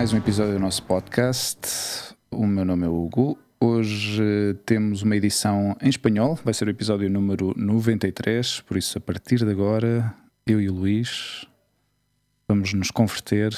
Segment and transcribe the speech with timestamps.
[0.00, 2.14] mais um episódio do nosso podcast.
[2.30, 3.38] O meu nome é Hugo.
[3.62, 9.00] Hoje temos uma edição em espanhol, vai ser o episódio número 93, por isso a
[9.02, 10.14] partir de agora,
[10.46, 11.46] eu e o Luís
[12.48, 13.54] vamos nos converter.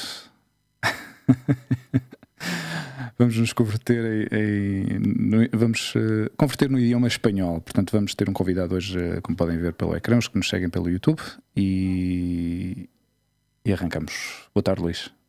[3.17, 7.61] vamos nos converter em, em no, vamos uh, converter no idioma espanhol.
[7.61, 10.49] Portanto, vamos ter um convidado hoje, uh, como podem ver pelo ecrã, os que nos
[10.49, 11.21] seguem pelo YouTube
[11.55, 12.89] e,
[13.63, 14.49] e arrancamos.
[14.53, 15.22] Boa tarde, Luís.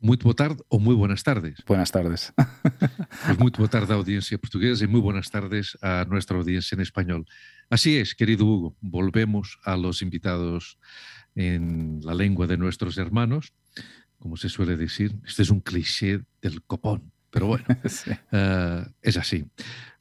[0.00, 1.58] Muito boa tarde ou muy buenas tardes.
[1.66, 2.32] Buenas tardes.
[3.26, 6.82] Pues muy boa tarde a audiencia portuguesa y muy buenas tardes a nuestra audiencia en
[6.82, 7.26] español.
[7.68, 10.78] Así es, querido Hugo, volvemos a los invitados
[11.34, 13.52] en la lengua de nuestros hermanos.
[14.18, 18.10] Como se suele decir, este es un cliché del copón, pero bueno, sí.
[18.32, 19.44] uh, es así.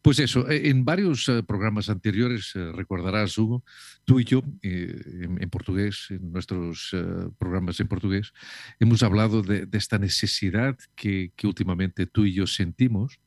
[0.02, 3.64] Pues eso, eh, en varios uh, programas anteriores, recordarás, Hugo,
[4.06, 6.96] tú y yo, eh, en, en, portugués, en nuestros
[7.38, 8.32] programas en portugués,
[8.80, 13.20] hemos hablado de, de esta necesidad que, que, últimamente tú y yo sentimos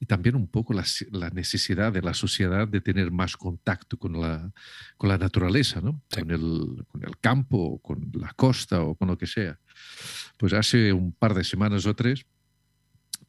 [0.00, 4.18] y también un poco la, la, necesidad de la sociedad de tener más contacto con
[4.18, 4.50] la,
[4.96, 6.02] con la naturaleza, ¿no?
[6.08, 6.22] Sí.
[6.22, 9.58] Con, el, con el campo, con la costa o con lo que sea.
[10.38, 12.24] Pues hace un par de semanas o tres,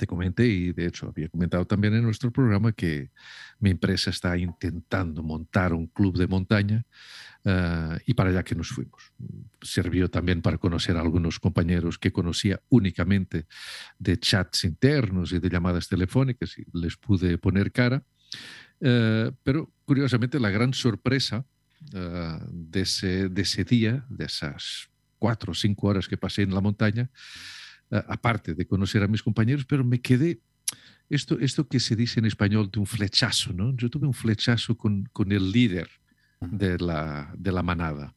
[0.01, 3.11] te comenté y de hecho había comentado también en nuestro programa que
[3.59, 6.83] mi empresa está intentando montar un club de montaña
[7.45, 9.13] uh, y para allá que nos fuimos.
[9.61, 13.45] Sirvió también para conocer a algunos compañeros que conocía únicamente
[13.99, 18.03] de chats internos y de llamadas telefónicas y les pude poner cara.
[18.79, 21.45] Uh, pero curiosamente la gran sorpresa
[21.93, 26.55] uh, de, ese, de ese día, de esas cuatro o cinco horas que pasé en
[26.55, 27.11] la montaña,
[27.91, 30.39] aparte de conocer a mis compañeros, pero me quedé,
[31.09, 33.75] esto, esto que se dice en español de un flechazo, ¿no?
[33.75, 35.89] Yo tuve un flechazo con, con el líder
[36.39, 38.15] de la, de la manada,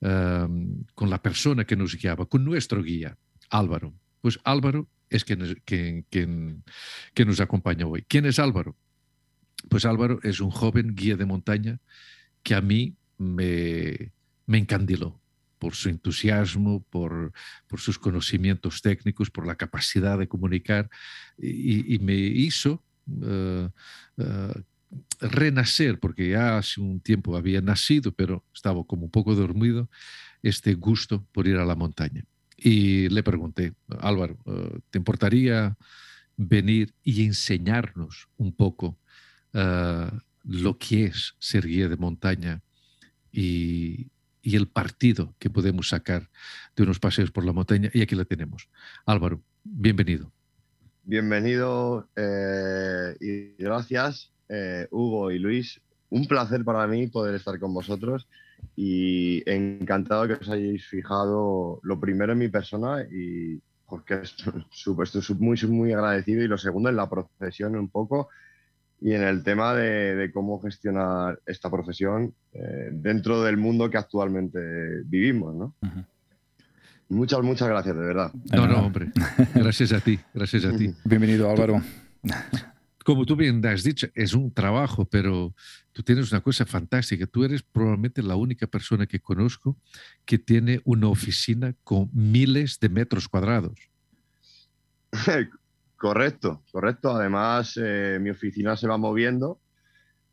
[0.00, 3.16] um, con la persona que nos guiaba, con nuestro guía,
[3.50, 3.92] Álvaro.
[4.20, 6.62] Pues Álvaro es quien, quien, quien,
[7.12, 8.04] quien nos acompaña hoy.
[8.06, 8.76] ¿Quién es Álvaro?
[9.68, 11.80] Pues Álvaro es un joven guía de montaña
[12.42, 14.12] que a mí me,
[14.46, 15.21] me encandiló
[15.62, 17.32] por su entusiasmo, por,
[17.68, 20.90] por, sus conocimientos técnicos, por la capacidad de comunicar
[21.38, 23.68] y, me hizo uh,
[24.16, 24.62] uh,
[25.20, 29.88] renacer, porque ya hace un tiempo había nacido, pero estaba como un poco dormido,
[30.42, 32.24] este gusto por ir a la montaña.
[32.56, 35.76] Y le pregunté, Álvaro, uh, ¿te importaría
[36.36, 38.98] venir y enseñarnos un poco
[40.42, 42.62] lo que es ser guía de montaña
[43.30, 44.10] y,
[44.42, 46.28] y el partido que podemos sacar
[46.76, 47.90] de unos paseos por la montaña.
[47.94, 48.68] Y aquí la tenemos.
[49.06, 50.30] Álvaro, bienvenido.
[51.04, 55.80] Bienvenido eh, y gracias, eh, Hugo y Luis.
[56.10, 58.28] Un placer para mí poder estar con vosotros
[58.76, 64.64] y encantado que os hayáis fijado lo primero en mi persona y porque estoy,
[65.02, 68.28] estoy muy, muy agradecido y lo segundo en la profesión un poco
[69.04, 73.98] y en el tema de, de cómo gestionar esta profesión eh, dentro del mundo que
[73.98, 74.60] actualmente
[75.06, 75.74] vivimos, ¿no?
[77.08, 78.32] Muchas, muchas gracias, de verdad.
[78.52, 79.10] No, no, hombre.
[79.54, 80.94] Gracias a ti, gracias a ti.
[81.04, 81.82] Bienvenido, Álvaro.
[83.04, 85.52] Como tú bien has dicho, es un trabajo, pero
[85.90, 87.26] tú tienes una cosa fantástica.
[87.26, 89.76] Tú eres probablemente la única persona que conozco
[90.24, 93.78] que tiene una oficina con miles de metros cuadrados.
[96.02, 97.10] Correcto, correcto.
[97.10, 99.60] Además, eh, mi oficina se va moviendo.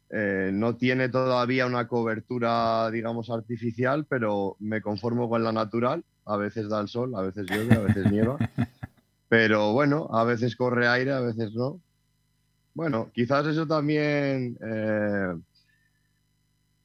[0.10, 6.04] Eh, no tiene todavía una cobertura, digamos, artificial, pero me conformo con la natural.
[6.26, 8.38] A veces da el sol, a veces llueve, a veces nieva.
[9.30, 11.80] Pero bueno, a veces corre aire, a veces no.
[12.74, 15.36] Bueno, quizás eso también, eh,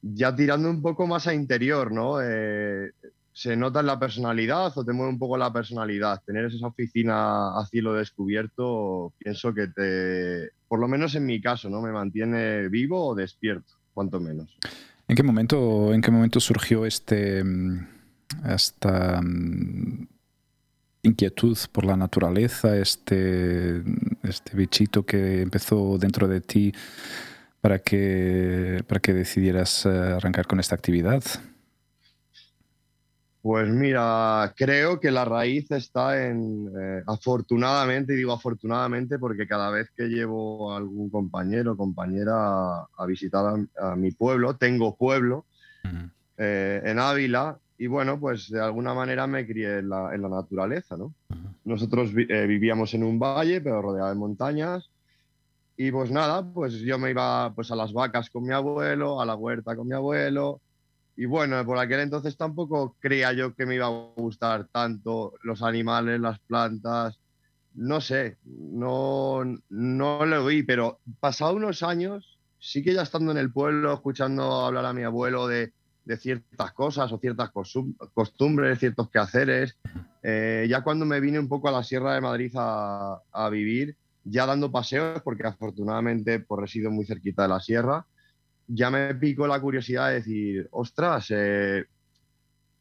[0.03, 2.19] ya tirando un poco más a interior, ¿no?
[3.35, 6.21] Eh, se nota en la personalidad o te mueve un poco la personalidad.
[6.25, 11.69] Tener esa oficina a cielo descubierto, pienso que te, por lo menos en mi caso,
[11.69, 11.81] ¿no?
[11.81, 14.57] Me mantiene vivo o despierto, cuanto menos.
[15.07, 17.43] ¿En qué momento, en qué momento surgió este,
[18.47, 19.21] esta
[21.03, 23.83] inquietud por la naturaleza, este,
[24.23, 26.73] este bichito que empezó dentro de ti
[27.61, 31.23] para que, para que decidieras arrancar con esta actividad?
[33.45, 39.69] Pues mira, creo que la raíz está en, eh, afortunadamente, y digo afortunadamente porque cada
[39.69, 42.33] vez que llevo a algún compañero o compañera
[42.81, 43.45] a, visitar
[43.79, 45.45] a, mi pueblo, tengo pueblo
[46.39, 51.13] eh, en Ávila, y bueno, pues de alguna manera me crié en la, naturaleza, ¿no?
[51.65, 54.89] Nosotros eh, vivíamos en un valle, pero rodeado de montañas,
[55.77, 59.25] y pues nada, pues yo me iba pues a las vacas con mi abuelo, a
[59.27, 60.61] la huerta con mi abuelo,
[61.17, 65.63] y bueno, por aquel entonces tampoco creía yo que me iba a gustar tanto los
[65.63, 67.19] animales, las plantas.
[67.73, 73.37] No sé, no, no lo vi, pero pasado unos años, sí que ya estando en
[73.37, 75.73] el pueblo, escuchando hablar a mi abuelo de,
[76.05, 77.51] de ciertas cosas o ciertas
[78.13, 79.77] costumbres, ciertos quehaceres,
[80.23, 83.97] eh, ya cuando me vine un poco a la Sierra de Madrid a, a vivir,
[84.23, 88.05] ya dando paseos, porque afortunadamente pues, resido muy cerquita de la sierra,
[88.67, 91.85] ya me pico la curiosidad de decir, ostras, eh,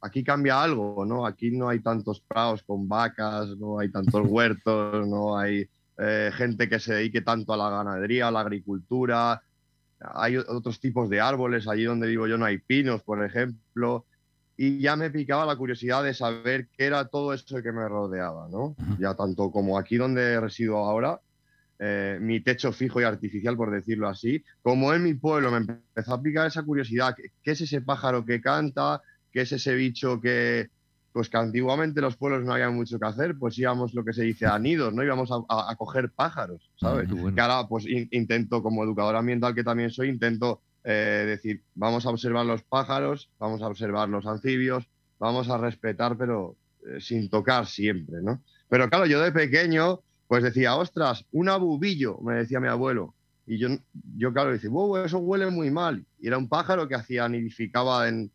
[0.01, 1.27] aquí cambia algo, ¿no?
[1.27, 6.69] Aquí no hay tantos prados con vacas, no hay tantos huertos, no hay eh, gente
[6.69, 9.43] que se dedique tanto a la ganadería, a la agricultura.
[10.01, 14.05] Hay otros tipos de árboles, allí donde vivo yo no hay pinos, por ejemplo.
[14.57, 18.49] Y ya me picaba la curiosidad de saber qué era todo eso que me rodeaba,
[18.49, 18.77] ¿no?
[18.99, 21.21] Ya tanto como aquí donde resido ahora,
[21.87, 24.43] eh, mi techo fijo y artificial, por decirlo así.
[24.63, 28.41] Como en mi pueblo me empezó a picar esa curiosidad, ¿qué, es ese pájaro que
[28.41, 29.03] canta?
[29.31, 30.71] ¿Qué es ese bicho que,
[31.13, 34.23] pues que antiguamente los pueblos no había mucho que hacer, pues íbamos lo que se
[34.23, 35.05] dice a nidos, ¿no?
[35.05, 37.07] Íbamos a, coger pájaros, ¿sabes?
[37.07, 42.11] Que ahora pues intento, como educador ambiental que también soy, intento eh, decir, vamos a
[42.11, 44.89] observar los pájaros, vamos a observar los anfibios,
[45.19, 46.57] vamos a respetar, pero
[46.87, 48.41] eh, sin tocar siempre, ¿no?
[48.71, 53.15] Pero claro, yo de pequeño pues decía, ostras, un abubillo, me decía mi abuelo.
[53.47, 53.69] Y yo,
[54.17, 56.05] yo claro, decía, wow, eso huele muy mal.
[56.19, 58.31] Y era un pájaro que hacía, nidificaba en,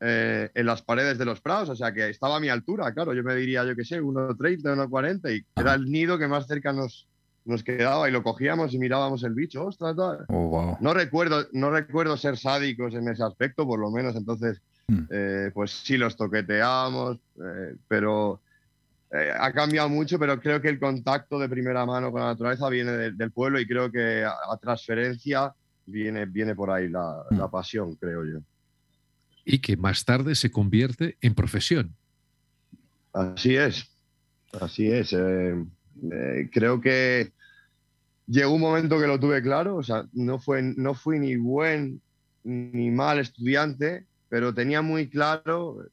[0.00, 3.12] eh, en las paredes de los prados, o sea que estaba a mi altura, claro,
[3.12, 6.72] yo me diría, yo qué sé, 1,30, 1,40, y era el nido que más cerca
[6.72, 7.06] nos,
[7.44, 9.96] nos quedaba y lo cogíamos y mirábamos el bicho, ostras,
[10.28, 15.00] oh, no, recuerdo, no recuerdo ser sádicos en ese aspecto, por lo menos, entonces, hmm.
[15.10, 18.40] eh, pues sí los toqueteamos, eh, pero
[19.12, 22.68] eh, ha cambiado mucho, pero creo que el contacto de primera mano con la naturaleza
[22.68, 25.52] viene del pueblo y creo que a, transferencia
[25.84, 27.38] viene, viene por ahí la, mm.
[27.38, 28.38] la, pasión, creo yo.
[29.44, 31.96] Y que más tarde se convierte en profesión.
[33.12, 33.90] Así es,
[34.60, 35.12] así es.
[35.12, 35.56] Eh,
[36.12, 37.32] eh, creo que
[38.28, 42.00] llegó un momento que lo tuve claro, o sea, no, fue, no fui ni buen
[42.44, 45.84] ni mal estudiante, pero tenía muy claro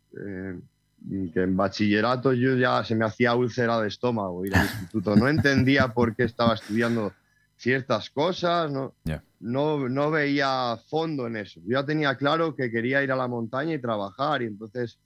[1.33, 5.15] que en bachillerato yo ya se me hacía úlcera de estómago ir al instituto.
[5.15, 7.13] No entendía por qué estaba estudiando
[7.55, 8.94] ciertas cosas, no,
[9.39, 11.59] no, no, veía fondo en eso.
[11.63, 14.99] Yo ya tenía claro que quería ir a la montaña y trabajar y entonces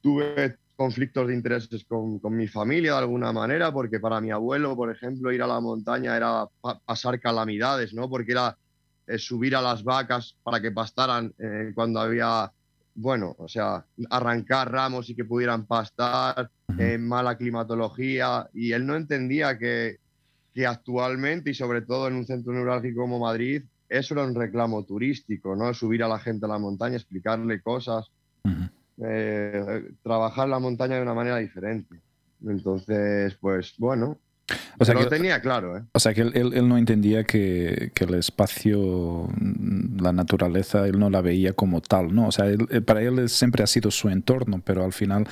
[0.00, 4.74] tuve conflictos de intereses con, con mi familia de alguna manera, porque para mi abuelo,
[4.74, 6.46] por ejemplo, ir a la montaña era
[6.84, 8.08] pasar calamidades, ¿no?
[8.08, 8.56] Porque era
[9.06, 12.50] eh, subir a las vacas para que pastaran eh, cuando había
[12.94, 18.96] bueno, o sea, arrancar ramos y que pudieran pastar, en mala climatología, y él no
[18.96, 19.98] entendía que,
[20.54, 24.84] que, actualmente, y sobre todo en un centro neurálgico como Madrid, eso era un reclamo
[24.84, 25.74] turístico, ¿no?
[25.74, 28.10] Subir a la gente a la montaña, explicarle cosas,
[29.04, 32.00] eh, trabajar la montaña de una manera diferente.
[32.44, 34.18] Entonces, pues bueno,
[34.78, 35.76] o sea, lo tenía claro.
[35.76, 35.82] ¿eh?
[35.92, 39.28] O sea, que él, no entendía que, el espacio,
[40.00, 42.28] la naturaleza, él no la veía como tal, ¿no?
[42.28, 42.46] O sea,
[42.84, 45.26] para él siempre ha sido su entorno, pero al final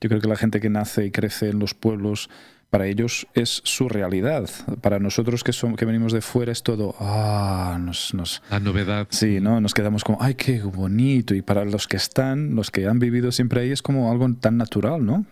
[0.00, 2.28] yo creo que la gente que nace y crece en los pueblos,
[2.68, 4.48] para ellos es su realidad.
[4.80, 8.42] Para nosotros que, son, que venimos de fuera es todo, ah, nos, nos...
[8.50, 9.08] La novedad.
[9.10, 9.60] Sí, ¿no?
[9.60, 11.34] Nos quedamos como, ay, qué bonito.
[11.34, 14.56] Y para los que están, los que han vivido siempre ahí, es como algo tan
[14.56, 15.26] natural, ¿no?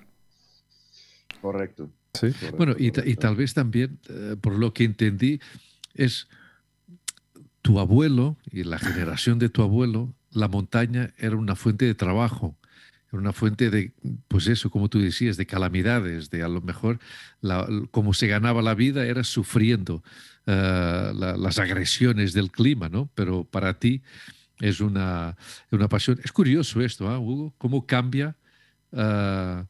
[1.41, 1.91] Correcto.
[2.57, 5.41] Bueno, y, tal vez también, eh, por lo que entendí,
[5.95, 6.29] es
[7.63, 12.57] tu abuelo y la generación de tu abuelo, la montaña era una fuente de trabajo,
[13.11, 13.93] era una fuente de,
[14.29, 16.99] pues eso, como tú decías, de calamidades, de a lo mejor
[17.91, 20.03] como se ganaba la vida era sufriendo
[20.47, 23.11] eh, las agresiones del clima, ¿no?
[23.15, 24.03] Pero para ti
[24.61, 25.37] es una,
[25.71, 26.21] una pasión.
[26.25, 27.55] Es curioso esto, ¿eh, Hugo?
[27.59, 28.37] ¿Cómo cambia?
[28.93, 29.65] Eh,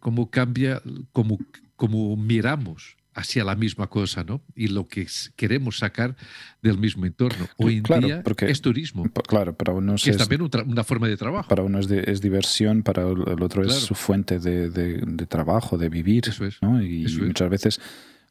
[0.00, 1.38] cómo cambia, cómo,
[1.76, 4.42] cómo miramos hacia la misma cosa, ¿no?
[4.54, 5.06] Y lo que
[5.36, 6.16] queremos sacar
[6.62, 7.48] del mismo entorno.
[7.56, 9.04] Hoy en día es turismo.
[9.26, 11.48] Claro, para unos es, también una forma de trabajo.
[11.48, 16.28] Para uno es, diversión, para el otro es su fuente de, de, trabajo, de vivir.
[16.28, 16.60] Eso es.
[16.60, 16.82] ¿no?
[16.82, 17.80] Y muchas veces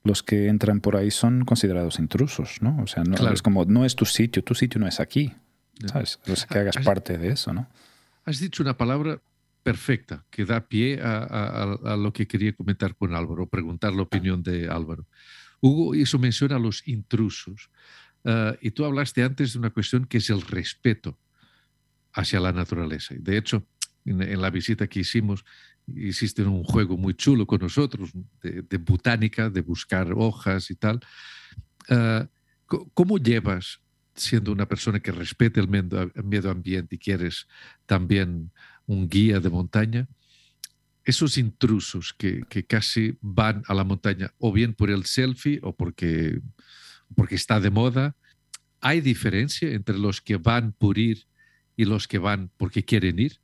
[0.03, 2.77] los que entran por ahí son considerados intrusos, ¿no?
[2.83, 5.33] O sea, no, es como, no es tu sitio, tu sitio no es aquí.
[5.87, 6.19] ¿Sabes?
[6.47, 7.67] que hagas parte de eso, ¿no?
[8.23, 9.19] Has dicho una palabra
[9.65, 14.69] perfecta que da pie a, lo que quería comentar con Álvaro, preguntar la opinión de
[14.69, 15.07] Álvaro.
[15.59, 17.71] Hugo hizo mención a los intrusos
[18.25, 21.17] ah, y tú hablaste antes de una cuestión que es el respeto
[22.13, 23.15] hacia la naturaleza.
[23.17, 23.65] De hecho,
[24.05, 25.43] en, la visita que hicimos,
[25.87, 28.11] hiciste un juego muy chulo con nosotros
[28.43, 30.99] de, botánica, de buscar hojas y tal.
[31.89, 32.29] Ah,
[32.67, 33.79] ¿Cómo llevas,
[34.13, 37.47] siendo una persona que respete el medio ambiente y quieres
[37.85, 38.51] también
[38.87, 40.07] un guía de montaña,
[41.03, 46.41] esos intrusos que, casi van a la montaña o bien por el selfie o porque,
[47.15, 48.15] porque está de moda,
[48.81, 51.25] ¿hay diferencia entre los que van por ir
[51.75, 53.39] y los que van porque quieren ir?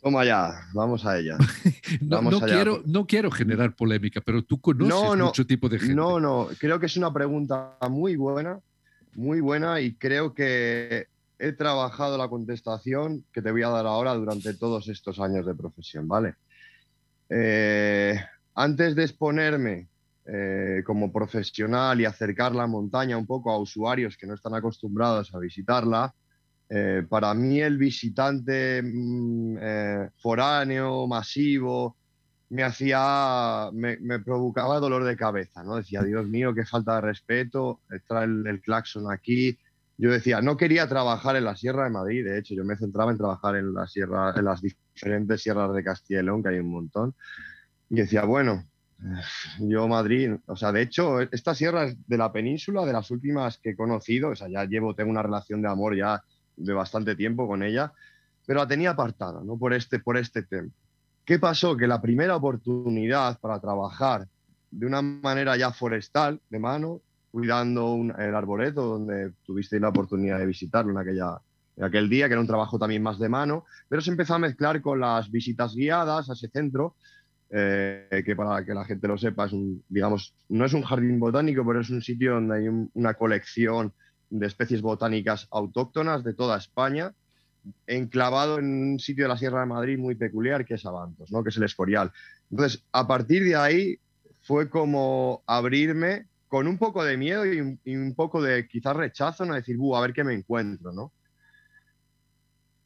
[0.00, 1.36] Toma ya, vamos a ella.
[2.00, 5.94] no, quiero, no quiero generar polémica, pero tú conoces mucho tipo de gente.
[5.94, 8.60] No, no, creo que es una pregunta muy buena,
[9.14, 11.08] muy buena y creo que
[11.38, 15.54] he trabajado la contestación que te voy a dar ahora durante todos estos años de
[15.54, 16.34] profesión, ¿vale?
[17.30, 18.18] Eh,
[18.54, 19.88] antes de exponerme
[20.26, 25.34] eh, como profesional y acercar la montaña un poco a usuarios que no están acostumbrados
[25.34, 26.14] a visitarla,
[26.70, 29.56] eh, para mí el visitante mm,
[30.16, 31.96] foráneo, masivo,
[32.50, 35.76] me hacía, me, provocaba dolor de cabeza, ¿no?
[35.76, 39.58] Decía, Dios mío, qué falta de respeto, está el, el, claxon aquí.
[40.00, 43.10] Yo decía, no quería trabajar en la Sierra de Madrid, de hecho, yo me centraba
[43.10, 46.70] en trabajar en, la sierra, en las diferentes sierras de Castilla León, que hay un
[46.70, 47.14] montón.
[47.90, 48.64] Y decía, bueno,
[49.58, 53.58] yo Madrid, o sea, de hecho, esta sierra es de la península, de las últimas
[53.58, 56.22] que he conocido, o sea, ya llevo, tengo una relación de amor ya
[56.56, 57.92] de bastante tiempo con ella,
[58.46, 59.58] pero la tenía apartada, ¿no?
[59.58, 60.70] Por este, por este tema.
[61.24, 61.76] ¿Qué pasó?
[61.76, 64.26] Que la primera oportunidad para trabajar
[64.70, 70.46] de una manera ya forestal, de mano, cuidando el arboreto, donde tuviste la oportunidad de
[70.46, 71.38] visitarlo en, aquella,
[71.76, 74.38] en aquel día, que era un trabajo también más de mano, pero se empezó a
[74.38, 76.96] mezclar con las visitas guiadas a ese centro,
[77.50, 81.18] eh, que para que la gente lo sepa, es un, digamos, no es un jardín
[81.18, 83.92] botánico, pero es un sitio donde hay una colección
[84.30, 87.12] de especies botánicas autóctonas de toda España,
[87.86, 91.42] enclavado en un sitio de la Sierra de Madrid muy peculiar que es Abantos, ¿no?
[91.42, 92.12] que es el Escorial.
[92.50, 93.98] Entonces, a partir de ahí
[94.42, 97.60] fue como abrirme con un poco de miedo y
[97.94, 99.54] un, poco de quizás rechazo, ¿no?
[99.54, 101.12] decir, a ver qué me encuentro, ¿no?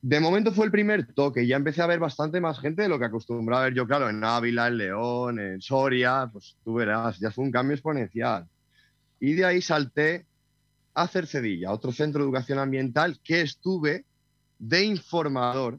[0.02, 2.98] De momento fue el primer toque, ya empecé a ver bastante más gente de lo
[2.98, 7.20] que acostumbraba a ver yo, claro, en Ávila, en León, en Soria, pues tú verás,
[7.20, 8.48] ya fue un cambio exponencial.
[9.20, 10.26] Y de ahí salté
[10.94, 14.04] a Cercedilla, otro centro de educación ambiental que estuve
[14.58, 15.78] de informador,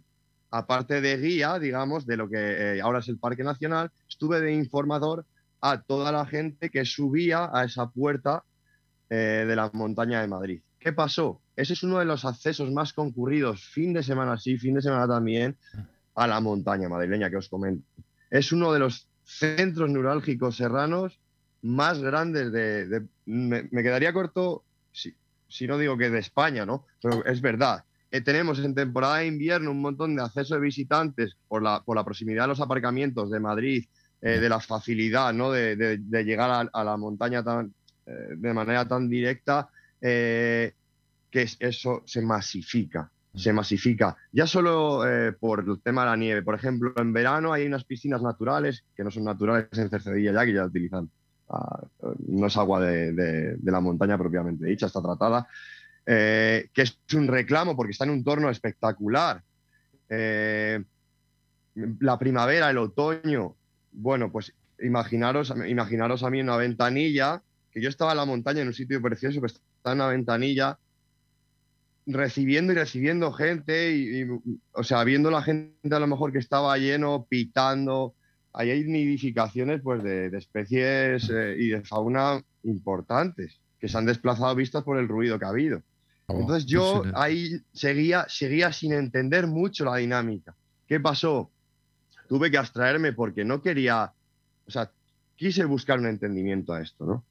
[0.51, 2.37] aparte de guía, digamos, de lo que
[2.77, 5.25] eh, ahora es el Parque Nacional, estuve de informador
[5.65, 8.43] a toda la gente que subía a esa puerta
[9.09, 10.61] eh, de la montaña de Madrid.
[10.77, 11.41] ¿Qué pasó?
[11.55, 15.07] Ese es uno de los accesos más concurridos, fin de semana sí, fin de semana
[15.07, 15.55] también,
[16.15, 17.87] a la montaña madrileña que os comento.
[18.29, 21.21] Es uno de los centros neurálgicos serranos
[21.61, 23.07] más grandes de...
[23.25, 25.15] me, quedaría corto si,
[25.65, 26.85] no digo que de España, ¿no?
[27.01, 27.85] Pero es verdad.
[28.11, 31.95] Eh, tenemos en temporada de invierno un montón de acceso de visitantes por la, por
[31.95, 33.85] la proximidad de los aparcamientos de Madrid,
[34.23, 35.51] eh, de la facilidad ¿no?
[35.51, 37.73] de, llegar a, la montaña tan,
[38.05, 40.75] eh, de manera tan directa, que
[41.31, 43.09] eso se masifica.
[43.35, 44.15] Se masifica.
[44.31, 45.01] Ya solo
[45.39, 46.41] por el tema de la nieve.
[46.43, 50.45] Por ejemplo, en verano hay unas piscinas naturales, que no son naturales en Cercedilla ya,
[50.45, 51.09] que ya utilizan
[52.27, 55.47] no es agua de, la montaña propiamente dicha, está tratada,
[56.05, 59.41] eh, que es un reclamo porque está en un entorno espectacular.
[60.09, 60.83] Eh,
[61.99, 63.55] la primavera, el otoño,
[63.93, 68.67] bueno, pues imaginaros, imaginaros a mí una ventanilla, que yo estaba en la montaña en
[68.67, 70.77] un sitio precioso, que está en una ventanilla
[72.05, 74.27] recibiendo y recibiendo gente, y,
[74.73, 78.13] o sea, viendo la gente a lo mejor que estaba lleno, pitando,
[78.51, 84.55] ahí hay nidificaciones pues, de, especies eh, y de fauna importantes que se han desplazado
[84.55, 85.81] vistas por el ruido que ha habido.
[86.27, 90.55] Oh, Entonces yo ahí seguía, seguía sin entender mucho la dinámica.
[90.87, 91.51] ¿Qué pasó?
[92.27, 94.11] Tuve que abstraerme porque no quería,
[94.65, 94.91] o sea,
[95.35, 97.25] quise buscar un entendimiento a esto, ¿no?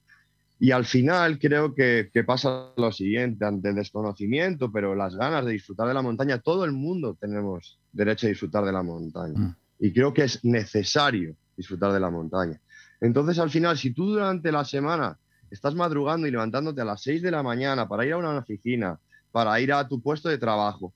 [0.59, 5.45] Y al final creo que, que, pasa lo siguiente, ante el desconocimiento, pero las ganas
[5.45, 9.37] de disfrutar de la montaña, todo el mundo tenemos derecho a disfrutar de la montaña.
[9.37, 9.57] Mm.
[9.81, 12.61] Y creo que es necesario disfrutar de la montaña.
[13.01, 15.19] Entonces, al final, si tú durante la semana
[15.51, 19.01] estás madrugando y levantándote a las 6 de la mañana para ir a una oficina,
[19.33, 20.95] para ir a tu puesto de trabajo,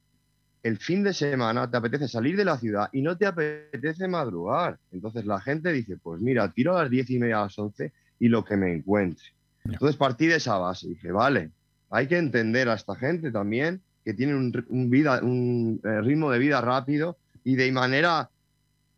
[0.66, 4.80] el fin de semana te apetece salir de la ciudad y no te apetece madrugar.
[4.90, 7.92] Entonces la gente dice, pues mira, tiro a las 10 y media a las 11
[8.18, 9.26] y lo que me encuentre.
[9.64, 10.88] Entonces partí de esa base.
[10.88, 11.52] Dije, vale,
[11.88, 16.40] hay que entender a esta gente también que tiene un, vida, un eh, ritmo de
[16.40, 18.28] vida rápido y de manera,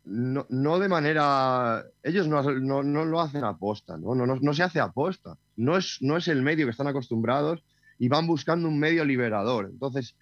[0.05, 4.15] no, no de manera, ellos no, no, no lo hacen aposta, ¿no?
[4.15, 7.63] No, no, se hace aposta, no es, no es el medio que están acostumbrados
[7.99, 9.65] y van buscando un medio liberador.
[9.71, 10.15] Entonces,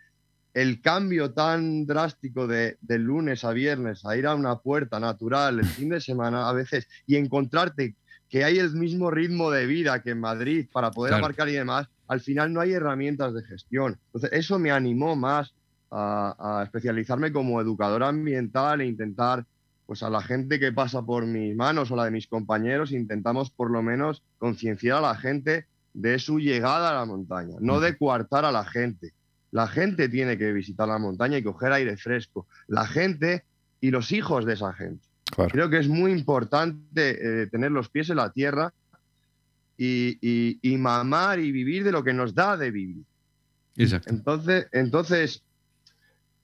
[0.57, 5.59] el cambio tan drástico de, de, lunes a viernes a ir a una puerta natural
[5.59, 7.95] el fin de semana a veces y encontrarte
[8.27, 11.87] que hay el mismo ritmo de vida que en Madrid para poder abarcar y demás,
[12.07, 13.99] al final no hay herramientas de gestión.
[14.07, 15.53] Entonces, eso me animó más
[15.91, 19.45] a, especializarme como educador ambiental e intentar,
[19.85, 23.51] pues a la gente que pasa por mis manos o la de mis compañeros, intentamos
[23.51, 27.95] por lo menos concienciar a la gente de su llegada a la montaña, no de
[27.95, 29.13] coartar a la gente.
[29.57, 32.45] La gente tiene que visitar la montaña y coger aire fresco.
[32.67, 33.43] La gente
[33.81, 35.03] y los hijos de esa gente.
[35.49, 38.71] Creo que es muy importante eh, tener los pies en la tierra
[39.75, 43.03] y, mamar y vivir de lo que nos da de vivir.
[43.77, 44.11] Exacto.
[44.11, 45.41] Entonces, entonces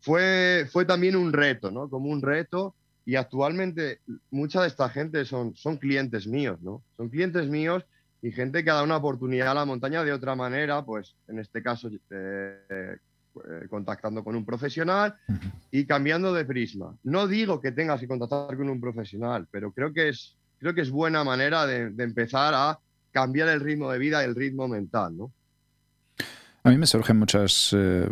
[0.02, 1.92] fue, fue también un reto, ¿no?
[1.92, 2.74] Como un reto.
[3.06, 4.00] Y actualmente
[4.32, 6.82] mucha de esta gente son, son clientes míos, ¿no?
[6.98, 7.86] Son clientes míos
[8.24, 11.40] y gente que ha dado una oportunidad a la montaña de otra manera, pues en
[11.40, 15.14] este caso eh, eh, contactando con un profesional
[15.70, 16.96] y cambiando de prisma.
[17.04, 20.82] No digo que tengas que contactar con un profesional, pero creo que es, creo que
[20.82, 22.80] es buena manera de, empezar a
[23.12, 25.34] cambiar el ritmo de vida y el ritmo mental, ¿no?
[26.64, 27.76] A mí me surgen muchas...
[27.78, 28.10] Eh,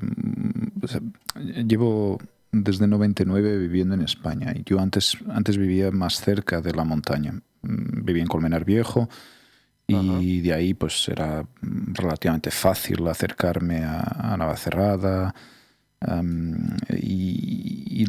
[1.66, 2.20] llevo
[2.52, 7.32] desde 99 viviendo en España y yo antes, antes vivía más cerca de la montaña.
[7.62, 9.08] Mm, vivía en Colmenar Viejo,
[9.92, 15.34] y de ahí pues era relativamente fácil acercarme a, Navacerrada
[16.90, 18.06] y, y,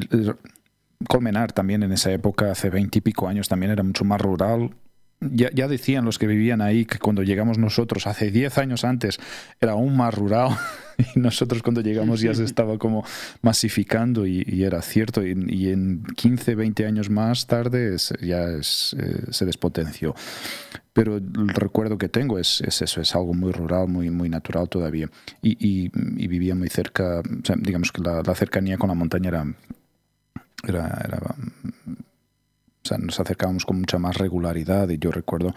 [1.08, 4.70] Colmenar también en esa época, hace veinte y pico años, también era mucho más rural.
[5.30, 9.20] Ya, ya, decían los que vivían ahí que cuando llegamos nosotros, hace diez años antes,
[9.60, 10.50] era aún más rural
[11.14, 13.04] y nosotros cuando llegamos ya se estaba como
[13.40, 19.44] masificando y, era cierto y, en 15, 20 años más tarde ya es, eh, se
[19.44, 20.14] despotenció
[20.92, 24.68] pero el recuerdo que tengo es, es, eso, es algo muy rural, muy, muy natural
[24.68, 25.08] todavía.
[25.40, 27.22] Y, y, vivía muy cerca,
[27.58, 29.46] digamos que la, cercanía con la montaña era,
[30.66, 31.34] era,
[32.84, 35.54] o sea, nos acercábamos con mucha más regularidad y yo recuerdo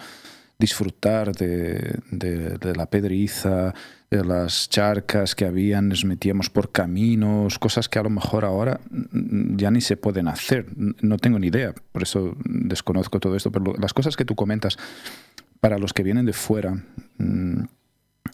[0.57, 3.73] disfrutar de, de, la pedriza,
[4.09, 8.79] de las charcas que habían, nos metíamos por caminos, cosas que a lo mejor ahora
[9.11, 10.67] ya ni se pueden hacer.
[10.75, 14.77] No tengo ni idea, por eso desconozco todo esto, pero las cosas que tú comentas
[15.59, 16.81] para los que vienen de fuera
[17.17, 17.63] mm,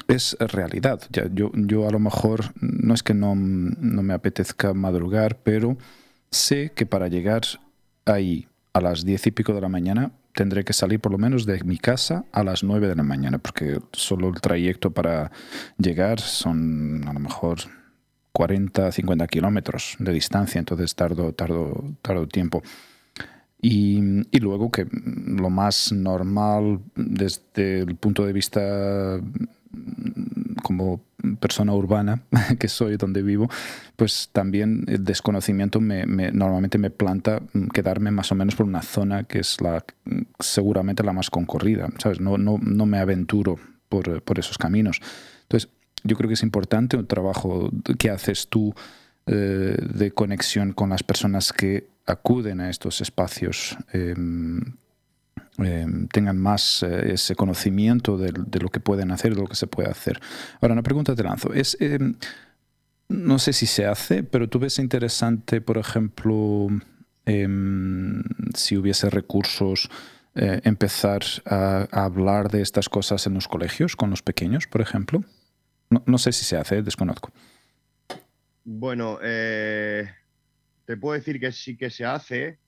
[0.08, 1.02] es realidad.
[1.34, 5.78] Yo, yo a lo mejor no es que no, no me apetezca madrugar, pero
[6.30, 7.42] sé que para llegar
[8.06, 11.46] ahí a las diez y pico de la mañana tendré que salir por lo menos
[11.46, 15.32] de mi casa a las 9 de la mañana, porque solo el trayecto para
[15.78, 17.60] llegar son a lo mejor
[18.32, 22.64] 40, 50 kilómetros de distancia, entonces tardo, tardo, tardo tiempo.
[23.62, 24.00] Y,
[24.32, 29.20] y, luego que lo más normal desde el punto de vista
[30.62, 31.02] como
[31.40, 32.24] persona urbana
[32.60, 33.50] que soy, donde vivo,
[33.96, 37.42] pues también el desconocimiento me, normalmente me planta
[37.74, 39.84] quedarme más o menos por una zona que es la
[40.40, 42.20] seguramente la más concorrida, ¿sabes?
[42.20, 43.58] No, no, no me aventuro
[43.90, 45.02] por, por, esos caminos.
[45.44, 45.70] Entonces,
[46.04, 47.70] yo creo que es importante un trabajo
[48.00, 48.74] que haces tú
[49.28, 53.78] eh, de conexión con las personas que acuden a estos espacios.
[53.94, 54.16] Eh,
[55.64, 59.68] Em, tengan más eh, ese conocimiento de, lo que pueden hacer, de lo que se
[59.68, 60.20] puede hacer.
[60.60, 61.54] Ahora, una pregunta te lanzo.
[61.54, 62.16] Es, em,
[63.10, 66.68] no sé si se hace, pero tú ves interesante, por ejemplo,
[67.26, 68.24] em,
[68.56, 69.90] si hubiese recursos,
[70.36, 75.24] eh, empezar a, hablar de estas cosas en los colegios, con los pequeños, por ejemplo.
[75.90, 77.32] No, no sé si se hace, desconozco.
[78.64, 80.10] Bueno, eh,
[80.86, 82.60] te puedo decir que sí que se hace,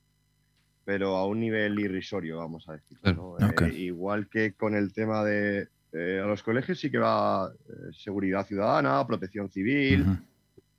[0.85, 2.97] pero a un nivel irrisorio, vamos a decir.
[3.03, 7.71] Eh, igual que con el tema de eh, a los colegios sí que va eh,
[7.93, 10.05] seguridad ciudadana, protección civil,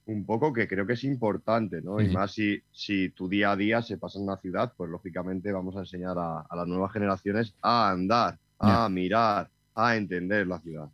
[0.07, 2.01] un poco que creo que es importante, ¿no?
[2.01, 5.53] Y más si, si tu día a día se pasa en una ciudad, pues lógicamente
[5.53, 10.89] vamos a enseñar a, las nuevas generaciones a andar, a mirar, a entender la ciudad.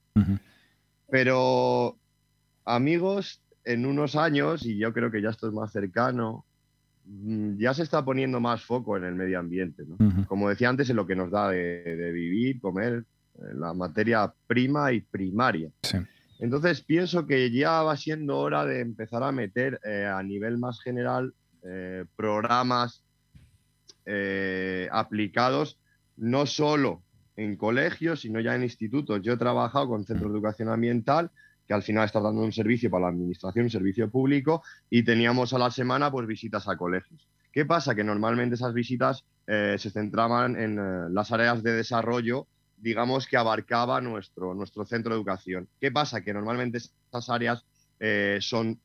[1.09, 1.97] Pero
[2.65, 6.45] amigos, en unos años, y yo creo que ya esto es más cercano,
[7.57, 9.85] ya se está poniendo más foco en el medio ambiente.
[10.29, 13.05] Como decía antes, en lo que nos da de, vivir, comer,
[13.55, 15.71] la materia prima y primaria.
[16.39, 20.81] Entonces pienso que ya va siendo hora de empezar a meter eh, a nivel más
[20.81, 23.05] general eh, programas
[24.07, 25.79] eh, aplicados
[26.17, 27.03] no solo
[27.37, 29.21] en colegios, sino ya en institutos.
[29.23, 31.31] Yo he trabajado con centros de educación ambiental
[31.71, 35.55] que al final estás dando un servicio para la administración, un servicio público, y teníamos
[35.55, 37.29] a la semana pues visitas a colegios.
[37.53, 37.95] ¿Qué pasa?
[37.95, 43.37] Que normalmente esas visitas eh, se centraban en eh, las áreas de desarrollo, digamos, que
[43.37, 45.69] abarcaba nuestro, nuestro centro de educación.
[45.81, 46.23] ¿Qué pasa?
[46.23, 47.65] Que normalmente esas áreas
[48.01, 48.81] eh, son,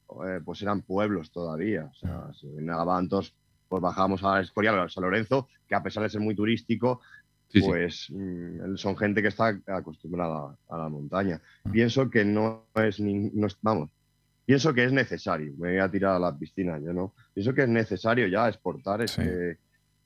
[0.46, 1.86] pues eran pueblos todavía.
[1.86, 3.34] O sea, en Agavantos,
[3.68, 7.02] pues bajamos a Escorial, a San Lorenzo, que a pesar de ser muy turístico,
[7.54, 11.42] pues mm, son gente que está acostumbrada a la montaña.
[11.64, 11.72] Mm.
[11.72, 13.32] Pienso que no es, ni,
[13.62, 13.90] vamos,
[14.46, 17.64] pienso que es necesario, me voy a tirar a la piscina, yo no, pienso que
[17.64, 19.58] es necesario ya exportar este,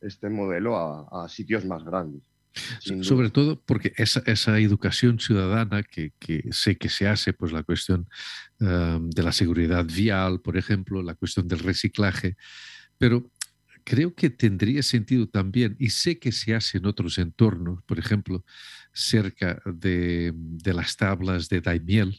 [0.02, 2.24] este modelo a, sitios más grandes.
[3.02, 7.64] Sobre todo porque esa, esa educación ciudadana que, que, sé que se hace, pues la
[7.64, 8.08] cuestión
[8.60, 12.36] um, de la seguridad vial, por ejemplo, la cuestión del reciclaje,
[12.98, 13.30] pero
[13.92, 18.46] creo que tendría sentido también, y sé que se hace en otros entornos, por ejemplo,
[18.94, 22.12] cerca de, de las tablas de Daimiel,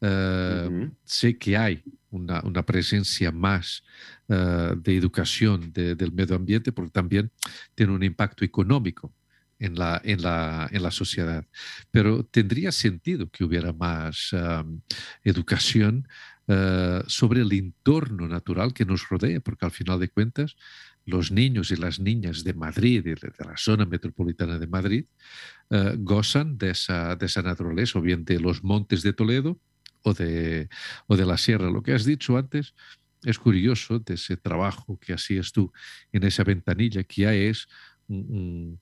[0.00, 3.82] Uh, sé que hay una, una presencia más
[4.28, 7.30] uh, de educación de, del medio ambiente porque también
[7.74, 9.14] tiene un impacto económico
[9.58, 11.46] en la, en la, en la sociedad.
[11.90, 14.82] Pero tendría sentido que hubiera más um,
[15.22, 16.06] educación
[16.48, 20.56] uh, sobre el entorno natural que nos rodea, porque al final de cuentas
[21.06, 25.04] los niños y las niñas de Madrid y de, la zona metropolitana de Madrid
[25.98, 29.58] gozan de esa, de esa naturaleza, o bien de los montes de Toledo,
[30.02, 30.68] o de,
[31.06, 31.70] o de la sierra.
[31.70, 32.74] Lo que has dicho antes
[33.24, 35.72] es curioso de ese trabajo que hacías tú
[36.12, 37.66] en esa ventanilla, que ya es
[38.06, 38.78] un,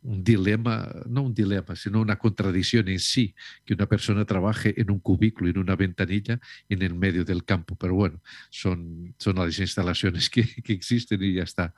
[0.00, 3.34] dilema, no un dilema, sino una contradicción en sí,
[3.64, 7.76] que una persona trabaje en un cubículo, en una ventanilla, en el medio del campo.
[7.76, 11.74] Pero bueno, son, son las instalaciones que, que existen y ya está.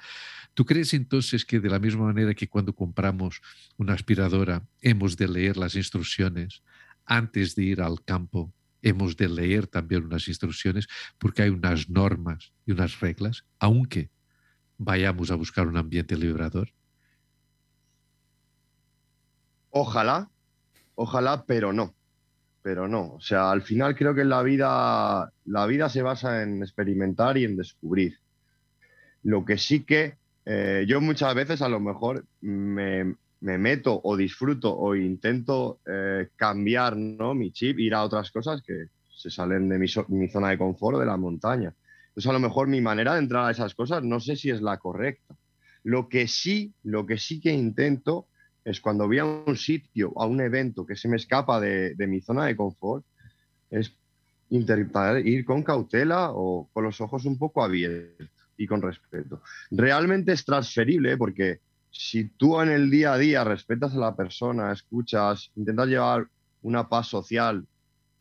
[0.54, 3.40] ¿Tú crees entonces que de la misma manera que cuando compramos
[3.76, 6.62] una aspiradora hemos de leer las instrucciones
[7.06, 8.52] antes de ir al campo?
[8.82, 14.10] Hemos de leer también unas instrucciones porque hay unas normas y unas reglas, aunque
[14.78, 16.72] vayamos a buscar un ambiente liberador.
[19.70, 20.28] Ojalá,
[20.94, 21.94] ojalá, pero no.
[22.62, 23.14] Pero no.
[23.14, 27.44] O sea, al final creo que la vida, la vida se basa en experimentar y
[27.44, 28.18] en descubrir.
[29.22, 34.76] Lo que sí que eh, yo muchas veces a lo mejor me, meto o disfruto
[34.76, 37.34] o intento eh, cambiar ¿no?
[37.34, 39.88] mi chip, ir a otras cosas que se salen de mi,
[40.28, 41.74] zona de confort, de la montaña.
[42.08, 44.60] Entonces a lo mejor mi manera de entrar a esas cosas no sé si es
[44.60, 45.36] la correcta.
[45.82, 48.26] Lo que sí, lo que sí que intento
[48.64, 52.06] es cuando voy a un sitio, a un evento que se me escapa de, de
[52.06, 53.04] mi zona de confort,
[53.70, 53.92] es
[54.50, 59.42] intentar ir con cautela o con los ojos un poco abiertos y con respeto.
[59.70, 64.72] Realmente es transferible porque si tú en el día a día respetas a la persona,
[64.72, 66.26] escuchas, intentas llevar
[66.62, 67.64] una paz social,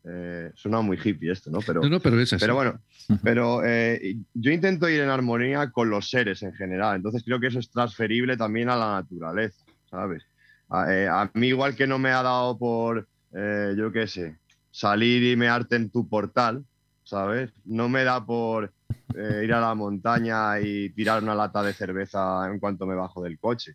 [0.04, 1.58] eh, suena muy hippie esto, ¿no?
[1.60, 2.80] Pero, no, pero, es pero bueno,
[3.22, 7.48] pero eh, yo intento ir en armonía con los seres en general, entonces creo que
[7.48, 10.24] eso es transferible también a la naturaleza, ¿sabes?
[10.70, 14.38] A, eh, a mí igual que no me ha dado por, yo qué sé,
[14.70, 16.64] salir y mearte en tu portal,
[17.04, 17.50] ¿sabes?
[17.64, 18.72] No me da por
[19.14, 23.22] eh, ir a la montaña y tirar una lata de cerveza en cuanto me bajo
[23.22, 23.74] del coche.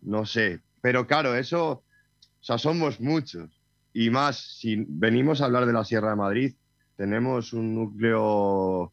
[0.00, 0.60] No sé.
[0.80, 1.84] Pero claro, eso, o
[2.40, 3.48] sea, somos muchos.
[3.92, 6.54] Y más, si venimos a hablar de la Sierra de Madrid,
[6.96, 8.92] tenemos un núcleo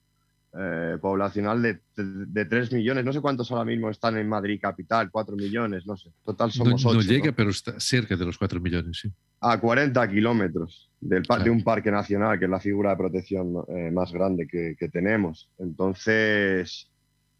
[0.57, 3.05] eh, poblacional de, de, 3 millones.
[3.05, 6.09] No sé cuántos ahora mismo están en Madrid capital, 4 millones, no sé.
[6.25, 6.93] Total somos no, 8.
[6.93, 9.12] No llega, pero está cerca de los 4 millones, sí.
[9.41, 13.91] A 40 kilómetros del, de un parque nacional, que es la figura de protección eh,
[13.91, 15.49] más grande que, que tenemos.
[15.59, 16.89] Entonces,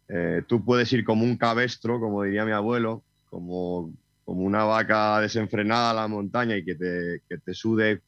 [0.08, 3.92] eh, tú puedes ir como un cabestro, como diría mi abuelo, como,
[4.24, 8.02] como una vaca desenfrenada a la montaña y que te, que te sude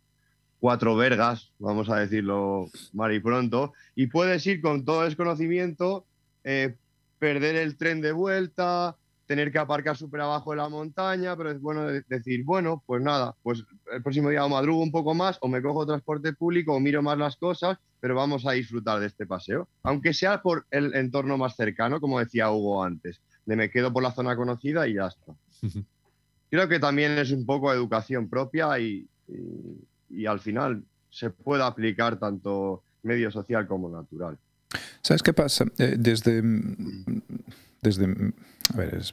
[0.63, 6.07] cuatro vergas, vamos a decirlo mal y pronto, y puedes ir con todo desconocimiento,
[6.45, 6.77] eh,
[7.19, 8.97] perder el tren de vuelta,
[9.27, 13.35] tener que aparcar súper abajo de la montaña, pero es bueno decir, bueno, pues nada,
[13.43, 16.79] pues el próximo día o madrugo un poco más, o me cojo transporte público, o
[16.79, 20.95] miro más las cosas, pero vamos a disfrutar de este paseo, aunque sea por el
[20.95, 24.95] entorno más cercano, como decía Hugo antes, de me quedo por la zona conocida y
[24.95, 25.35] ya está.
[26.51, 29.87] Creo que también es un poco educación propia y y
[30.27, 34.39] al final se puede aplicar tanto medio social como natural.
[35.03, 35.67] ¿Sabes qué pasa?
[35.79, 36.43] Eh, desde,
[37.83, 38.05] desde,
[38.73, 39.11] a ver, es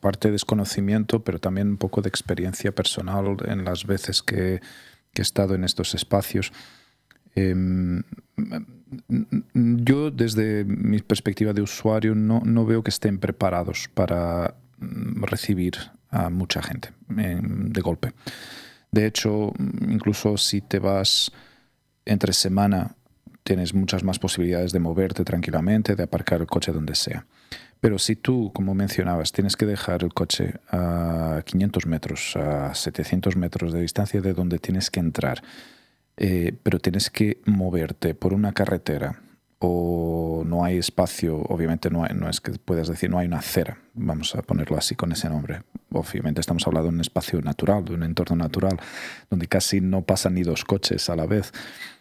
[0.00, 4.60] parte de desconocimiento, pero también un poco de experiencia personal en las veces que,
[5.14, 6.52] he estado en estos espacios.
[7.34, 8.04] Em,
[9.52, 15.74] yo desde mi perspectiva de usuario no, no, veo que estén preparados para recibir
[16.10, 18.12] a mucha gente de golpe.
[18.90, 19.52] De hecho,
[19.88, 21.30] incluso si te vas
[22.04, 22.96] entre semana,
[23.42, 27.26] tienes muchas más posibilidades de moverte tranquilamente, de aparcar el coche donde sea.
[27.80, 33.36] Pero si tú, como mencionabas, tienes que dejar el coche a 500 metros, a 700
[33.36, 35.42] metros de distancia de donde tienes que entrar,
[36.16, 39.22] eh, pero tienes que moverte por una carretera
[39.60, 43.78] o no hay espacio, obviamente no, no es que puedas decir no hay una acera,
[43.94, 45.62] vamos a ponerlo así con ese nombre.
[45.90, 48.78] Obviamente estamos hablando de un espacio natural, de un entorno natural,
[49.30, 51.52] donde casi no pasan ni dos coches a la vez.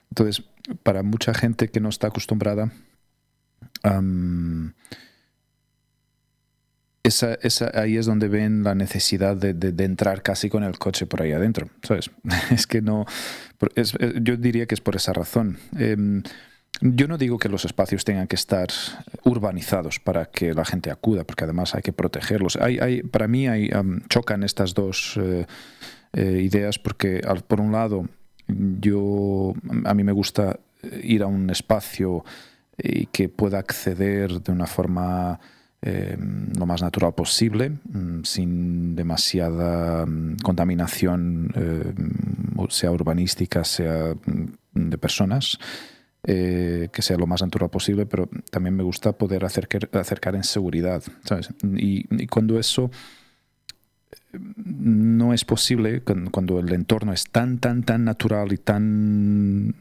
[0.09, 0.45] Entonces,
[0.83, 2.71] para mucha gente que no está acostumbrada,
[7.03, 11.31] esa, ahí es donde ven la necesidad de, entrar casi con el coche por ahí
[11.31, 11.69] adentro.
[11.83, 12.11] ¿sabes?
[12.51, 13.05] Es que no.
[14.21, 15.57] Yo diría que es por esa razón.
[15.77, 16.23] Em,
[16.81, 18.67] yo no digo que los espacios tengan que estar
[19.23, 22.55] urbanizados para que la gente acuda, porque además hay que protegerlos.
[22.57, 23.47] Hay, hay, para mí
[24.09, 25.45] chocan estas dos eh,
[26.13, 28.07] eh, ideas porque, por un lado,
[28.47, 29.53] yo
[29.85, 30.59] a mí me gusta
[31.01, 32.23] ir a un espacio
[32.77, 35.39] y que pueda acceder de una forma
[35.79, 41.53] Em, lo más natural posible, mm, sin demasiada mm, contaminación,
[42.69, 45.59] sea urbanística, sea mm, de personas.
[46.23, 50.43] Eh, que sea lo más natural posible, pero también me gusta poder acercar, acercar en
[50.43, 51.01] seguridad.
[51.77, 52.91] Y, cuando eso
[54.33, 59.75] no es posible, cuando el entorno es tan, tan, tan natural y tan,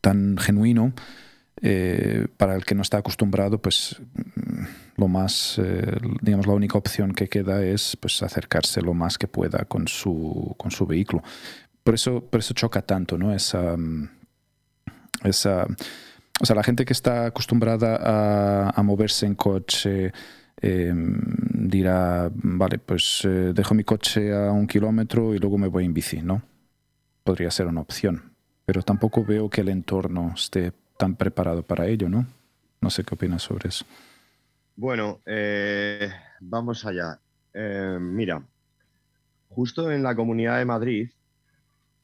[0.00, 0.94] tan genuino,
[1.62, 4.00] eh, para el que no está acostumbrado, pues
[4.96, 9.28] lo más, eh, digamos, la única opción que queda es pues, acercarse lo más que
[9.28, 11.22] pueda con su, con su vehículo.
[11.84, 13.34] Por eso, por eso choca tanto, ¿no?
[13.34, 13.76] Esa,
[15.24, 15.66] o sea,
[16.54, 20.12] la gente que está acostumbrada a, moverse en coche
[20.60, 21.20] em,
[21.52, 25.94] dirá, vale, pues eh, dejo mi coche a un kilómetro y luego me voy en
[25.94, 26.42] bici, ¿no?
[27.24, 28.32] Podría ser una opción,
[28.64, 32.26] pero tampoco veo que el entorno esté tan preparado para ello, ¿no?
[32.80, 33.84] No sé qué opinas sobre eso.
[34.76, 37.20] Bueno, eh, vamos allá.
[37.52, 38.42] Eh, mira,
[39.48, 41.10] justo en la Comunidad de Madrid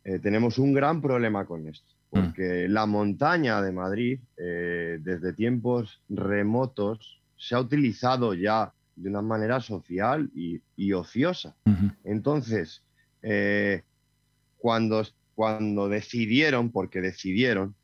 [0.05, 2.25] eh, tenemos un gran problema con esto, mm.
[2.25, 9.61] porque la montaña de Madrid, desde tiempos remotos, se ha utilizado ya de una manera
[9.61, 11.55] social y, ociosa.
[12.05, 12.83] Entonces,
[14.57, 15.03] cuando,
[15.35, 17.75] cuando decidieron, porque decidieron,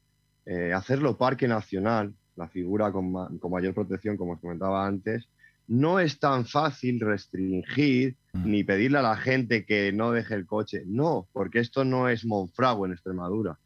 [0.74, 3.12] hacerlo parque nacional, la figura con,
[3.50, 5.28] mayor protección, como os comentaba antes,
[5.66, 8.50] no es tan fácil restringir mm.
[8.50, 10.82] ni pedirle a la gente que no deje el coche.
[10.86, 13.58] No, porque esto no es Monfragüe en Extremadura.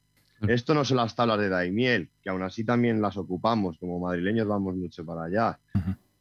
[0.43, 4.47] Esto no son las tablas de Daimiel, que aún así también las ocupamos, como madrileños
[4.47, 5.59] vamos mucho para allá.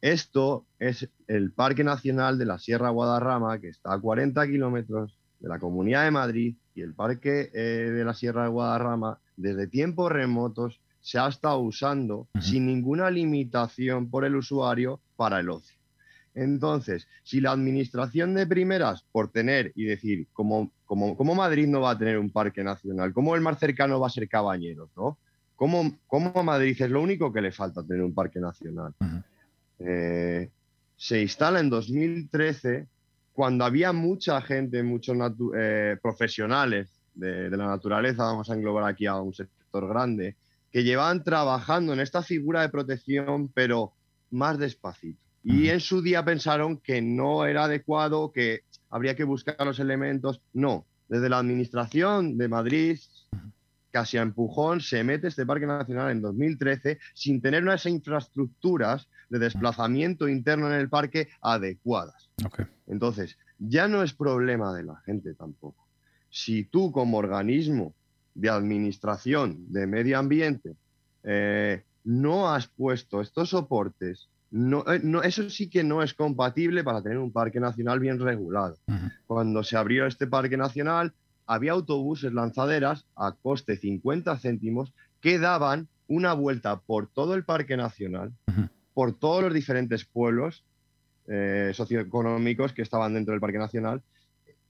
[0.00, 5.48] Esto es el Parque Nacional de la Sierra Guadarrama, que está a 40 kilómetros de
[5.48, 10.12] la Comunidad de Madrid, y el Parque eh, de la Sierra de Guadarrama, desde tiempos
[10.12, 15.75] remotos, se ha estado usando sin ninguna limitación por el usuario para el ocio.
[16.36, 21.92] Entonces, si la administración de primeras, por tener y decir, como, como, Madrid no va
[21.92, 25.18] a tener un parque nacional, como el más cercano va a ser Cabañeros, ¿no?
[25.56, 25.96] ¿Cómo,
[26.44, 28.92] Madrid es lo único que le falta tener un parque nacional?
[29.78, 30.50] Eh,
[30.94, 32.86] se instala en 2013
[33.32, 35.16] cuando había mucha gente, muchos
[35.56, 40.36] eh, profesionales de, de, la naturaleza, vamos a englobar aquí a un sector grande,
[40.70, 43.94] que llevaban trabajando en esta figura de protección, pero
[44.30, 45.25] más despacito.
[45.48, 50.42] Y en su día pensaron que no era adecuado, que habría que buscar los elementos.
[50.52, 52.98] No, desde la Administración de Madrid,
[53.92, 59.38] casi a empujón, se mete este Parque Nacional en 2013 sin tener unas infraestructuras de
[59.38, 62.28] desplazamiento interno en el parque adecuadas.
[62.88, 65.86] Entonces, ya no es problema de la gente tampoco.
[66.28, 67.94] Si tú como organismo
[68.34, 70.74] de administración de medio ambiente
[71.22, 76.84] eh, no has puesto estos soportes, no, eh, no, eso sí que no es compatible
[76.84, 78.76] para tener un parque nacional bien regulado.
[79.26, 81.12] Cuando se abrió este parque nacional,
[81.46, 87.76] había autobuses lanzaderas a coste 50 céntimos que daban una vuelta por todo el parque
[87.76, 88.32] nacional,
[88.94, 90.64] por todos los diferentes pueblos
[91.28, 94.02] eh, socioeconómicos que estaban dentro del parque nacional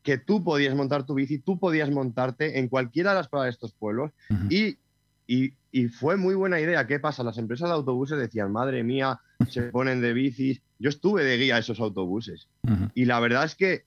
[0.06, 3.50] que tú podías montar tu bici, tú podías montarte en cualquiera de las pruebas de
[3.50, 4.12] estos pueblos
[4.48, 4.78] y,
[5.26, 6.86] y, fue muy buena idea.
[6.86, 7.24] ¿Qué pasa?
[7.24, 9.18] Las empresas de autobuses decían, madre mía,
[9.49, 10.62] se ponen de bicis.
[10.79, 12.49] Yo estuve de guía a esos autobuses
[12.94, 13.85] y la verdad es que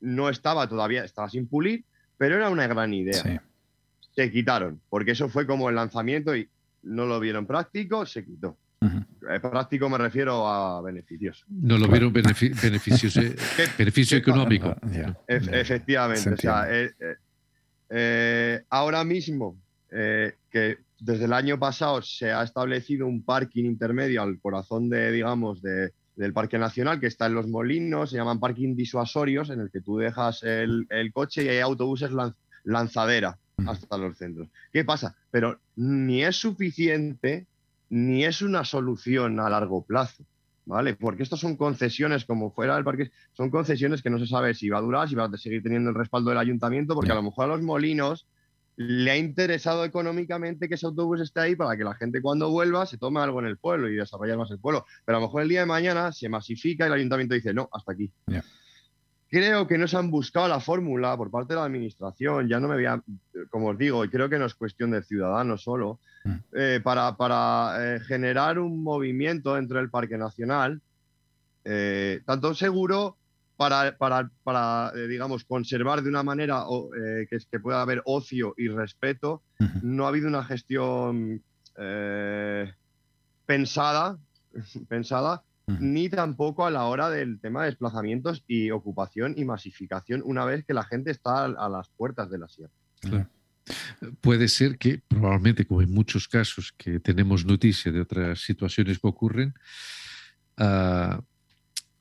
[0.00, 1.84] no estaba todavía, estaba sin pulir,
[2.18, 3.42] pero era una gran idea.
[4.14, 6.48] Se quitaron, porque eso fue como el lanzamiento y
[6.82, 8.56] no lo vieron práctico, se quitó.
[8.82, 11.46] eh, práctico me refiero a beneficioso.
[11.48, 13.18] No lo vieron beneficios,
[13.78, 14.76] beneficio económico.
[15.26, 16.30] efectivamente.
[16.30, 16.66] O sea,
[18.70, 19.56] ahora mismo
[19.90, 25.60] que desde el año pasado se ha establecido un parking intermedio al corazón de, digamos,
[25.60, 29.70] de, del Parque Nacional que está en Los Molinos, se llaman parking disuasorios, en el
[29.70, 32.10] que tú dejas el, coche y hay autobuses
[32.64, 34.48] lanzadera hasta los centros.
[34.72, 35.14] ¿Qué pasa?
[35.30, 37.46] Pero ni es suficiente
[37.90, 40.24] ni es una solución a largo plazo.
[40.66, 40.94] ¿Vale?
[40.94, 44.70] Porque estos son concesiones, como fuera del parque, son concesiones que no se sabe si
[44.70, 47.22] va a durar, si va a seguir teniendo el respaldo del ayuntamiento, porque a lo
[47.22, 48.26] mejor a los molinos
[48.76, 52.86] le ha interesado económicamente que ese autobús esté ahí para que la gente cuando vuelva
[52.86, 54.84] se tome algo en el pueblo y desarrollar más el pueblo.
[55.04, 57.68] Pero a lo mejor el día de mañana se masifica y el ayuntamiento dice, no,
[57.72, 58.10] hasta aquí.
[59.28, 62.68] Creo que no se han buscado la fórmula por parte de la administración, ya no
[62.68, 63.02] me voy a,
[63.50, 66.36] como os digo, y creo que no es cuestión del ciudadano solo, mm.
[66.52, 70.80] eh, para, para eh, generar un movimiento dentro del Parque Nacional,
[71.64, 73.16] eh, tanto seguro
[73.56, 76.64] para, para, para eh, digamos, conservar de una manera
[76.96, 79.42] eh, que, que, pueda haber ocio y respeto,
[79.82, 81.42] no ha habido una gestión
[81.76, 82.72] eh,
[83.46, 84.18] pensada,
[84.88, 90.44] pensada ni tampoco a la hora del tema de desplazamientos y ocupación y masificación una
[90.44, 92.72] vez que la gente está a, las puertas de la sierra.
[94.20, 99.06] Puede ser que, probablemente, como en muchos casos que tenemos noticia de otras situaciones que
[99.06, 99.54] ocurren,
[100.58, 101.22] uh,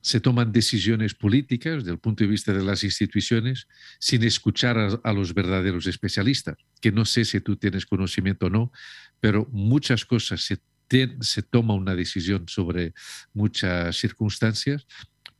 [0.03, 3.67] se toman decisiones políticas desde el punto de vista de las instituciones
[3.99, 8.71] sin escuchar a, los verdaderos especialistas, que no sé si tú tienes conocimiento o no,
[9.21, 10.59] pero muchas cosas se,
[11.21, 12.93] se toma una decisión sobre
[13.33, 14.85] muchas circunstancias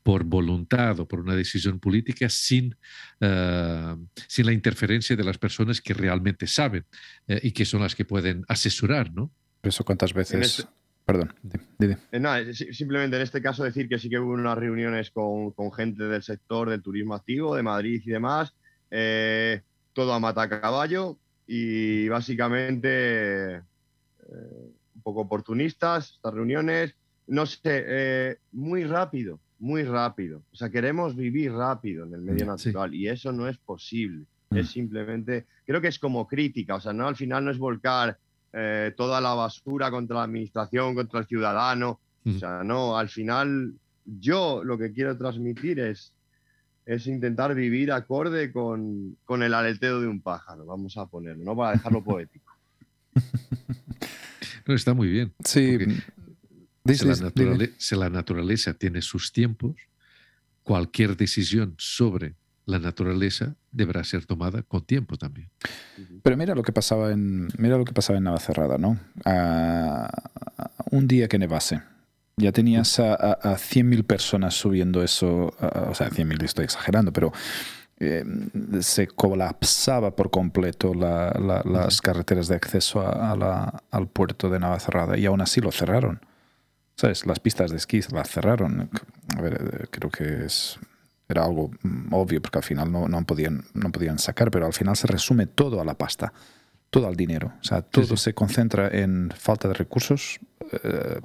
[0.02, 2.78] por voluntad o por una decisión política sin,
[3.20, 3.96] eh,
[4.28, 6.86] sin la interferencia de las personas que realmente saben
[7.28, 9.30] eh, y que son las que pueden asesorar, ¿no?
[9.62, 11.34] Eso cuántas veces este Perdón,
[11.78, 11.98] dime.
[12.12, 16.04] Eh, simplemente en este caso decir que sí que hubo unas reuniones con, con gente
[16.06, 18.54] del sector del turismo activo, de Madrid y demás,
[18.90, 19.62] eh,
[19.92, 23.62] todo a mata caballo y básicamente eh,
[24.96, 26.96] un poco oportunistas estas reuniones,
[27.28, 30.42] no sé, muy rápido, muy rápido.
[30.54, 34.26] O sea, queremos vivir rápido en el medio natural y eso no es posible.
[34.52, 34.58] Mm.
[34.58, 38.18] Es simplemente, creo que es como crítica, o sea, no al final no es volcar
[38.54, 42.00] eh, toda la basura contra la administración, contra el ciudadano.
[42.26, 43.74] O sea, no, al final
[44.06, 46.14] yo lo que quiero transmitir es,
[46.86, 51.56] es intentar vivir acorde con, con el aleteo de un pájaro, vamos a ponerlo, ¿no?
[51.56, 52.52] Para dejarlo poético.
[54.66, 55.34] No, está muy bien.
[55.44, 55.78] Sí.
[56.86, 57.32] si, la
[57.78, 59.76] si la naturaleza tiene sus tiempos,
[60.64, 65.50] cualquier decisión sobre la naturaleza deberá ser tomada con tiempo también.
[66.24, 69.00] Pero mira lo que pasaba en, mira lo que pasaba en Navacerrada, ¿no?
[70.92, 71.82] un día que nevase.
[72.38, 77.32] Ya tenías a, a, 100.000 personas subiendo eso, o sea, 100.000 estoy exagerando, pero
[78.00, 78.26] eh,
[78.82, 85.62] se colapsaba por completo las carreteras de acceso al puerto de Navacerrada y aún así
[85.62, 86.20] lo cerraron.
[86.96, 87.26] ¿Sabes?
[87.26, 88.90] Las pistas de esquí las cerraron.
[89.38, 90.80] A ver, eh, creo que es
[91.30, 94.74] era algo mm, obvio porque al final no, no, podían, no podían sacar, pero al
[94.74, 96.34] final se resume todo a la pasta,
[96.90, 97.54] todo al dinero.
[97.62, 100.40] O sea, todo se concentra en falta de recursos
[100.72, 101.20] eh,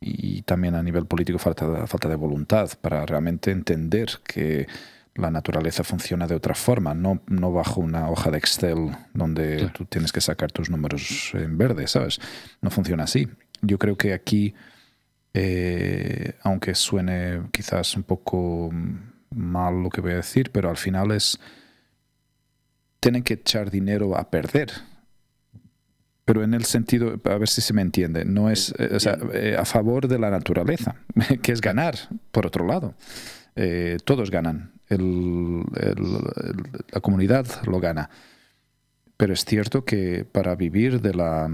[0.00, 4.66] y también a nivel político falta de, falta de voluntad para realmente entender que
[5.14, 9.84] la naturaleza funciona de otra forma, no, no bajo una hoja de Excel donde tú
[9.84, 12.20] tienes que sacar tus números en verde, ¿sabes?
[12.60, 13.28] No funciona así.
[13.62, 14.54] Yo creo que aquí
[15.36, 18.70] eh, aunque suene quizás un poco
[19.30, 21.40] mal lo que voy a decir, pero al final es,
[23.00, 24.70] tienen que echar dinero a perder.
[26.24, 28.96] Pero en el sentido, a ver si se me entiende, no es eh,
[29.34, 30.94] eh, a favor de la naturaleza,
[31.42, 31.96] que es ganar,
[32.30, 32.94] por otro lado.
[34.04, 38.08] todos ganan, la comunidad lo gana.
[39.16, 41.50] Pero es cierto que para vivir de la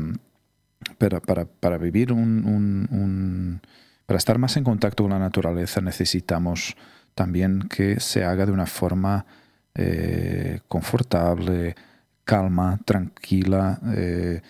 [0.98, 3.60] para, para, para vivir un, un,
[4.06, 6.76] Para estar más en contacto con la naturaleza necesitamos
[7.14, 9.26] también que se haga de una forma
[9.74, 11.74] eh, confortable,
[12.24, 13.80] calma, tranquila.
[13.94, 14.40] Eh,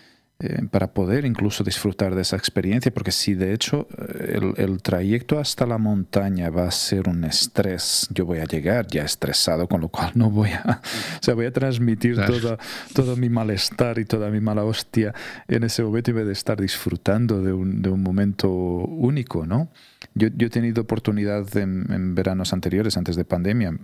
[0.42, 5.38] eh, para poder incluso disfrutar de esa experiencia, porque si de hecho eh, el, trayecto
[5.38, 9.82] hasta la montaña va a ser un estrés, yo voy a llegar ya estresado, con
[9.82, 10.80] lo cual no voy a,
[11.20, 12.57] o sea, voy a transmitir todo,
[12.95, 15.12] todo mi malestar y toda mi mala hostia
[15.47, 19.70] en ese momento y voy a estar disfrutando de un, de un momento único, ¿no?
[20.14, 23.78] Yo, yo, he tenido oportunidad en, veranos anteriores, antes de pandemia, mm,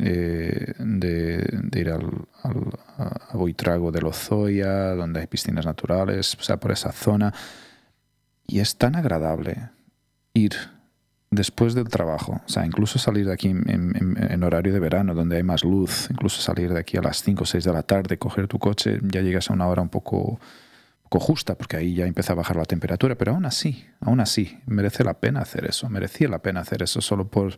[0.00, 2.10] eh, de, ir al,
[2.98, 7.32] a Boitrago de Lozoya, donde hay piscinas naturales, o sea, por esa zona.
[8.46, 9.70] y es tan agradable
[10.34, 10.54] ir
[11.32, 15.42] después del trabajo, o sea, incluso salir de aquí en, horario de verano, donde hay
[15.42, 18.48] más luz, incluso salir de aquí a las 5 o 6 de la tarde, coger
[18.48, 20.38] tu coche, ya llegas a una hora un poco,
[21.04, 24.58] poco justa, porque ahí ya empieza a bajar la temperatura, pero aún así, aún así,
[24.66, 27.56] merece la pena hacer eso, merecía la pena hacer eso solo por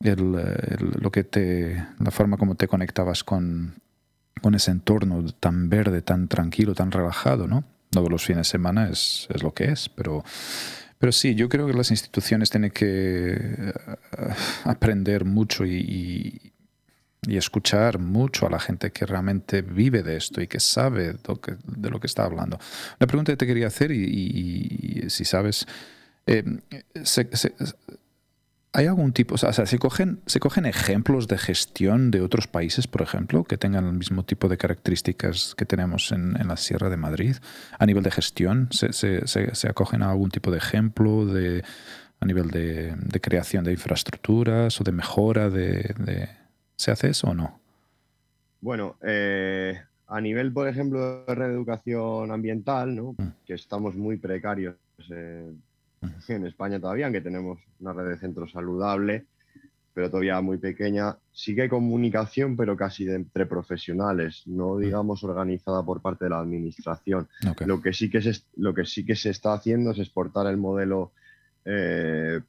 [0.00, 3.80] lo que te, la forma como te conectabas con,
[4.40, 7.64] con ese entorno tan verde, tan tranquilo, tan relajado, ¿no?
[7.90, 10.24] Todos los fines de semana es, es lo que es, pero
[10.98, 13.72] pero sí, yo creo que las instituciones tienen que eh,
[14.64, 16.52] aprender mucho y,
[17.28, 21.98] escuchar mucho a la gente que realmente vive de esto y que sabe de lo
[21.98, 22.56] que, está hablando.
[23.00, 25.66] La pregunta que te quería hacer, y, si sabes,
[26.26, 26.44] eh,
[28.76, 32.86] ¿Hay algún tipo, o sea, ¿se cogen, ¿se cogen ejemplos de gestión de otros países,
[32.86, 36.98] por ejemplo, que tengan el mismo tipo de características que tenemos en, la Sierra de
[36.98, 37.36] Madrid?
[37.78, 41.64] A nivel de gestión, ¿se, se, acogen a algún tipo de ejemplo de,
[42.20, 46.28] a nivel de, creación de infraestructuras o de mejora de...
[46.76, 47.58] ¿Se hace eso o no?
[48.60, 53.14] Bueno, eh, a nivel, por ejemplo, de reeducación ambiental, ¿no?
[53.16, 53.32] Mm.
[53.46, 54.76] que estamos muy precarios.
[55.10, 55.50] Eh,
[56.28, 59.26] en España todavía, aunque tenemos una red de centros saludable,
[59.94, 61.16] pero todavía muy pequeña.
[61.32, 66.30] Sí que hay comunicación, pero casi de entre profesionales, no digamos organizada por parte de
[66.30, 67.28] la administración.
[67.64, 70.58] Lo, que sí que se, lo que sí que se está haciendo es exportar el
[70.58, 71.12] modelo
[71.64, 72.40] eh,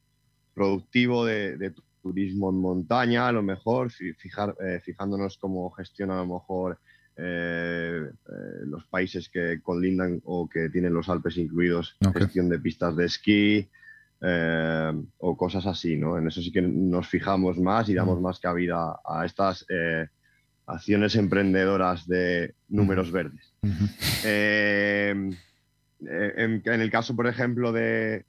[0.54, 6.36] productivo de, turismo en montaña, a lo mejor, fijar, eh, fijándonos cómo gestiona a lo
[6.36, 6.80] mejor
[7.20, 12.96] eh, eh, los países que colindan o que tienen los Alpes incluidos, gestión de pistas
[12.96, 13.68] de esquí
[14.22, 16.20] eh, o cosas así, ¿no?
[16.20, 19.66] En eso sí que nos fijamos más y damos más cabida a estas
[20.68, 23.52] acciones emprendedoras de números verdes.
[26.00, 28.26] En, el caso, por ejemplo, de,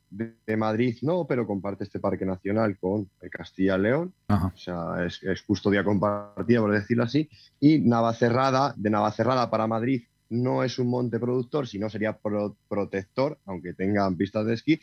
[0.57, 4.13] Madrid, no, pero comparte este parque nacional con Castilla-León.
[4.29, 7.29] O sea, es, custodia compartida, por decirlo así.
[7.61, 12.19] Y Navacerrada, de Navacerrada para Madrid, no es un monte productor, sino sería
[12.69, 14.81] protector, aunque tengan pistas de esquí.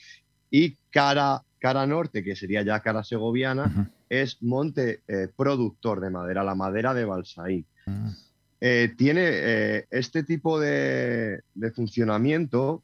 [0.52, 6.44] Y cara, cara norte, que sería ya cara segoviana, es monte eh, productor de madera,
[6.44, 7.66] la madera de Balsaín.
[7.86, 8.10] Mm.
[8.68, 11.44] Eh, tiene eh, este tipo de,
[11.76, 12.82] funcionamiento,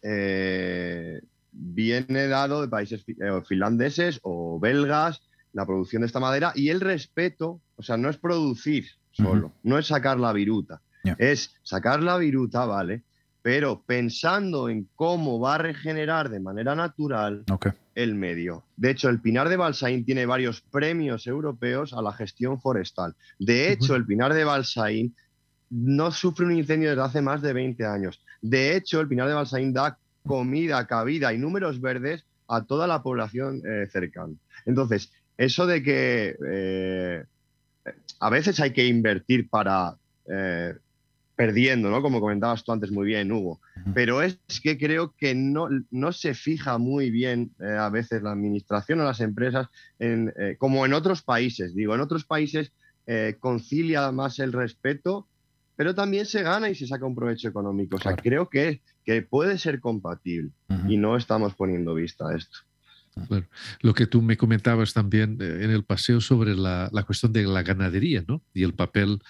[0.00, 1.20] eh,
[1.52, 3.04] viene dado de países
[3.46, 5.20] finlandeses o belgas,
[5.52, 9.78] la producción de esta madera y el respeto, o sea, no es producir solo, no
[9.78, 10.80] es sacar la viruta,
[11.18, 13.02] es sacar la viruta, ¿vale?
[13.44, 17.44] Pero pensando en cómo va a regenerar de manera natural
[17.94, 18.64] el medio.
[18.74, 23.14] De hecho, el Pinar de Balsaín tiene varios premios europeos a la gestión forestal.
[23.38, 25.14] De hecho, el Pinar de Balsaín
[25.68, 28.24] no sufre un incendio desde hace más de 20 años.
[28.40, 33.02] De hecho, el Pinar de Balsaín da comida, cabida y números verdes a toda la
[33.02, 34.32] población eh, cercana.
[34.64, 37.24] Entonces, eso de que eh,
[38.20, 39.96] a veces hay que invertir para
[40.32, 40.76] eh,
[41.36, 42.00] perdiendo, ¿no?
[42.00, 43.60] Como comentabas tú antes muy bien, Hugo.
[43.94, 48.32] Pero es que creo que no, no se fija muy bien eh, a veces la
[48.32, 49.68] administración o las empresas,
[49.98, 51.74] en, eh, como en otros países.
[51.74, 52.72] Digo, en otros países
[53.06, 55.26] eh, concilia más el respeto,
[55.76, 57.96] pero también se gana y se saca un provecho económico.
[57.96, 60.52] O sea, creo que, que puede ser compatible
[60.88, 62.58] y no estamos poniendo vista a esto.
[63.80, 67.62] Lo que tú me comentabas también en el paseo sobre la, la, cuestión de la
[67.62, 68.42] ganadería ¿no?
[68.52, 69.20] y el papel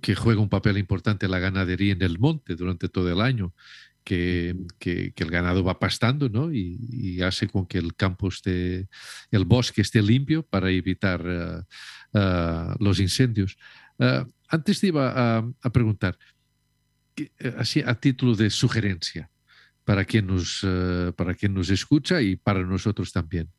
[0.00, 3.54] que juega un papel importante la ganadería en el monte durante todo el año,
[4.04, 6.52] que, que, el ganado va pastando ¿no?
[6.52, 8.88] y, hace con que el campo esté,
[9.30, 11.62] el bosque esté limpio para evitar eh,
[12.14, 13.56] eh, los incendios.
[13.98, 16.18] Eh, antes te iba a, preguntar,
[17.56, 19.30] así a título de sugerencia,
[19.84, 20.64] para quien nos,
[21.16, 23.50] para quien nos escucha y para nosotros también.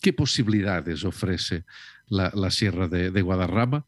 [0.00, 1.64] ¿Qué posibilidades ofrece
[2.06, 3.86] la, la Sierra de, de Guadarrama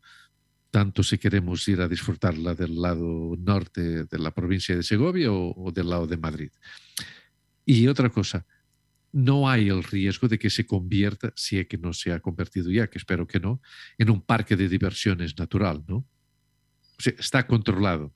[0.70, 5.72] tanto si queremos ir a disfrutarla del lado norte de la provincia de Segovia o,
[5.72, 6.50] del lado de Madrid.
[7.64, 8.46] Y otra cosa,
[9.12, 12.70] no hay el riesgo de que se convierta, si es que no se ha convertido
[12.70, 13.60] ya, que espero que no,
[13.96, 15.96] en un parque de diversiones natural, ¿no?
[15.96, 18.12] O sea, está controlado.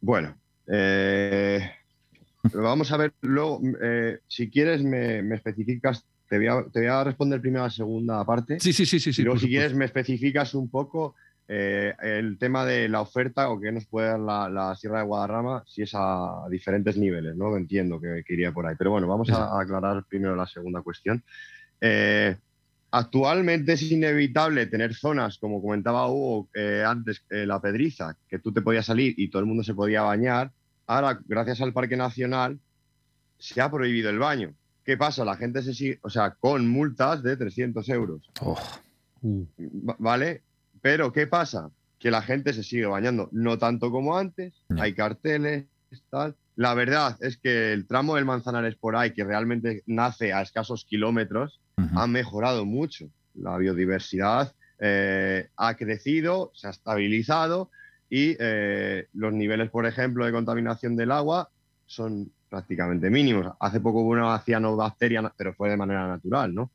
[0.00, 0.38] Bueno,
[0.68, 1.68] eh,
[2.54, 7.66] vamos a ver luego, eh, si quieres me, especificas, te voy, a, responder primero a
[7.66, 8.60] la segunda parte.
[8.60, 9.12] Sí, sí, sí, sí.
[9.12, 11.14] sí luego si quieres me especificas un poco
[11.48, 15.62] eh, el tema de la oferta o que nos puede dar la, Sierra de Guadarrama,
[15.66, 17.56] si es a diferentes niveles, ¿no?
[17.56, 18.74] Entiendo que, iría por ahí.
[18.76, 21.22] Pero bueno, vamos a, aclarar primero la segunda cuestión.
[21.80, 22.36] Eh,
[22.90, 28.62] actualmente es inevitable tener zonas, como comentaba Hugo eh, antes, la Pedriza, que tú te
[28.62, 30.50] podías salir y todo el mundo se podía bañar.
[30.88, 32.58] Ahora, gracias al Parque Nacional,
[33.38, 34.54] se ha prohibido el baño.
[34.84, 35.24] ¿Qué pasa?
[35.24, 38.30] La gente se sigue, o sea, con multas de 300 euros.
[38.40, 38.58] Oh,
[39.24, 40.42] Va- ¿Vale?
[40.86, 41.72] Pero ¿qué pasa?
[41.98, 45.64] Que la gente se sigue bañando, no tanto como antes, hay carteles,
[46.10, 46.36] tal.
[46.54, 50.84] La verdad es que el tramo del Manzanares por ahí, que realmente nace a escasos
[50.84, 51.60] kilómetros,
[51.96, 53.10] ha mejorado mucho.
[53.34, 57.72] La biodiversidad eh, ha crecido, se ha estabilizado
[58.08, 61.50] y eh, los niveles, por ejemplo, de contaminación del agua
[61.86, 63.56] son prácticamente mínimos.
[63.58, 66.70] Hace poco hubo una cianobacteria, pero fue de manera natural, ¿no?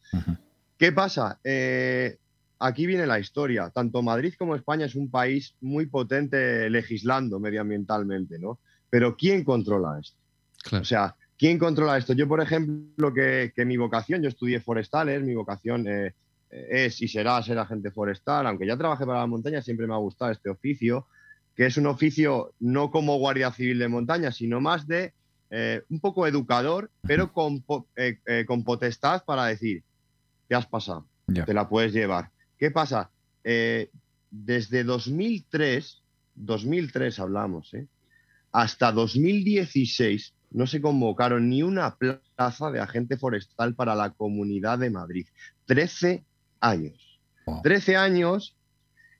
[0.77, 1.39] ¿Qué pasa?
[1.45, 2.17] Eh,
[2.61, 3.69] aquí viene la historia.
[3.69, 8.59] Tanto Madrid como España es un país muy potente legislando medioambientalmente, ¿no?
[8.89, 10.17] Pero ¿quién controla esto?
[10.63, 10.81] claro.
[10.83, 12.13] O sea, ¿quién controla esto?
[12.13, 16.13] Yo, por ejemplo, que, que mi vocación, yo estudié forestales, mi vocación eh,
[16.51, 19.97] es y será ser agente forestal, aunque ya trabajé para la montaña, siempre me ha
[19.97, 21.07] gustado este oficio,
[21.55, 25.13] que es un oficio no como guardia civil de montaña, sino más de
[25.49, 27.63] eh, un poco educador, pero con,
[27.95, 29.83] eh, con potestad para decir,
[30.47, 32.29] te has pasado, te la puedes llevar.
[32.61, 33.09] ¿Qué pasa?
[33.43, 33.89] Eh,
[34.29, 36.03] desde 2003,
[36.35, 37.87] 2003 hablamos, ¿eh?
[38.51, 44.91] hasta 2016 no se convocaron ni una plaza de agente forestal para la comunidad de
[44.91, 45.25] Madrid.
[45.65, 46.23] 13
[46.59, 47.19] años.
[47.47, 47.63] Wow.
[47.63, 48.55] 13 años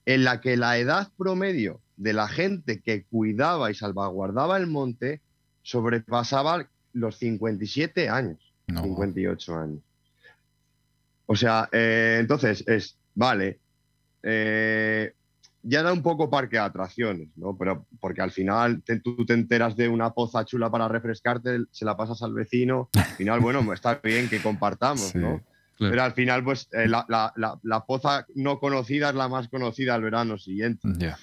[0.06, 5.20] en la que la edad promedio de la gente que cuidaba y salvaguardaba el monte
[5.64, 8.84] sobrepasaba los 57 años, No.
[8.84, 9.82] 58 años.
[11.26, 13.60] O sea, eh, entonces es, vale,
[14.24, 15.14] eh,
[15.64, 17.56] ya da un poco parque de atracciones, ¿no?
[17.58, 21.86] Pero porque al final te- tú te enteras de una poza chula para refrescarte, se
[21.86, 25.18] la pasas al vecino, al final, bueno, está bien que compartamos, Sí.
[25.20, 25.42] ¿no?
[25.78, 25.92] Claro.
[25.94, 29.48] Pero al final, pues eh, la, la- la- la poza no conocida es la más
[29.50, 30.88] conocida al verano siguiente.
[30.98, 31.18] Ya.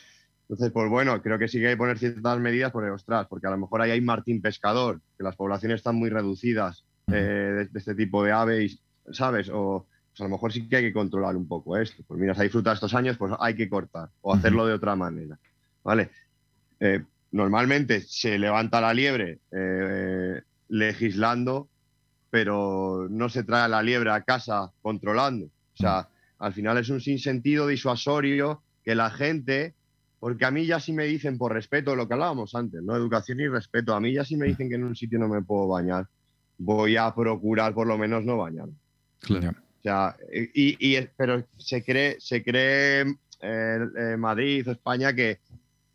[0.48, 3.46] Entonces, pues bueno, creo que sí que hay que poner ciertas medidas porque, ostras, porque
[3.46, 7.64] a lo mejor ahí hay martín pescador, que las poblaciones están muy reducidas eh, de,
[7.66, 8.80] de este tipo de aves,
[9.12, 9.48] ¿sabes?
[9.52, 9.86] O
[10.18, 12.02] pues a lo mejor sí que hay que controlar un poco esto.
[12.06, 14.96] Pues mira, se ha disfrutado estos años, pues hay que cortar o hacerlo de otra
[14.96, 15.38] manera,
[15.84, 16.10] ¿vale?
[16.80, 21.68] Eh, normalmente se levanta la liebre eh, legislando,
[22.30, 25.46] pero no se trae la liebre a casa controlando.
[25.46, 26.08] O sea,
[26.40, 29.74] al final es un sinsentido disuasorio que la gente,
[30.18, 32.96] porque a mí ya sí me dicen por respeto, lo que hablábamos antes, ¿no?
[32.96, 35.42] Educación y respeto, a mí ya sí me dicen que en un sitio no me
[35.42, 36.08] puedo bañar,
[36.58, 38.74] voy a procurar por lo menos no bañarme.
[39.20, 39.67] claro.
[39.88, 40.14] Sea,
[40.52, 43.06] y, y- pero se cree, se cree
[43.40, 45.38] eh, eh, Madrid o España que,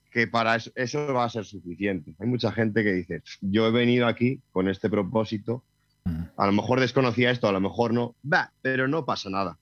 [0.10, 2.16] que para eso, eso va a ser suficiente.
[2.18, 5.64] Hay mucha gente que dice, yo he venido aquí con este propósito,
[6.06, 6.28] Ujú.
[6.38, 9.60] a lo mejor desconocía esto, a lo mejor no, va, pero no pasa nada.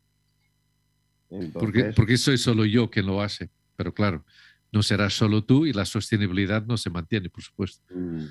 [1.28, 1.46] Porque,
[1.80, 3.50] Entonces, porque soy solo yo quien lo hace.
[3.76, 4.26] Pero claro,
[4.72, 7.84] no será solo tú y la sostenibilidad no se mantiene, por supuesto.
[7.94, 8.26] mm,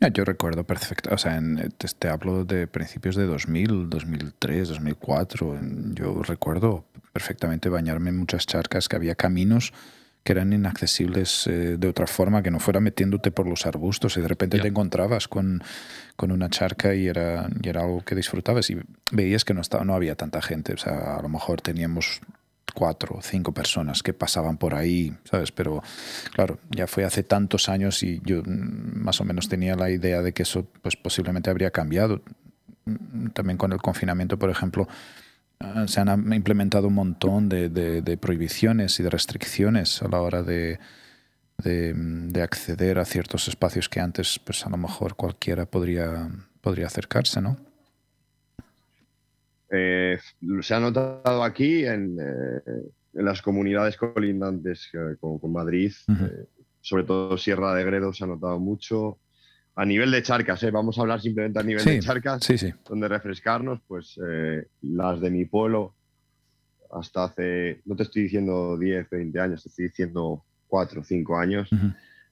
[0.00, 4.68] Ya, Yo recuerdo perfecto, o sea, en- te, te hablo de principios de 2000, 2003,
[4.68, 5.56] 2004.
[5.56, 9.72] en- Yo recuerdo perfectamente bañarme en muchas charcas, que había caminos
[10.24, 14.20] que eran inaccesibles eh, de otra forma, que no fuera metiéndote por los arbustos y
[14.20, 15.62] de repente te encontrabas con,
[16.16, 18.76] con una charca y era, y era algo que disfrutabas y
[19.10, 22.20] veías que no, estaba, no había tanta gente, o sea, a lo mejor teníamos
[22.74, 25.52] cuatro o cinco personas que pasaban por ahí, ¿sabes?
[25.52, 25.82] Pero
[26.34, 30.22] claro, ya fue hace tantos años y yo mm, más o menos tenía la idea
[30.22, 32.22] de que eso pues posiblemente habría cambiado.
[32.84, 34.88] Mm, También con el confinamiento, por ejemplo,
[35.60, 40.20] ah, se han implementado un montón de, de- de prohibiciones y de restricciones a la
[40.20, 40.78] hora de,
[41.58, 46.28] de, mm, de acceder a ciertos espacios que antes pues a lo mejor cualquiera podría,
[46.60, 47.56] podría acercarse, ¿no?
[49.70, 50.18] Eh,
[50.62, 52.60] se ha notado aquí en, eh,
[53.14, 55.92] en las comunidades colindantes eh, con, con Madrid,
[56.80, 59.18] sobre todo Sierra de Gredo se ha notado mucho.
[59.74, 62.58] A nivel de charcas, eh, vamos a hablar simplemente a nivel Sí, de charcas, Sí,
[62.58, 62.72] sí.
[62.88, 64.18] donde refrescarnos, pues
[64.82, 65.94] las de mi pueblo,
[66.90, 71.68] hasta hace, no te estoy diciendo 10, 20 años, te estoy diciendo 4, 5 años,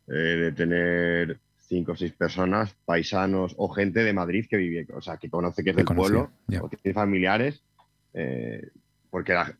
[0.09, 5.00] eh, de tener 5 o 6 personas, paisanos o gente de Madrid que vive, o
[5.00, 6.62] sea, que conoce que es del pueblo, ya.
[6.62, 7.62] o que tiene familiares,
[8.14, 8.68] eh,
[9.10, 9.54] porque la-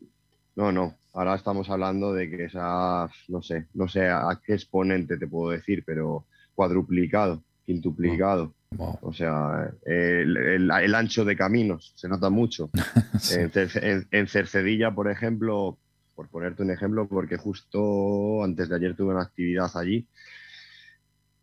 [0.55, 5.17] no, no, ahora estamos hablando de que esa, no sé, no sé a qué exponente
[5.19, 8.55] te puedo decir, pero cuadruplicado, quintuplicado.
[8.71, 8.99] Wow.
[9.03, 12.71] O sea, el, el- el ancho de caminos se nota mucho.
[13.21, 13.35] Sí.
[13.41, 13.51] En,
[13.83, 15.79] en- en Cercedilla, por ejemplo,
[16.15, 20.07] por ponerte un ejemplo, porque justo antes de ayer tuve una actividad allí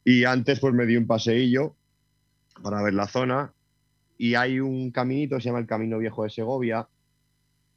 [0.03, 1.75] y antes pues me di un paseillo
[2.61, 3.53] para ver la zona
[4.17, 6.87] y hay un caminito, se llama el Camino Viejo de Segovia,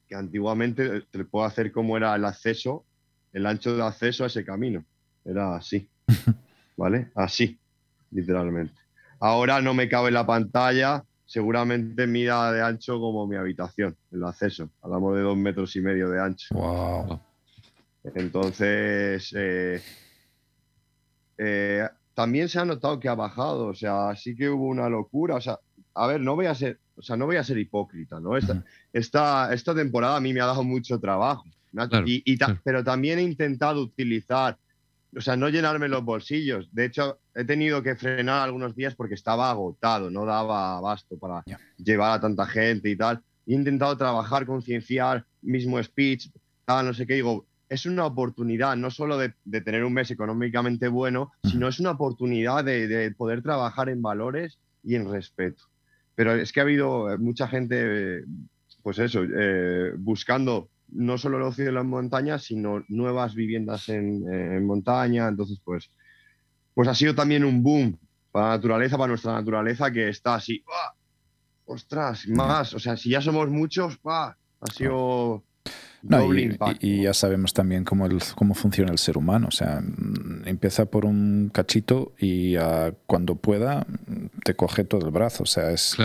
[0.06, 2.84] que antiguamente te puedo hacer como era el acceso,
[3.32, 4.84] el ancho de acceso a ese camino.
[5.24, 5.88] Era así,
[6.76, 7.10] ¿vale?
[7.14, 7.58] Así,
[8.10, 8.74] literalmente.
[9.18, 14.70] ahora no me cabe la pantalla, seguramente mida de ancho como mi habitación, el acceso.
[14.82, 16.54] Hablamos de dos metros y medio de ancho.
[16.54, 17.20] Wow.
[18.14, 19.82] Entonces, eh,
[21.38, 25.34] eh, también se ha notado que ha bajado, o sea, sí que hubo una locura,
[25.34, 25.60] o sea,
[25.94, 28.38] a ver, no voy a ser, o sea, no voy a ser hipócrita, ¿no?
[28.38, 31.44] Esta, esta, esta temporada a mí me ha dado mucho trabajo,
[32.06, 34.56] y, pero también he intentado utilizar,
[35.14, 36.70] o sea, no llenarme los bolsillos.
[36.72, 41.44] De hecho, he tenido que frenar algunos días porque estaba agotado, no daba abasto para
[41.76, 43.22] llevar a tanta gente y tal.
[43.46, 46.30] He intentado trabajar, concienciar, mismo speech,
[46.64, 50.88] tal, no sé qué, digo, es una oportunidad no solo de, tener un mes económicamente
[50.88, 55.64] bueno, sino es una oportunidad de, poder trabajar en valores y en respeto.
[56.14, 58.24] Pero es que ha habido eh, mucha gente,
[58.82, 64.64] pues eso, eh, buscando no solo el ocio de las montañas, sino nuevas viviendas en,
[64.64, 65.28] montaña.
[65.28, 65.90] Entonces, pues,
[66.74, 67.98] pues ha sido también un boom
[68.30, 70.62] para la naturaleza, para nuestra naturaleza, que está así,
[71.64, 74.36] ostras, más, o sea, si ya somos muchos, ha
[74.72, 75.42] sido
[76.80, 79.48] y, ya sabemos también cómo, el, cómo funciona el ser humano.
[79.48, 79.82] O sea,
[80.44, 82.56] empieza por un cachito y
[83.06, 83.86] cuando pueda
[84.44, 85.42] te coge todo el brazo.
[85.42, 85.96] O sea, es,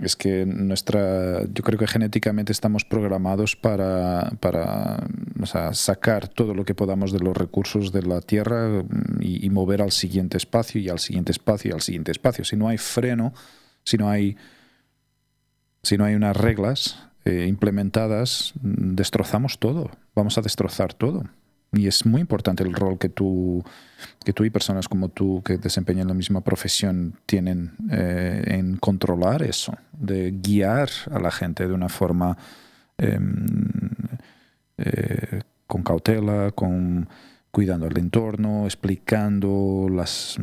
[0.00, 1.44] es que nuestra.
[1.52, 5.06] Yo creo que genéticamente estamos programados para, para
[5.72, 9.82] sacar todo lo que podamos de los recursos de la Tierra mm, y, y mover
[9.82, 12.44] al siguiente espacio y al siguiente espacio y al siguiente espacio.
[12.44, 13.32] Si no hay freno,
[13.84, 14.36] si no hay.
[15.82, 21.24] Si no hay unas reglas, eh, implementadas, destrozamos todo, vamos a destrozar todo.
[21.72, 23.64] Y es muy importante el rol que tú,
[24.24, 29.42] que tú y personas como tú que desempeñan la misma profesión tienen eh, en controlar
[29.42, 32.36] eso, de guiar a la gente de una forma
[32.98, 33.46] em,
[34.78, 37.08] eh, con cautela, con
[37.50, 40.36] cuidando el entorno, explicando las,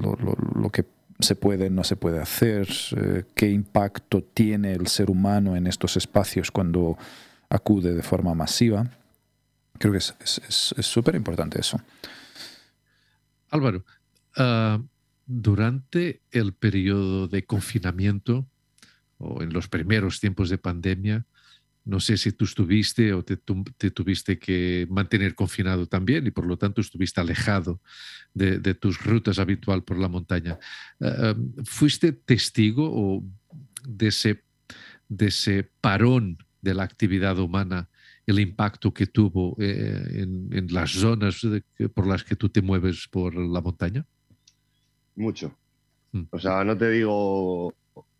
[0.00, 0.84] lo, lo, lo que
[1.20, 5.96] se puede, no se puede hacer, eh, qué impacto tiene el ser humano en estos
[5.96, 6.98] espacios cuando
[7.48, 8.90] acude de forma masiva.
[9.78, 11.80] Creo que es súper importante eso.
[13.50, 13.84] Álvaro,
[14.36, 14.82] ah,
[15.26, 18.46] durante el periodo de confinamiento
[19.18, 21.24] o en los primeros tiempos de pandemia,
[21.84, 26.56] no sé si tú estuviste o te, tuviste que mantener confinado también y por lo
[26.56, 27.80] tanto estuviste alejado
[28.32, 30.58] de, tus rutas habitual por la montaña.
[31.00, 33.22] Eh, em, ¿Fuiste testigo
[33.86, 34.44] de, ese,
[35.08, 37.90] de ese parón de la actividad humana,
[38.26, 41.46] el impacto que tuvo eh, en, las zonas
[41.92, 44.06] por las que tú te mueves por la montaña?
[45.14, 45.54] Mucho.
[46.12, 46.22] Mm.
[46.30, 47.74] O sea, no te digo,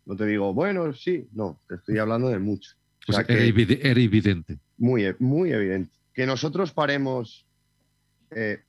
[0.05, 2.75] no te digo, bueno, sí, no, te estoy hablando de mucho
[3.07, 4.57] era, evidente.
[4.77, 5.91] Muy, muy evidente.
[6.13, 7.45] Que nosotros paremos,
[8.31, 8.59] eh,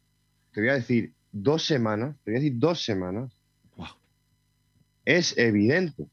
[0.53, 3.33] te voy a decir, dos semanas, te voy a decir dos semanas,
[5.07, 6.07] es evidente,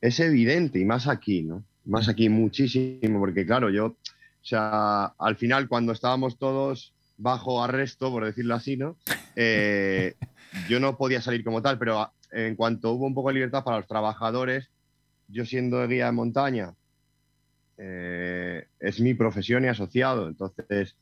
[0.00, 1.64] es evidente, y más aquí, ¿no?
[1.84, 3.96] Más aquí muchísimo, porque claro, yo, o
[4.42, 8.96] sea, al final cuando estábamos todos bajo arresto, por decirlo así, ¿no?
[9.36, 10.14] Eh,
[10.68, 13.78] yo no podía salir como tal, pero en cuanto hubo un poco de libertad para
[13.78, 14.68] los trabajadores,
[15.28, 16.74] yo siendo guía de montaña,
[17.84, 20.28] eh, es mi profesión y asociado.
[20.28, 20.94] Entonces,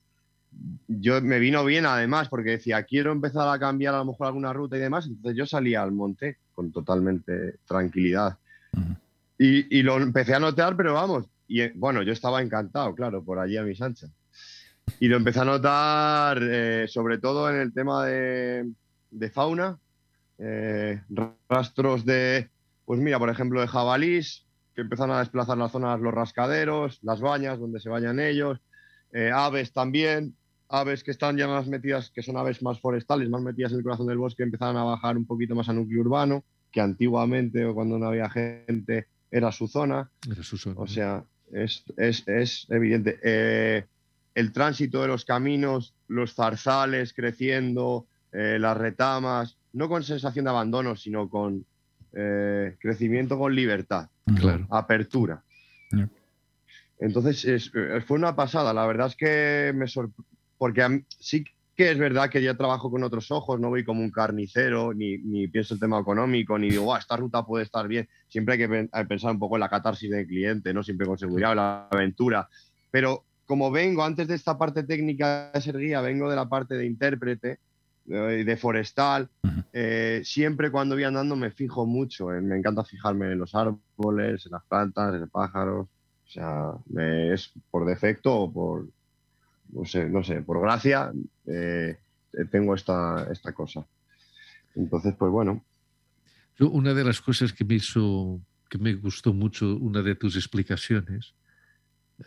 [0.89, 4.55] yo me vino bien además porque decía, quiero empezar a cambiar a lo mejor alguna
[4.55, 5.07] ruta y demás.
[5.07, 8.39] Entonces yo salía al monte con totalmente tranquilidad.
[9.37, 13.39] y, lo empecé a notar, pero vamos, y eh, bueno, yo estaba encantado, claro, por
[13.39, 14.11] allí a mis anchas.
[14.99, 18.71] Y lo empecé a notar eh, sobre todo en el tema de,
[19.11, 19.79] de fauna,
[21.49, 22.49] rastros de,
[22.87, 24.47] pues mira, por ejemplo, de jabalís,
[24.81, 28.63] que empezaron a desplazar las zonas, los rascaderos, las bañas donde se bañan ellos,
[29.13, 30.35] eh, aves también,
[30.71, 33.85] aves que están ya más metidas, que son aves más forestales, más metidas en el
[33.85, 37.75] corazón del bosque, empezaron a bajar un poquito más a núcleo urbano, que antiguamente o
[37.75, 40.11] cuando no había gente era su zona.
[40.27, 40.81] Era su zona.
[40.81, 43.19] O sea, es, es, es evidente.
[43.23, 43.85] Eh,
[44.35, 50.53] el tránsito de los caminos, los zarzales creciendo, eh, las retamas, no con sensación de
[50.53, 51.67] abandono, sino con
[52.81, 54.67] crecimiento con libertad claro.
[54.71, 55.43] apertura.
[56.99, 60.25] Entonces eh, fue una pasada, la verdad es que me sorprendió,
[60.59, 64.11] porque sí que es verdad que yo trabajo con otros ojos, no voy como un
[64.11, 68.53] carnicero, ni, ni pienso el tema económico, ni digo, esta ruta puede estar bien, siempre
[68.53, 70.83] hay que pensar un poco en la catarsis del cliente, ¿no?
[70.83, 72.47] siempre con seguridad, la aventura,
[72.91, 76.75] pero como vengo antes de esta parte técnica de ser guía, vengo de la parte
[76.75, 77.59] de intérprete, eh,
[78.11, 79.29] de forestal.
[79.73, 84.53] Eh, siempre cuando voy andando me fijo mucho, me encanta fijarme en los árboles, en
[84.53, 85.87] las plantas, en los pájaros.
[86.27, 86.73] O sea,
[87.33, 88.89] es por defecto o por,
[89.73, 91.13] no sé, no sé, por gracia,
[91.47, 91.99] eh,
[92.51, 93.85] tengo esta, esta cosa.
[94.75, 95.65] Entonces, pues bueno.
[96.61, 101.35] Una de las cosas que me hizo, que me gustó mucho, una de tus explicaciones,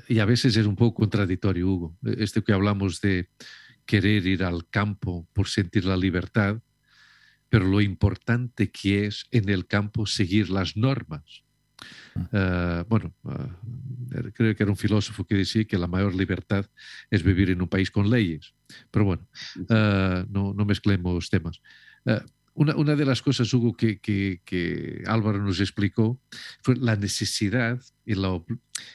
[0.07, 3.29] y a veces es un poco contradictorio, Hugo, este que hablamos de
[3.85, 6.61] querer ir al campo por sentir la libertad,
[7.49, 11.43] pero lo importante que es en el campo seguir las normas.
[12.15, 16.65] Uh, bueno, uh, creo que era un filósofo que decía que la mayor libertad
[17.09, 18.53] es vivir en un país con leyes.
[18.89, 19.27] Pero bueno,
[19.57, 21.61] uh, no, no, mezclemos temas.
[22.55, 26.19] Una, una, de las cosas, Hugo, que, que, Álvaro nos explicó
[26.61, 28.43] fue la necesidad y, la,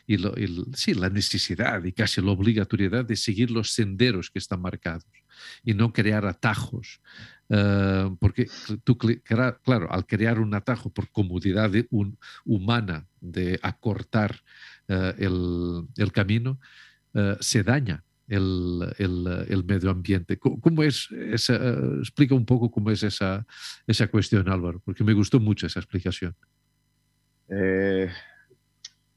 [0.07, 0.35] y, lo,
[0.75, 5.05] sí, la necesidad y casi la obligatoriedad de seguir los senderos que están marcados
[5.65, 7.01] y no crear atajos.
[7.49, 8.47] Uh, porque
[8.85, 11.73] tú, claro, al crear un atajo por comodidad
[12.45, 14.41] humana de acortar
[14.89, 16.61] uh, el, el, camino,
[17.15, 20.39] uh, se daña el, el, el, medio ambiente.
[20.39, 21.57] ¿Cómo es esa,
[21.99, 23.45] explica un poco cómo es esa,
[23.87, 26.35] esa cuestión, Álvaro, porque me gustó mucho esa explicación.
[27.49, 28.09] Eh,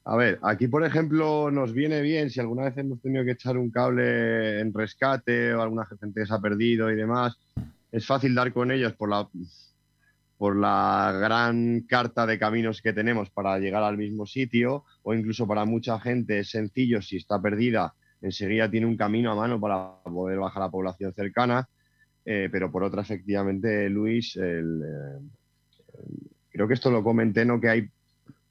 [0.04, 3.58] a ver, aquí por ejemplo nos viene bien si alguna vez hemos tenido que echar
[3.58, 7.38] un cable en rescate o alguna gente se ha perdido y demás,
[7.92, 9.28] es fácil dar con ellos por la,
[10.38, 15.46] por la gran carta de caminos que tenemos para llegar al mismo sitio o incluso
[15.46, 20.02] para mucha gente es sencillo si está perdida enseguida tiene un camino a mano para
[20.04, 21.68] poder bajar a la población cercana,
[22.24, 24.62] eh, pero por otra, efectivamente, Luis, eh,
[26.50, 27.60] creo que esto lo comenté, ¿no?
[27.60, 27.90] Que hay,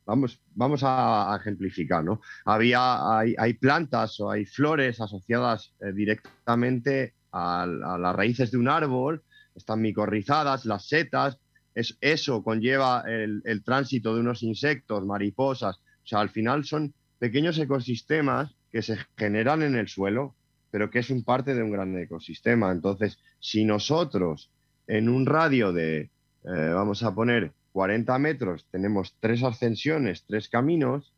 [0.05, 2.22] vamos, vamos a, ejemplificar, ¿no?
[2.45, 8.67] Había, hay, hay, plantas o hay flores asociadas eh, directamente a, las raíces de un
[8.67, 9.24] árbol,
[9.55, 11.38] están micorrizadas, las setas,
[11.74, 16.93] es, eso conlleva el, el tránsito de unos insectos, mariposas, o sea, al final son
[17.19, 20.36] pequeños ecosistemas que se generan en el suelo,
[20.72, 22.72] pero que es un parte de un gran ecosistema.
[22.72, 24.51] Entonces, si nosotros
[24.88, 26.09] en un radio de, eh,
[26.43, 31.13] vamos a poner 40 metros, tenemos tres ascensiones, tres caminos,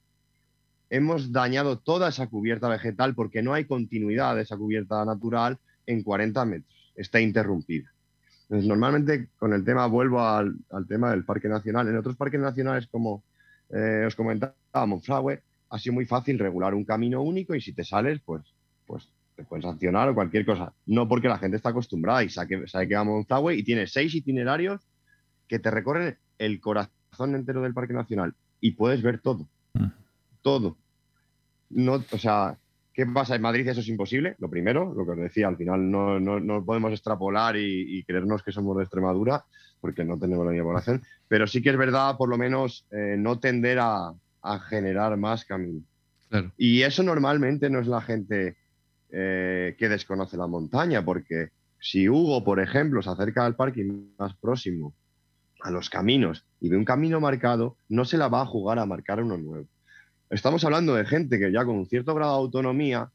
[0.89, 6.03] hemos dañado toda esa cubierta vegetal porque no hay continuidad de esa cubierta natural en
[6.03, 7.91] 40 metros, está interrumpida.
[8.43, 10.55] Entonces, normalmente con el tema, vuelvo al,
[10.87, 11.87] tema del Parque Nacional.
[11.87, 13.23] En otros parques nacionales, como
[13.69, 14.53] eh, os comentaba,
[14.85, 15.41] Monfragüe,
[15.73, 18.43] ha sido muy fácil regular un camino único y si te sales, pues,
[18.85, 20.71] pues te pueden sancionar o cualquier cosa.
[20.85, 23.87] No porque la gente está acostumbrada y sabe, sabe que va a Monzahue y tiene
[23.87, 24.87] seis itinerarios
[25.47, 29.47] que te recorren el corazón entero del Parque Nacional y puedes ver todo.
[29.73, 29.87] Mm.
[30.43, 30.77] Todo.
[31.71, 32.55] No, o sea,
[32.93, 33.35] ¿qué pasa?
[33.35, 36.63] En Madrid eso es imposible, lo primero, lo que os decía, al final no, no,
[36.63, 39.43] podemos extrapolar y, creernos que somos de Extremadura
[39.81, 43.15] porque no tenemos la misma población, pero sí que es verdad, por lo menos, eh,
[43.17, 44.13] no tender a,
[44.43, 45.81] a generar más camino.
[46.57, 48.57] Y eso normalmente no es la gente
[49.11, 54.35] eh, que desconoce la montaña, porque si Hugo, por ejemplo, se acerca al parking más
[54.35, 54.93] próximo
[55.61, 58.85] a los caminos y ve un camino marcado, no se la va a jugar a
[58.85, 59.67] marcar uno nuevo.
[60.29, 63.11] Estamos hablando de gente que ya con un cierto grado de autonomía,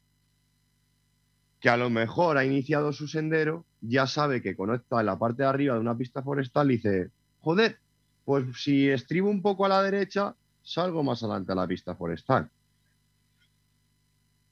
[1.59, 5.43] que a lo mejor ha iniciado su sendero, ya sabe que conecta en la parte
[5.43, 7.09] de arriba de una pista forestal y dice,
[7.41, 7.77] joder,
[8.23, 12.49] pues si estribo un poco a la derecha, salgo más adelante a la pista forestal.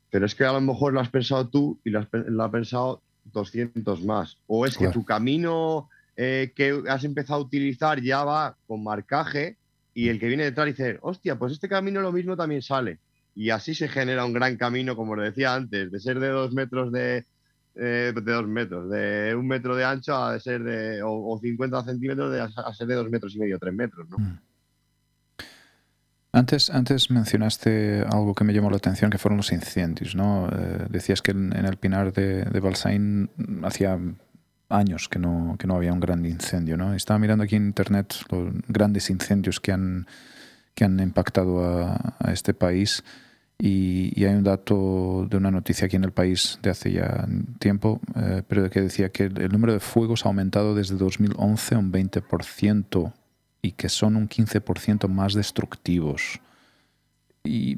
[0.09, 3.01] Pero es que a lo mejor lo has pensado tú y lo has, ha pensado
[3.25, 4.37] 200 más.
[4.47, 9.57] O es que tu camino eh, que has empezado a utilizar ya va con marcaje
[9.93, 12.99] y el que viene detrás dice, hostia, pues este camino lo mismo también sale.
[13.35, 16.53] Y así se genera un gran camino, como os decía antes, de ser de dos
[16.53, 17.25] metros de,
[17.75, 22.31] eh, de dos metros, de un metro de ancho a ser de, o, 50 centímetros
[22.31, 24.17] de, a ser de dos metros y medio, tres metros, ¿no?
[24.17, 24.39] Mm.
[26.37, 30.47] Antes, antes mencionaste algo que me llamó la atención, que fueron los incendios, ¿no?
[30.49, 33.29] Eh, decías que en, el Pinar de, de Balsain
[33.63, 33.97] hacía
[34.69, 36.93] años que no, que no había un gran incendio, ¿no?
[36.93, 40.05] Estaba mirando aquí en internet los grandes incendios que han,
[40.75, 43.03] que han impactado a, este país
[43.57, 47.27] y, hay un dato de una noticia aquí en el país de hace ya
[47.57, 51.91] tiempo, eh, pero que decía que el número de fuegos ha aumentado desde 2011 un
[51.91, 53.13] 20%
[53.61, 56.39] y que son un 15% más destructivos.
[57.43, 57.75] ¿Y,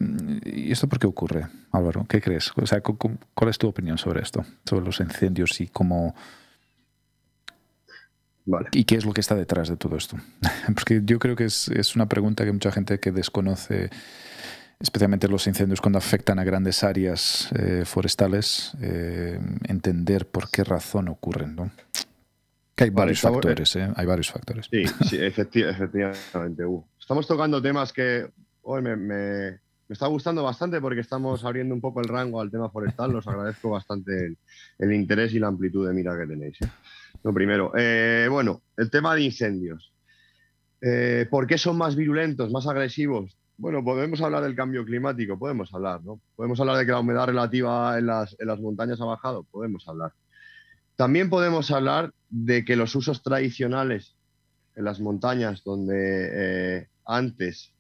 [0.72, 2.06] esto por qué ocurre, Álvaro?
[2.08, 2.52] ¿Qué crees?
[2.56, 4.46] O sea, ¿cuál es tu opinión sobre esto?
[4.66, 6.16] Sobre los incendios y cómo...
[8.72, 10.18] ¿Y qué es lo que está detrás de todo esto?
[10.74, 13.92] Porque yo creo que es, es, una pregunta que mucha gente que desconoce,
[14.80, 21.10] especialmente los incendios cuando afectan a grandes áreas eh, forestales, eh, entender por qué razón
[21.10, 21.56] ocurren.
[21.56, 21.72] ¿no?
[22.84, 23.90] Hay varios factores, ¿eh?
[23.96, 24.68] Hay varios factores.
[24.70, 26.64] Sí, sí efectivamente,
[27.00, 28.30] Estamos tocando temas que
[28.62, 29.60] hoy me, me,
[29.90, 33.16] está gustando bastante porque estamos abriendo un poco el rango al tema forestal.
[33.16, 34.36] Os agradezco bastante
[34.78, 36.62] el, interés y la amplitud de mira que tenéis.
[36.62, 36.70] ¿eh?
[37.24, 39.92] Lo primero, eh, bueno, el tema de incendios.
[40.82, 43.36] Eh, ¿Por qué son más virulentos, más agresivos?
[43.58, 46.22] Bueno, podemos hablar del cambio climático, podemos hablar, ¿no?
[46.36, 50.14] Podemos hablar de que la humedad relativa en las, montañas ha bajado, podemos hablar.
[51.00, 54.18] También podemos hablar de que los usos tradicionales
[54.76, 57.72] en las montañas, donde eh, antes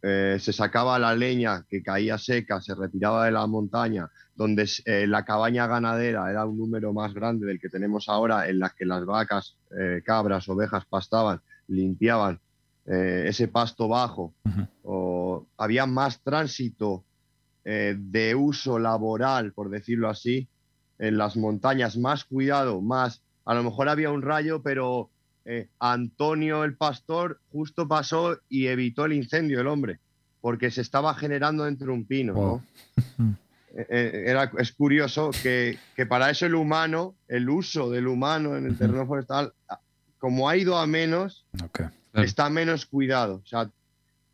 [0.00, 5.06] eh, se sacaba la leña que caía seca, se retiraba de la montaña, donde eh,
[5.06, 8.86] la cabaña ganadera era un número más grande del que tenemos ahora, en las que
[8.86, 9.58] las vacas,
[10.06, 12.40] cabras, ovejas pastaban, limpiaban
[12.86, 14.32] ese pasto bajo,
[14.82, 17.04] o había más tránsito
[17.64, 20.48] de uso laboral, por decirlo así,
[21.06, 25.10] en las montañas, más cuidado, más, a lo mejor había un rayo, pero
[25.44, 30.00] eh, Antonio el pastor justo pasó y evitó el incendio el hombre,
[30.40, 32.62] porque se estaba generando entre un pino.
[33.76, 38.78] Era, es curioso que, que, para eso el humano, el uso del humano en el
[38.78, 39.52] terreno forestal,
[40.18, 41.44] como ha ido a menos,
[42.14, 43.42] está menos cuidado.
[43.44, 43.68] O sea,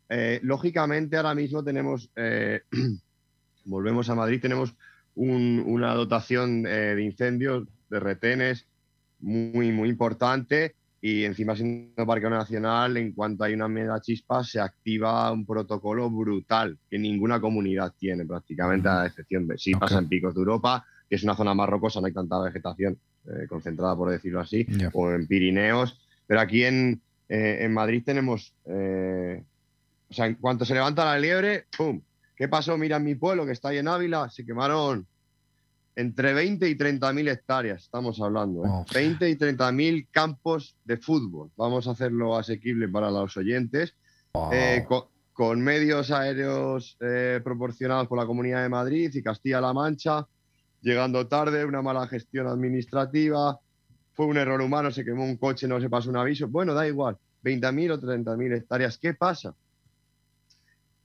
[0.09, 2.61] eh, lógicamente ahora mismo tenemos, eh,
[3.65, 4.73] volvemos a Madrid, tenemos
[5.15, 8.67] una dotación eh, de incendios, de retenes
[9.19, 14.59] muy, muy importante y encima siendo parque nacional, en cuanto hay una mega chispa, se
[14.59, 20.07] activa un protocolo brutal que ninguna comunidad tiene prácticamente, a excepción de sí pasa en
[20.07, 22.99] Picos de Europa, que es una zona más rocosa, no hay tanta vegetación
[23.47, 29.43] concentrada, por decirlo así, o en Pirineos, pero aquí en, eh, en Madrid tenemos, eh,
[30.09, 32.01] o sea, en cuanto se levanta la liebre, ¡pum!
[32.41, 32.75] ¿Qué pasó?
[32.75, 35.05] Mira, en mi pueblo, que está ahí en Ávila, se quemaron
[35.95, 38.63] entre 20 y 30 mil hectáreas, estamos hablando.
[38.91, 39.29] 20 ¿eh?
[39.29, 41.51] y 30 mil campos de fútbol.
[41.55, 43.93] Vamos a hacerlo asequible para los oyentes.
[45.35, 46.97] con, medios aéreos
[47.43, 50.25] proporcionados por la Comunidad de Madrid y Castilla-La Mancha,
[50.81, 53.59] llegando tarde, una mala gestión administrativa,
[54.13, 56.47] fue un error humano, se quemó un coche, no se pasó un aviso.
[56.47, 58.97] Bueno, da igual, 20.000 o 30.000 hectáreas.
[58.97, 59.53] ¿Qué pasa?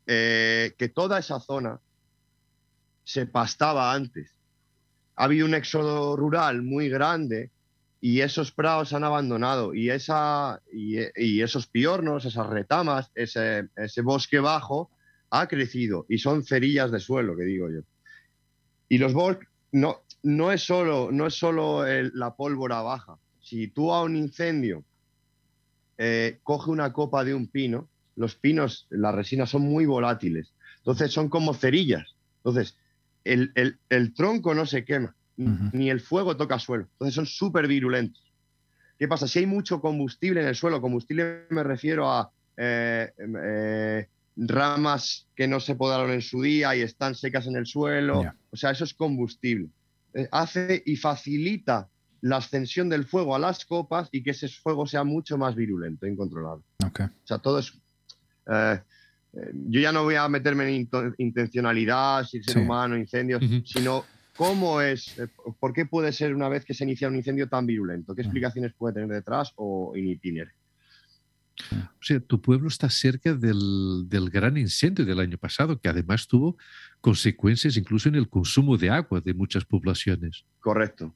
[0.07, 1.81] Eh, que toda esa zona
[3.03, 4.31] se pastaba antes.
[5.17, 7.51] Ha habido un éxodo rural muy grande
[8.01, 13.69] y esos prados han abandonado y, esa, y, esos piornos, esas retamas, ese,
[14.03, 14.91] bosque bajo
[15.31, 17.81] ha crecido y son cerillas de suelo, que digo yo.
[18.89, 23.19] Y los bosques, no, no es solo, no es solo la pólvora baja.
[23.41, 24.85] Si tú a un incendio
[25.99, 30.53] eh, coge una copa de un pino, los pinos, las resinas son muy volátiles.
[30.79, 32.15] Entonces son como cerillas.
[32.39, 32.77] Entonces,
[33.25, 36.89] el, tronco no se quema, ni el fuego toca suelo.
[36.93, 38.23] Entonces son súper virulentos.
[38.99, 39.29] ¿Qué pasa?
[39.29, 45.49] Si hay mucho combustible en el suelo, combustible me refiero a eh, eh, ramas que
[45.49, 48.23] no se podaron en su día y están secas en el suelo.
[48.51, 49.69] O sea, eso es combustible.
[50.15, 51.89] Eh, hace y facilita
[52.23, 56.07] la ascensión del fuego a las copas y que ese fuego sea mucho más virulento
[56.07, 56.65] incontrolable.
[57.03, 57.73] O sea, todo es...
[58.51, 58.81] Eh,
[59.35, 60.89] eh, yo ya no voy a meterme en
[61.19, 64.05] intencionalidad, si ser humano, incendios, sino
[64.37, 65.17] cómo es,
[65.59, 68.73] por qué puede ser una vez que se inicia un incendio tan virulento, qué explicaciones
[68.75, 70.53] puede tener detrás o in itinere.
[71.73, 76.29] O sea, tu pueblo está cerca del, del, gran incendio del año pasado, que además
[76.29, 76.57] tuvo
[77.01, 80.45] consecuencias incluso en el consumo de agua de muchas poblaciones.
[80.61, 81.15] Correcto,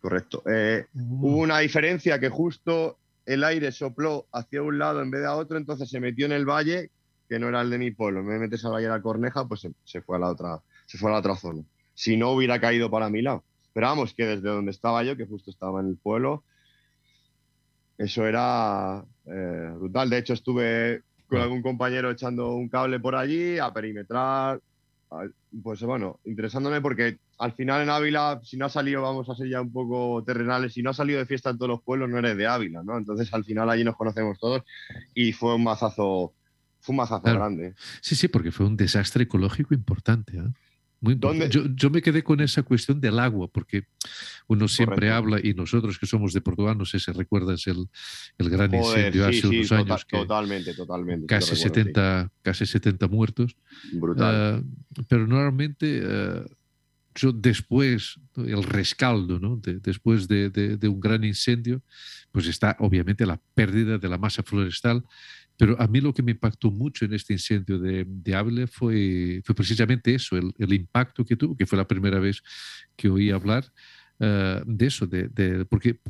[0.00, 0.42] correcto.
[0.46, 1.24] Eh, mm.
[1.24, 2.98] Hubo una diferencia que justo
[3.28, 6.32] el aire sopló hacia un lado en vez de a otro, entonces se metió en
[6.32, 6.90] el valle,
[7.28, 8.22] que no era el de mi pueblo.
[8.22, 11.10] Me metes al valle de la Corneja, pues se, fue a la otra, se fue
[11.10, 11.62] a la otra zona.
[11.92, 13.44] Si no hubiera caído para mi lado.
[13.74, 16.42] Pero vamos, que desde donde estaba yo, que justo estaba en el pueblo,
[17.98, 20.08] eso era eh, brutal.
[20.08, 24.58] De hecho, estuve con algún compañero echando un cable por allí a perimetrar.
[25.62, 29.48] Pues bueno, interesándome porque al final en Ávila, si no ha salido, vamos a ser
[29.48, 32.18] ya un poco terrenales, si no ha salido de fiesta en todos los pueblos, no
[32.18, 32.98] eres de Ávila, ¿no?
[32.98, 34.62] Entonces al final allí nos conocemos todos
[35.14, 36.34] y fue un mazazo,
[36.80, 37.74] fue un mazazo grande.
[38.00, 40.36] Sí, sí, porque fue un desastre ecológico importante.
[40.36, 40.52] ¿eh?
[41.00, 43.84] yo, yo, me quedé con esa cuestión del agua, porque
[44.48, 47.88] uno siempre habla, y nosotros que somos de Portugal, no sé si recuerdas el,
[48.36, 50.04] el gran incendio hace unos años.
[50.04, 51.26] Que totalmente, totalmente.
[51.26, 53.56] Casi, 70, casi 70 muertos.
[53.92, 54.64] Brutal.
[54.64, 56.44] Uh, pero normalmente, uh,
[57.34, 59.56] después, el rescaldo, ¿no?
[59.56, 61.82] De, después de, de, de, un gran incendio,
[62.32, 65.04] pues está obviamente la pérdida de la masa florestal
[65.58, 69.54] pero a mí lo que me impactó mucho en este incendio de, de fue, fue
[69.54, 72.40] precisamente eso, el, el, impacto que tuvo, que fue la primera vez
[72.96, 73.64] que oí hablar
[74.20, 75.08] uh, de eso,
[75.68, 76.00] porque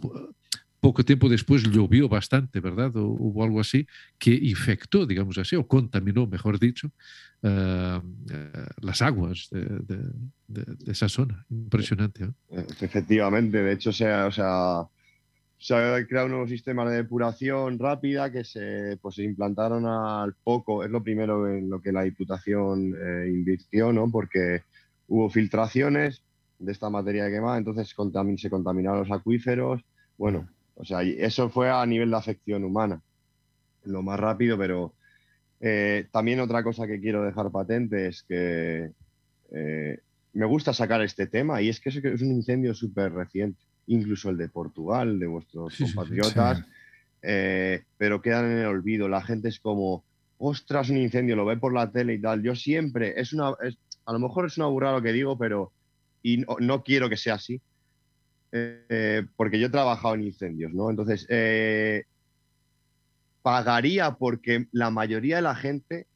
[0.81, 2.97] poco tiempo después llovió bastante, ¿verdad?
[2.97, 3.87] O, hubo algo así
[4.19, 6.91] que infectó, digamos así, o contaminó, mejor dicho,
[7.43, 8.03] uh, uh,
[8.81, 11.45] las aguas de, esa zona.
[11.51, 12.27] Impresionante.
[12.27, 12.35] ¿no?
[12.81, 14.89] Efectivamente, de hecho, se ha
[16.09, 20.85] creado un nuevo sistema de depuración rápida que se, pues, se implantaron al poco.
[20.85, 24.11] Es lo primero en lo que la Diputación eh, invirtió, ¿no?
[24.11, 24.63] Porque
[25.09, 26.23] hubo filtraciones
[26.59, 29.83] de esta materia quemada, entonces se contaminaron los acuíferos.
[30.17, 30.49] Bueno,
[30.79, 33.03] o sea, eso fue a nivel de afección humana,
[33.85, 34.95] lo más rápido, pero
[35.61, 38.93] eh, también otra cosa que quiero dejar patente es que
[39.53, 39.99] eh,
[40.33, 44.37] me gusta sacar este tema y es que es un incendio súper reciente incluso el
[44.37, 46.63] de Portugal, de vuestros compatriotas,
[47.23, 49.09] eh, pero quedan en el olvido.
[49.09, 50.05] La gente es como,
[50.39, 52.43] ostras, un incendio, lo ve por la tele y tal.
[52.43, 55.73] Yo siempre, es una, a lo mejor es una burrada lo que digo, pero
[56.23, 57.61] y no, quiero que sea así,
[58.53, 60.91] eh, porque yo he trabajado en incendios, ¿no?
[60.91, 62.05] Entonces, eh,
[63.43, 66.07] pagaría porque la mayoría de la gente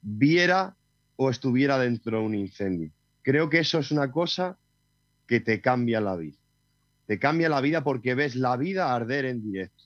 [0.00, 0.76] viera
[1.16, 2.90] o estuviera dentro de un incendio.
[3.22, 4.58] Creo que eso es una cosa
[5.26, 6.36] que te cambia la vida
[7.06, 9.84] te cambia la vida porque ves la vida arder en directo.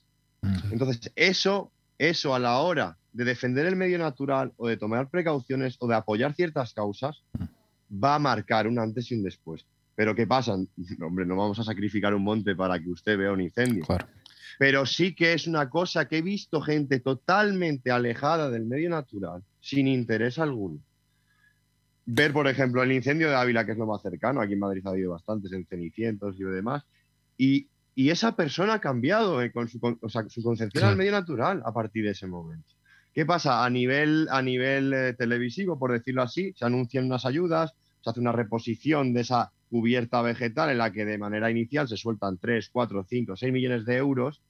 [0.71, 5.75] Entonces, eso, eso a la hora de defender el medio natural o de tomar precauciones
[5.79, 7.23] o de apoyar ciertas causas,
[7.91, 9.65] va a marcar un antes y un después.
[9.97, 10.53] Pero ¿qué pasa?
[11.01, 13.83] Hombre, no vamos a sacrificar un monte para que usted vea un incendio.
[14.59, 19.43] Pero sí que es una cosa que he visto gente totalmente alejada del medio natural,
[19.59, 20.79] sin interés alguno.
[22.05, 24.85] Ver, por ejemplo, el incendio de Ávila, que es lo más cercano, aquí en Madrid
[24.85, 26.83] ha habido bastantes en Cenicientos y demás,
[27.35, 29.79] y, esa persona ha cambiado eh, con su,
[30.27, 32.69] su concepción al medio natural a partir de ese momento.
[33.11, 33.65] ¿Qué pasa?
[33.65, 38.19] A nivel, a nivel eh, televisivo, por decirlo así, se anuncian unas ayudas, se hace
[38.19, 42.69] una reposición de esa cubierta vegetal en la que de manera inicial se sueltan 3,
[42.69, 44.41] 4, 5, 6 millones de euros,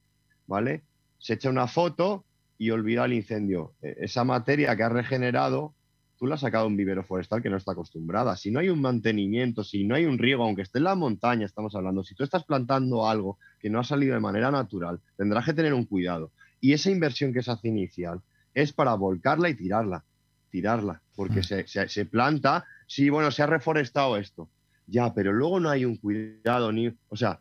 [0.46, 0.84] ¿vale?
[1.18, 2.26] Se echa una foto
[2.58, 3.74] y olvida el incendio.
[3.82, 5.74] E, esa materia que ha regenerado
[6.18, 8.36] tú la has sacado un vivero forestal que no está acostumbrada.
[8.36, 11.46] Si no hay un mantenimiento, si no hay un riego, aunque esté en la montaña,
[11.46, 15.46] estamos hablando, si tú estás plantando algo que no ha salido de manera natural, tendrás
[15.46, 16.32] que tener un cuidado.
[16.60, 18.22] Y esa inversión que se hace inicial
[18.54, 20.04] es para volcarla y tirarla,
[20.50, 21.44] tirarla, porque mm.
[21.44, 24.50] se, se, planta, sí, bueno, se ha reforestado esto,
[24.88, 27.40] ya, pero luego no hay un cuidado, ni, o sea,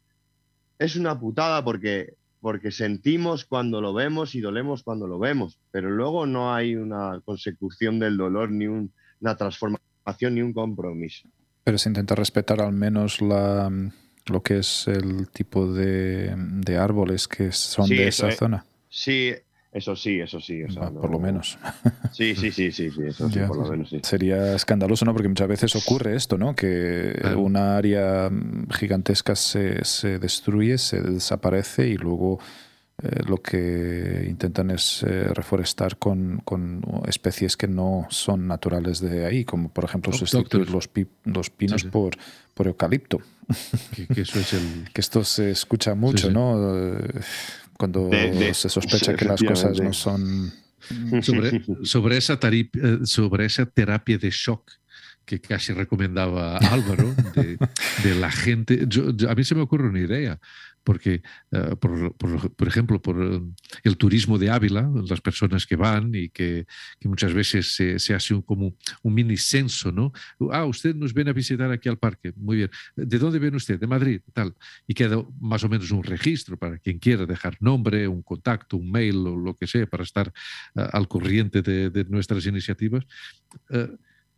[0.79, 2.15] es una putada porque
[2.47, 7.21] porque sentimos cuando lo vemos y dolemos cuando lo vemos, pero luego no hay una
[7.25, 11.29] consecución del dolor, ni una transformación, ni un compromiso.
[11.65, 13.69] Pero se intenta respetar al menos la,
[14.27, 16.37] lo que es el tipo de,
[16.79, 18.65] árboles que son de esa zona.
[18.89, 19.33] Sí,
[19.77, 20.65] eso sí, eso sí.
[21.01, 21.59] por lo menos.
[22.11, 24.01] Sí, sí, sí, sí, eso sí, por lo menos sí.
[24.03, 25.13] Sería escandaloso, ¿no?
[25.13, 26.57] Porque muchas veces ocurre esto, ¿no?
[26.57, 28.31] Que una área
[28.71, 32.39] gigantesca se, se, destruye, se desaparece y luego
[33.03, 39.27] eh, lo que intentan es eh, reforestar con, con, especies que no son naturales de
[39.27, 40.89] ahí, como por ejemplo sustituir los,
[41.25, 42.17] los pinos Por,
[42.55, 43.21] por eucalipto.
[43.95, 44.89] Que, eso es el...
[44.95, 46.97] que esto se escucha mucho, ¿no?
[47.77, 48.11] Cuando
[48.53, 50.53] se sospecha que las cosas no son...
[51.23, 52.69] Sobre, sobre, esa eh,
[53.05, 54.71] sobre esa terapia de shock
[55.25, 57.59] que casi recomendaba Álvaro, de,
[58.05, 58.87] de la gente.
[59.29, 60.39] a mí se me ocurre una idea
[60.87, 61.21] porque,
[61.51, 63.41] eh, por, ejemplo, por eh,
[63.83, 66.65] el turismo de Ávila, las personas que van y que,
[67.03, 70.13] muchas veces se, hace un, como un mini censo, ¿no?
[70.53, 72.71] Ah, usted nos viene a visitar aquí al parque, muy bien.
[72.95, 73.81] ¿De dónde viene usted?
[73.81, 74.55] De Madrid, tal.
[74.87, 78.89] Y queda más o menos un registro para quien quiera dejar nombre, un contacto, un
[78.89, 80.33] mail o lo que sea para estar
[80.77, 83.05] eh, al corriente de, nuestras iniciativas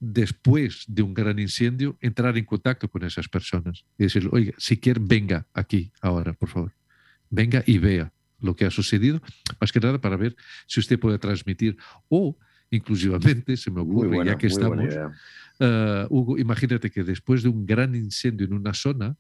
[0.01, 4.79] después de un gran incendio, entrar en contacto con esas personas y decirle, oiga, si
[4.79, 6.73] quiere, venga aquí ahora, por favor.
[7.31, 9.21] Venga y vea lo que ha sucedido,
[9.61, 10.37] más que nada para ver
[10.67, 11.77] si usted puede transmitir
[12.09, 12.37] o
[12.71, 14.95] inclusivamente, se me ocurre, ya que estamos,
[15.61, 19.17] uh, Hugo, imagínate que después de un gran incendio en una zona,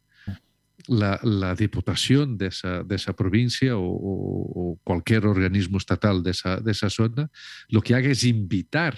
[0.86, 6.60] la, la diputación de esa, de esa provincia o, o, cualquier organismo estatal de esa,
[6.60, 7.30] de esa zona,
[7.68, 8.96] lo que haga es invitar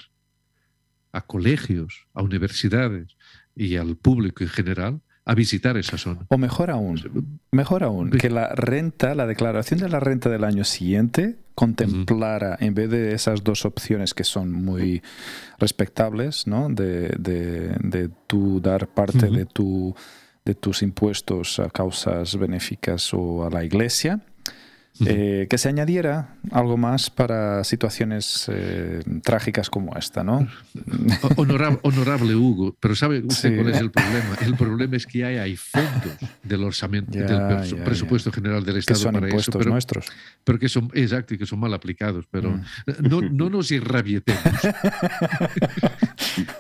[1.12, 3.16] a colegios, a universidades
[3.54, 6.26] y al público en general a visitar esa zona.
[6.28, 10.64] O mejor aún, mejor aún, que la renta, la declaración de la renta del año
[10.64, 15.02] siguiente contemplara, en vez de esas dos opciones que son muy
[15.58, 16.70] respectables, ¿no?
[16.70, 19.94] de, de, de tú dar parte de, tu,
[20.44, 24.20] de tus impuestos a causas benéficas o a la iglesia,
[25.07, 30.47] eh, que se añadiera algo más para situaciones eh, trágicas como esta, ¿no?
[31.82, 34.36] Honorable, Hugo, pero ¿sabe usted cuál es el problema?
[34.43, 39.03] El problema es que hay, hay fondos del orçamento, del presupuesto general del Estado que
[39.03, 40.07] son impuestos pero, nuestros.
[40.45, 42.62] Pero que son, exacto, y que son mal aplicados, pero mm.
[43.09, 44.43] no, no, nos irrabietemos.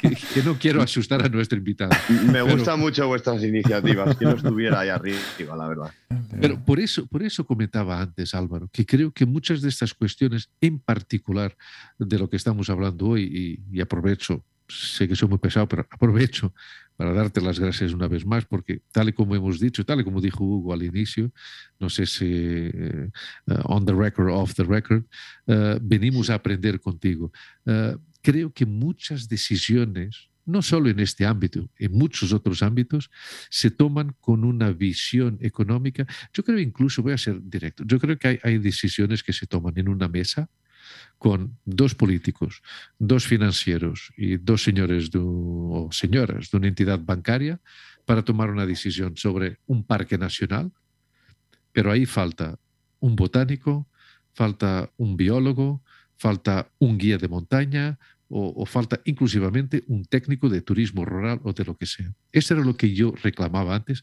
[0.00, 1.90] que, no quiero asustar a nuestro invitado.
[2.30, 5.18] Me gustan mucho vuestras iniciativas, que no estuviera ahí arriba,
[5.56, 5.90] la verdad.
[6.40, 10.50] Pero por eso, por eso comentaba antes, Álvaro, que creo que muchas de estas cuestiones,
[10.60, 11.56] en particular
[11.98, 16.52] de lo que estamos hablando hoy, y, aprovecho, sé que soy muy pesado, pero aprovecho
[16.96, 20.04] para darte las gracias una vez más, porque tal y como hemos dicho, tal y
[20.04, 21.32] como dijo Hugo al inicio,
[21.78, 23.08] no sé si eh,
[23.64, 25.04] on the record, off the record,
[25.46, 27.32] eh, venimos a aprender contigo.
[27.64, 33.10] Eh, creo que muchas decisiones no solo en este ámbito, en muchos otros ámbitos,
[33.50, 36.06] se toman con una visión económica.
[36.32, 39.78] Yo creo incluso, voy a ser directo, yo creo que hay, decisiones que se toman
[39.78, 40.48] en una mesa
[41.18, 42.62] con dos políticos,
[42.98, 47.60] dos financieros y dos señores o señoras de una entidad bancaria
[48.04, 50.72] para tomar una decisión sobre un parque nacional,
[51.72, 52.58] pero ahí falta
[52.98, 53.88] un botánico,
[54.34, 55.82] falta un biólogo,
[56.16, 57.98] falta un guía de montaña,
[58.32, 62.14] o, falta inclusivamente un técnico de turismo rural o de lo que sea.
[62.30, 64.02] Eso era lo que yo reclamaba antes,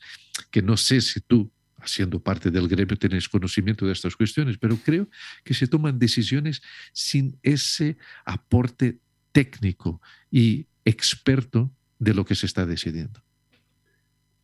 [0.52, 1.50] que no sé si tú,
[1.86, 5.08] siendo parte del gremio, tienes conocimiento de estas cuestiones, pero creo
[5.46, 6.62] que se toman decisiones
[6.92, 9.00] sin ese aporte
[9.32, 13.24] técnico y experto de lo que se está decidiendo.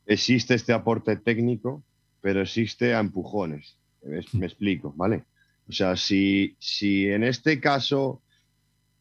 [0.05, 1.83] Existe este aporte técnico,
[2.21, 3.77] pero existe a empujones.
[4.01, 5.25] Me, me explico, ¿vale?
[5.67, 8.21] O sea, si, si en este caso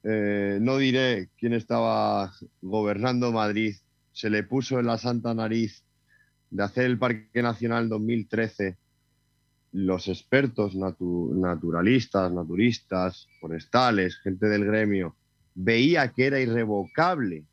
[0.05, 3.77] eh, no diré quién estaba gobernando Madrid,
[4.13, 5.85] se le puso en la santa nariz
[6.51, 8.77] de hacer el Parque Nacional 2013
[9.73, 15.17] los expertos naturalistas, naturistas, forestales, gente del gremio,
[15.55, 17.45] veía que era irrevocable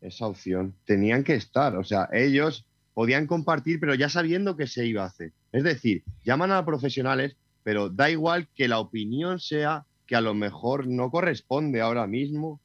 [0.00, 1.76] esa opción, tenían que estar.
[1.76, 5.32] O sea, ellos podían compartir, pero ya sabiendo que se iba a hacer.
[5.52, 10.34] Es decir, llaman a profesionales, pero da igual que la opinión sea que a lo
[10.34, 12.60] mejor no corresponde ahora mismo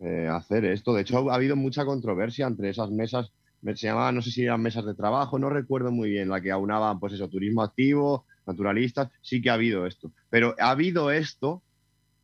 [0.00, 0.92] eh, hacer esto.
[0.92, 3.30] De hecho, ha habido mucha controversia entre esas mesas,
[3.62, 6.50] se llamaban, no sé si eran mesas de trabajo, no recuerdo muy bien, la que
[6.50, 10.12] aunaban, pues eso, turismo activo, naturalistas, sí que ha habido esto.
[10.28, 11.62] Pero ha habido esto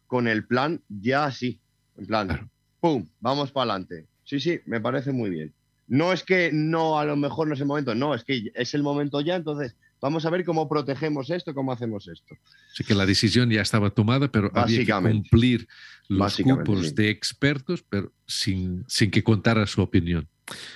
[0.08, 1.60] con el plan ya así,
[1.96, 2.50] en plan,
[2.80, 3.08] ¡pum!
[3.20, 4.06] Vamos para adelante.
[4.24, 5.54] Sí, sí, me parece muy bien.
[5.86, 8.74] No es que no, a lo mejor no es el momento, no, es que es
[8.74, 12.34] el momento ya, entonces Vamos a ver cómo protegemos esto, cómo hacemos esto.
[12.70, 15.66] Así que la decisión ya estaba tomada, pero había que cumplir
[16.08, 20.28] los grupos de expertos, pero sin, sin que contara su opinión.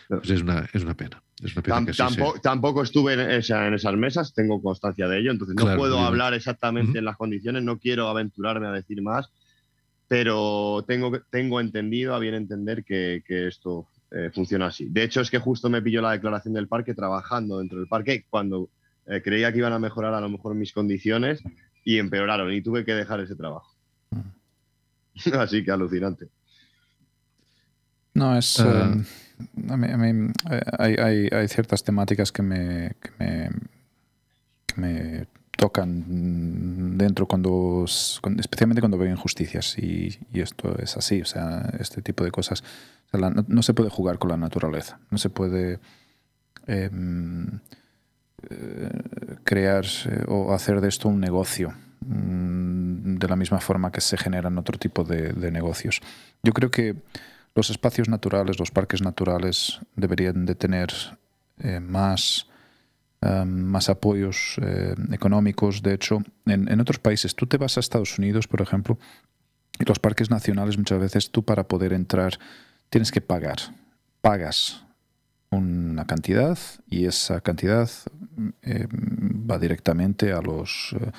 [0.09, 1.23] Pues es, una, es una pena.
[2.43, 6.99] tampoco, estuve en, en, esas mesas, tengo constancia de ello, entonces no puedo hablar exactamente
[6.99, 9.29] en las condiciones, no quiero aventurarme a decir más,
[10.09, 14.89] pero tengo, tengo entendido, a bien entender que, que esto eh, funciona así.
[14.89, 18.25] De hecho, es que justo me pilló la declaración del parque trabajando dentro del parque
[18.31, 18.71] cuando
[19.09, 21.43] eh, creía que iban a mejorar a lo mejor mis condiciones
[21.83, 23.75] y empeoraron y tuve que dejar ese trabajo.
[24.11, 25.33] Mm.
[25.35, 26.29] Así que alucinante.
[28.15, 28.61] No, es...
[28.61, 28.95] Ah.
[28.95, 29.05] Eh,
[29.71, 33.51] a mí, eh, hay, ciertas temáticas que me, que
[34.77, 42.03] me, tocan dentro cuando, especialmente cuando veo injusticias y, esto es así, o sea, este
[42.03, 42.65] tipo de cosas.
[43.13, 45.79] no, se puede jugar con la naturaleza, no se puede...
[46.67, 47.61] Em,
[49.45, 49.85] crear
[50.29, 54.79] o hacer de esto un negocio mm, de la misma forma que se generan otro
[54.79, 56.01] tipo de, negocios.
[56.43, 56.97] Yo creo que
[57.55, 60.93] los espacios naturales, los parques naturales deberían de tener
[61.59, 62.47] eh, más,
[63.21, 65.83] em, más apoyos eh, económicos.
[65.83, 68.99] De hecho, en, en, otros países, tú te vas a Estados Unidos, por ejemplo,
[69.81, 72.39] y los parques nacionales muchas veces tú para poder entrar
[72.91, 73.59] tienes que pagar.
[74.21, 74.85] Pagas
[75.51, 76.59] una cantidad
[76.89, 77.89] y esa cantidad
[78.63, 81.11] eh, va directamente a los eh,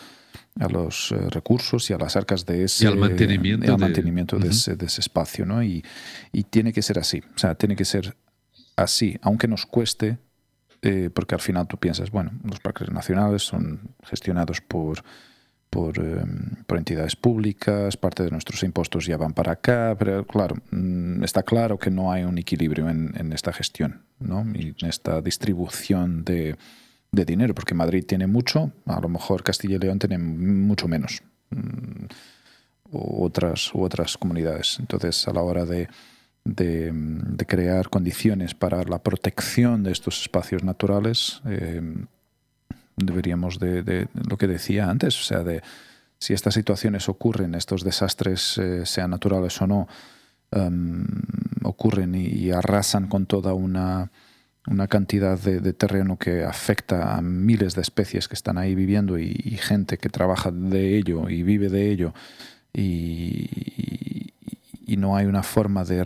[0.59, 4.75] a los eh, recursos y a las arcas de ese al mantenimiento, mantenimiento de, ese,
[4.75, 5.63] de, ese, espacio ¿no?
[5.63, 5.83] y,
[6.31, 8.15] y, tiene que ser así o sea tiene que ser
[8.75, 10.17] así aunque nos cueste
[11.13, 15.03] porque al final tú piensas bueno los parques nacionales son gestionados por
[15.69, 20.55] por, em, por, entidades públicas, parte de nuestros impuestos ya van para acá, pero claro,
[20.71, 24.45] mm, está claro que no hay un equilibrio en, en esta gestión ¿no?
[24.53, 26.55] y en esta distribución de,
[27.11, 31.21] de, dinero, porque Madrid tiene mucho, a lo mejor Castilla y León tiene mucho menos,
[31.49, 32.05] mm,
[32.91, 34.77] u otras, u otras comunidades.
[34.79, 35.87] Entonces, a la hora de,
[36.43, 41.81] de, de crear condiciones para la protección de estos espacios naturales, eh,
[43.05, 45.61] deberíamos de, lo que decía antes, o sea, de
[46.17, 49.87] si estas situaciones ocurren, estos desastres, eh, sean naturales o no,
[50.51, 51.05] em,
[51.63, 54.11] ocurren y, arrasan con toda una,
[54.69, 59.57] una cantidad de, terreno que afecta a miles de especies que están ahí viviendo y,
[59.57, 62.13] gente que trabaja de ello y vive de ello
[62.73, 63.49] y,
[64.97, 66.03] no hay una forma de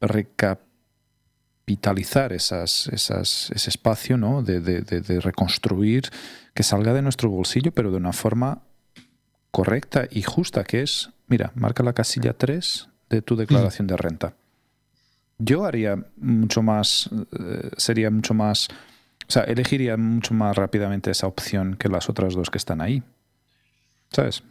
[0.00, 4.42] recapitalizar esas, ese espacio, ¿no?
[4.42, 6.10] De, de, de, reconstruir,
[6.52, 8.62] que salga de nuestro bolsillo, pero de una forma
[9.52, 14.34] correcta y justa, que es, mira, marca la casilla 3 de tu declaración de renta.
[15.44, 18.68] Yo haría mucho más, eh, sería mucho más,
[19.28, 23.02] o sea, elegiría mucho más rápidamente esa opción que las otras dos que están ahí.
[24.10, 24.42] ¿Sabes?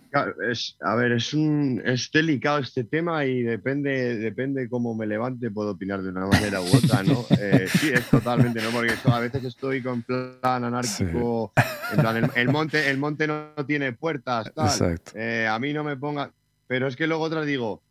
[0.50, 5.52] es, a ver, es, un, es delicado este tema y depende, depende cómo me levante,
[5.52, 7.26] puedo opinar de una manera u otra, ¿no?
[7.40, 8.72] Eh, sí, es totalmente, ¿no?
[8.72, 11.54] Porque a veces estoy con plan anárquico,
[11.94, 15.00] en plan, el, monte, el monte no tiene puertas, tal.
[15.14, 16.32] Eh, a mí no me ponga.
[16.68, 17.82] Pero es que luego otra digo,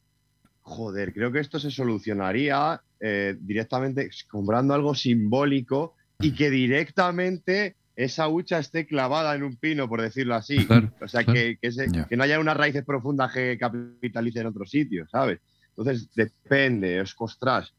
[0.62, 8.28] joder, creo que esto se solucionaría eh, directamente comprando algo simbólico y que directamente esa
[8.28, 10.66] hucha esté clavada en un pino, por decirlo así.
[11.01, 15.41] o sea, que, que, no haya unas raíces profundas que capitalicen en otro sitio, ¿sabes?
[15.77, 17.73] Entonces, depende, es costras.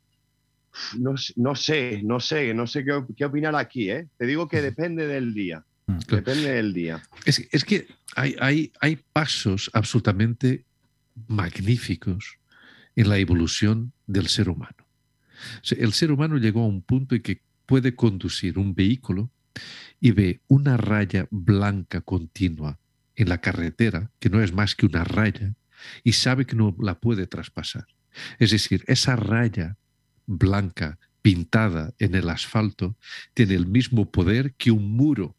[0.98, 4.08] No, no, sé, no sé, no sé qué, qué, opinar aquí, ¿eh?
[4.18, 5.66] Te digo que depende del día.
[5.88, 7.02] Mm, depende del día.
[7.26, 10.66] Es, es que hay, hay, hay pasos absolutamente
[11.28, 12.38] magníficos
[12.96, 14.88] en la evolución del ser humano.
[15.72, 19.32] el ser humano llegó a un punto en que puede conducir un vehículo
[20.00, 22.80] y ve una raya blanca continua
[23.16, 25.56] en la carretera, que no es más que una raya,
[26.04, 27.88] y sabe que no la puede traspasar.
[28.40, 29.78] Es decir, esa raya
[30.26, 32.98] blanca pintada en el asfalto
[33.34, 35.36] tiene el mismo poder que un muro,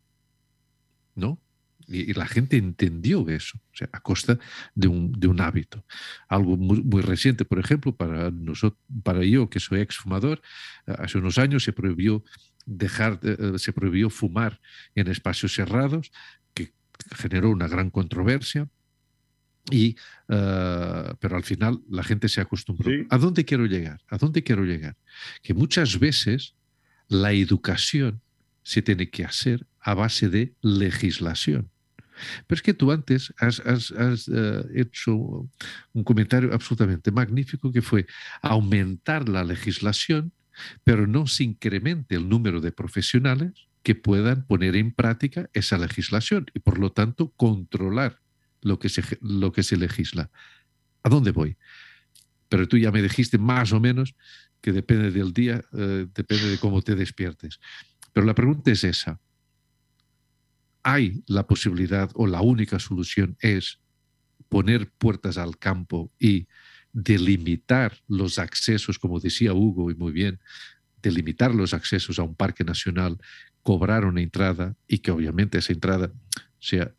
[1.15, 1.41] ¿no?
[1.87, 4.39] Y, la gente entendió eso, o sea, a costa
[4.75, 5.85] de un, de un hábito.
[6.29, 10.41] Algo muy, muy, reciente, por ejemplo, para, nosotros, para yo, que soy exfumador,
[10.87, 12.25] hace unos años se prohibió
[12.67, 14.61] dejar, eh, se prohibió fumar
[14.95, 16.13] en espacios cerrados,
[16.55, 16.73] que
[17.17, 18.69] generó una gran controversia.
[19.71, 19.97] Y,
[20.29, 22.91] eh, pero al final la gente se acostumbró.
[23.11, 24.01] ¿A dónde quiero llegar?
[24.09, 24.97] ¿A dónde quiero llegar?
[25.43, 26.55] Que muchas veces
[27.09, 28.21] la educación
[28.63, 31.71] se tiene que hacer a base de legislación.
[32.47, 33.61] Pero es que tú antes has,
[33.97, 35.15] eh, hecho
[35.93, 38.07] un comentario absolutamente magnífico que fue
[38.43, 40.33] aumentar la legislación
[40.85, 46.47] pero no se incremente el número de profesionales que puedan poner en práctica esa legislación
[46.55, 48.21] y por lo tanto controlar
[48.61, 50.31] lo que se, lo que se legisla.
[51.03, 51.57] ¿A dónde voy?
[52.49, 54.15] Pero tú ya me dijiste más o menos
[54.61, 57.59] que depende del día, eh, depende de cómo te despiertes.
[58.13, 59.21] Pero la pregunta es esa.
[60.83, 63.79] ¿Hay la posibilidad o la única solución es
[64.49, 66.47] poner puertas al campo y
[66.93, 70.41] delimitar los accesos, como decía Hugo y muy bien,
[71.03, 73.19] delimitar los accesos a un parque nacional,
[73.63, 76.13] cobrar una entrada y que obviamente esa entrada
[76.59, 76.93] sea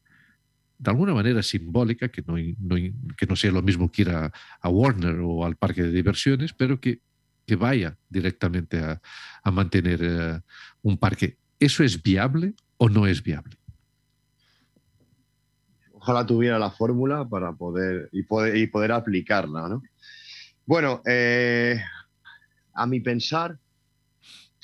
[0.80, 4.32] de alguna manera simbólica, que no, que no sea lo mismo que ir a,
[4.64, 7.00] Warner o al parque de diversiones, pero que,
[7.46, 9.02] que vaya directamente a,
[9.44, 10.42] a mantener eh,
[10.82, 11.38] un parque.
[11.60, 13.56] ¿Eso es viable o no es viable?
[16.04, 19.82] Ojalá tuviera la fórmula para poder y, poder y poder aplicarla, ¿no?
[20.66, 21.82] Bueno, eh,
[22.74, 23.58] a mi pensar,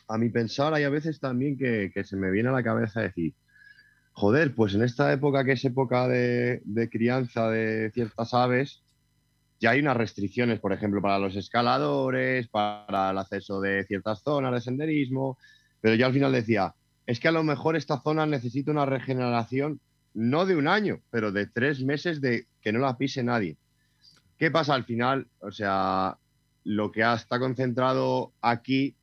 [0.09, 3.35] a mi pensar hay a veces también que, se me viene a la cabeza decir,
[4.11, 8.83] joder, pues en esta época que es época de, de crianza de ciertas aves,
[9.61, 14.53] ya hay unas restricciones, por ejemplo, para los escaladores, para el acceso de ciertas zonas
[14.53, 15.37] de senderismo,
[15.79, 16.75] pero yo al final decía,
[17.05, 19.79] es que a lo mejor esta zona necesita una regeneración
[20.13, 23.57] no de un año, pero de tres meses de que no la pise nadie.
[24.37, 25.27] ¿Qué pasa al final?
[25.39, 26.17] O sea,
[26.63, 28.95] lo que está concentrado aquí,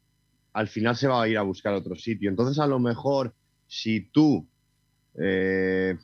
[0.53, 2.31] al final se va a ir a buscar otro sitio.
[2.31, 3.35] Entonces, a lo mejor,
[3.66, 4.47] si tú
[5.15, 5.97] eh,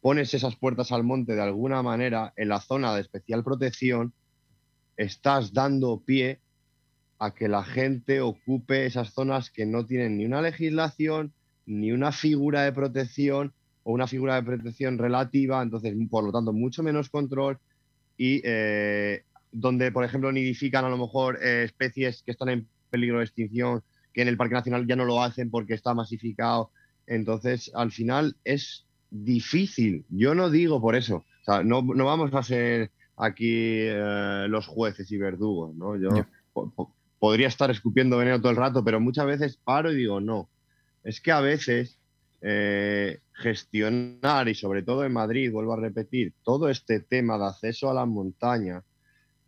[0.00, 4.12] pones esas puertas al monte de alguna manera en la zona de especial protección,
[4.96, 6.40] estás dando pie
[7.18, 11.32] a que la gente ocupe esas zonas que no tienen ni una legislación,
[11.64, 13.54] ni una figura de protección,
[13.86, 17.56] o una figura de protección relativa, entonces, por lo tanto, mucho menos control
[18.18, 19.22] y eh,
[19.52, 23.84] donde, por ejemplo, nidifican a lo mejor eh, especies que están en peligro de extinción,
[24.12, 26.72] que en el Parque Nacional ya no lo hacen porque está masificado.
[27.06, 30.04] Entonces, al final es difícil.
[30.10, 31.18] Yo no digo por eso.
[31.18, 35.96] O sea, no, no vamos a ser aquí eh, los jueces y verdugos, ¿no?
[35.96, 36.08] Yo
[37.20, 40.48] podría estar escupiendo veneno todo el rato, pero muchas veces paro y digo, no.
[41.04, 42.00] Es que a veces
[42.48, 47.90] eh, gestionar y sobre todo en Madrid, vuelvo a repetir, todo este tema de acceso
[47.90, 48.84] a la montaña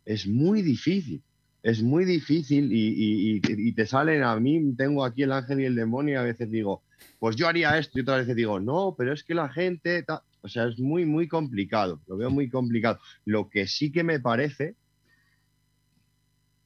[0.03, 1.23] es muy difícil.
[1.63, 6.15] Es muy difícil y, te salen a mí, tengo aquí el ángel y el demonio
[6.15, 6.83] y a veces digo,
[7.19, 10.05] pues yo haría esto y otras veces digo, no, pero es que la gente,
[10.41, 12.99] o sea, es muy, muy complicado, lo veo muy complicado.
[13.23, 14.75] Lo que sí que me parece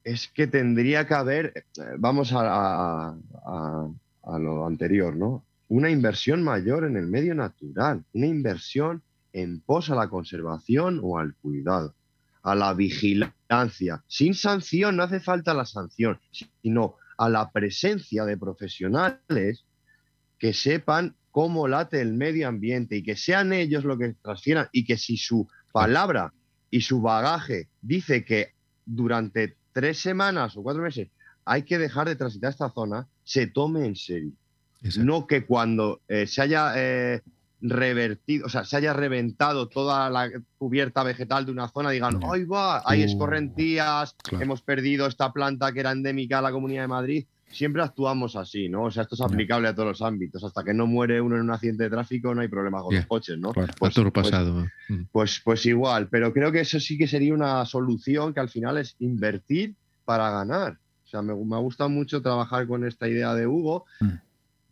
[0.03, 3.15] es que tendría que haber, eh, vamos a
[4.39, 5.43] lo anterior, ¿no?
[5.73, 9.01] Una inversión mayor en el medio natural, una inversión
[9.33, 11.95] en pos a la conservación o al cuidado,
[12.43, 14.03] a la vigilancia.
[14.07, 16.19] Sin sanción, no hace falta la sanción,
[16.61, 19.65] sino a la presencia de profesionales
[20.37, 24.85] que sepan cómo late el medio ambiente y que sean ellos lo que transfieran y
[24.85, 26.35] que si su palabra
[26.69, 28.53] y su bagaje dice que
[28.85, 31.09] durante tres semanas o cuatro meses
[31.45, 34.33] hay que dejar de transitar esta zona, se tome en serio.
[34.97, 37.21] No que cuando eh, se haya eh,
[37.61, 42.43] revertido, o sea, se haya reventado toda la cubierta vegetal de una zona, digan, ¡ay
[42.43, 42.83] va!
[42.85, 47.25] Hay uh, escorrentías, hemos perdido esta planta que era endémica a la Comunidad de Madrid.
[47.49, 48.85] Siempre actuamos así, ¿no?
[48.85, 50.43] O sea, esto es aplicable a todos los ámbitos.
[50.43, 53.05] Hasta que no muere uno en un accidente de tráfico, no hay problema con los
[53.05, 53.53] coches, ¿no?
[53.53, 54.65] Claro, pues, todo pues, pasado.
[54.89, 55.03] Mm.
[55.11, 58.79] Pues, pues igual, pero creo que eso sí que sería una solución que al final
[58.79, 60.79] es invertir para ganar.
[61.05, 64.13] O sea, me, me ha gustado mucho trabajar con esta idea de Hugo, mm.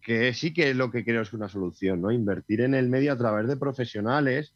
[0.02, 2.12] Que sí que es lo que creo es una solución, ¿no?
[2.12, 4.54] Invertir en el medio a través de profesionales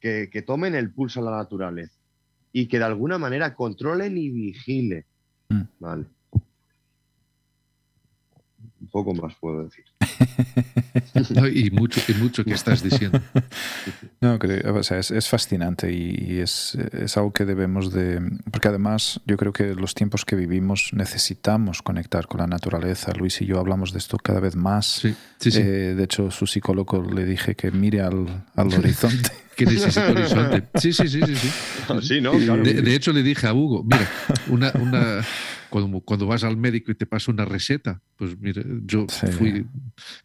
[0.00, 1.98] que, que tomen el pulso a la naturaleza
[2.52, 5.04] y que de alguna manera controlen y vigilen.
[5.48, 5.62] Mm.
[5.78, 6.06] Vale.
[8.80, 9.84] Un poco más puedo decir.
[11.54, 13.20] Y, mucho, y mucho que estás diciendo.
[14.22, 14.38] No,
[14.74, 18.20] o sea, es, fascinante y, es, es, algo que debemos de...
[18.50, 23.12] Porque además yo creo que los tiempos que vivimos necesitamos conectar con la naturaleza.
[23.14, 24.86] Luis y yo hablamos de esto cada vez más.
[24.86, 25.60] Sí, sí, sí.
[25.60, 29.30] Eh, de hecho, su psicólogo le dije que mire al, al horizonte.
[29.56, 30.64] que necesita horizonte.
[30.74, 31.36] Sí, sí, sí, sí.
[31.36, 31.50] sí.
[32.02, 32.32] sí ¿no?
[32.32, 34.06] De, de, hecho, le dije a Hugo, mira,
[34.48, 35.24] una, una,
[35.70, 39.06] cuando, cuando vas al médico y te pasa una receta, pues mira, yo
[39.38, 39.66] fui,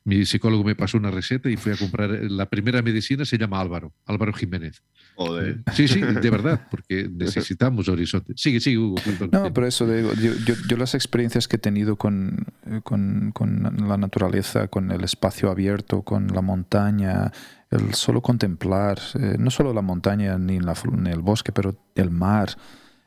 [0.04, 3.62] mi psicólogo me pasó una receta y fui a comprar, la primera medicina se llama
[3.62, 4.84] Álvaro, Álvaro Jiménez.
[5.16, 5.64] Joder.
[5.74, 8.34] Sí, sí, de verdad, porque necesitamos horizonte.
[8.36, 8.98] Sigue, sigue, Hugo.
[9.32, 10.34] No, pero eso digo, yo,
[10.68, 12.48] yo, las experiencias que he tenido con,
[12.84, 17.32] con, con la naturaleza, con el espacio abierto, con la montaña,
[17.72, 22.12] el solo contemplar, eh, no solo la montaña ni, la, ni el bosque, pero el
[22.12, 22.58] mar,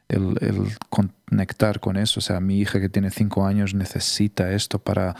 [0.08, 2.20] el, conectar con eso.
[2.20, 5.14] O sea, mi hija que tiene cinco años necesita esto para,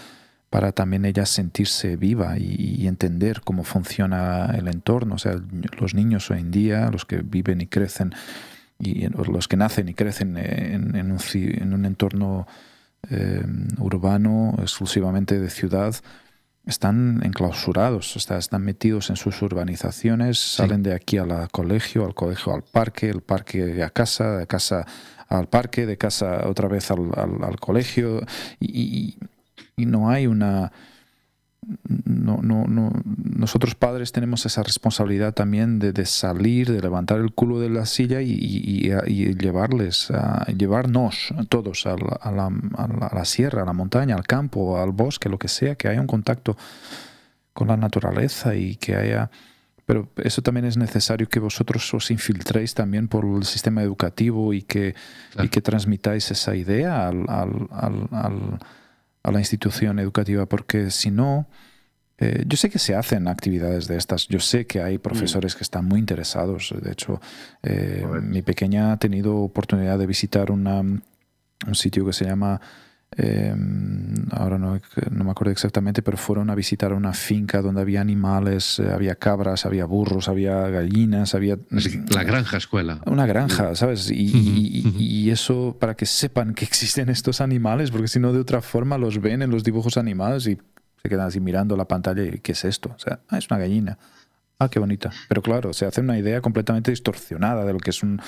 [0.51, 5.17] para también ella sentirse viva y, entender cómo funciona el entorno.
[5.17, 5.41] O sea,
[5.79, 8.15] los niños hoy en día, los que viven y crecen,
[8.79, 12.47] y los que nacen y crecen en, un, en un, entorno
[13.11, 13.45] eh,
[13.79, 15.95] urbano, exclusivamente de ciudad,
[16.69, 22.63] están enclausurados, están metidos en sus urbanizaciones, salen de aquí al colegio, al colegio al
[22.63, 24.87] parque, el parque a casa, de casa
[25.29, 28.21] al parque, de casa otra vez al, colegio,
[28.61, 29.17] y,
[29.77, 30.73] no hay una,
[31.85, 37.59] no, no, no, nosotros padres tenemos esa responsabilidad también de, salir, de levantar el culo
[37.61, 38.91] de la silla y,
[39.35, 45.39] llevarles, a, llevarnos todos a la, sierra, a la montaña, al campo, al bosque, lo
[45.39, 46.57] que sea, que haya un contacto
[47.53, 49.31] con la naturaleza y que haya...
[49.85, 54.63] Pero eso también es necesario que vosotros os infiltréis también por el sistema educativo y
[54.63, 54.95] que,
[55.43, 58.59] y que transmitáis esa idea al, al
[59.23, 61.49] a la institución educativa, porque si no,
[62.19, 65.63] eh, yo sé que se hacen actividades de estas, yo sé que hay profesores que
[65.63, 67.21] están muy interesados, de hecho,
[67.63, 72.61] eh, mi pequeña ha tenido oportunidad de visitar una, un sitio que se llama
[73.17, 74.79] Em, ahora no,
[75.11, 79.15] no, me acuerdo exactamente, pero fueron a visitar una finca donde había animales, eh, había
[79.15, 81.59] cabras, había burros, había gallinas, había...
[82.11, 83.01] La granja escuela.
[83.07, 84.11] Una granja, ¿sabes?
[84.11, 88.63] Y, y, eso para que sepan que existen estos animales, porque si no de otra
[88.63, 90.59] forma los ven en los dibujos animados y
[91.03, 92.91] se quedan así mirando la pantalla y ¿qué es esto?
[92.95, 93.99] O sea, ah, es una gallina.
[94.61, 95.13] Ah, qué bonita.
[95.29, 98.23] Pero claro, se hace una idea completamente distorsionada de lo que es una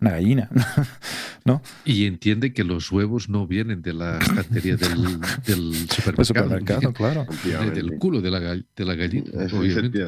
[0.00, 0.48] gallina,
[1.44, 1.60] ¿no?
[1.84, 6.92] Y entiende que los huevos no vienen de la estantería del, del supermercado.
[6.92, 7.26] claro.
[7.74, 10.04] Del culo de la, de la gallina, obviamente.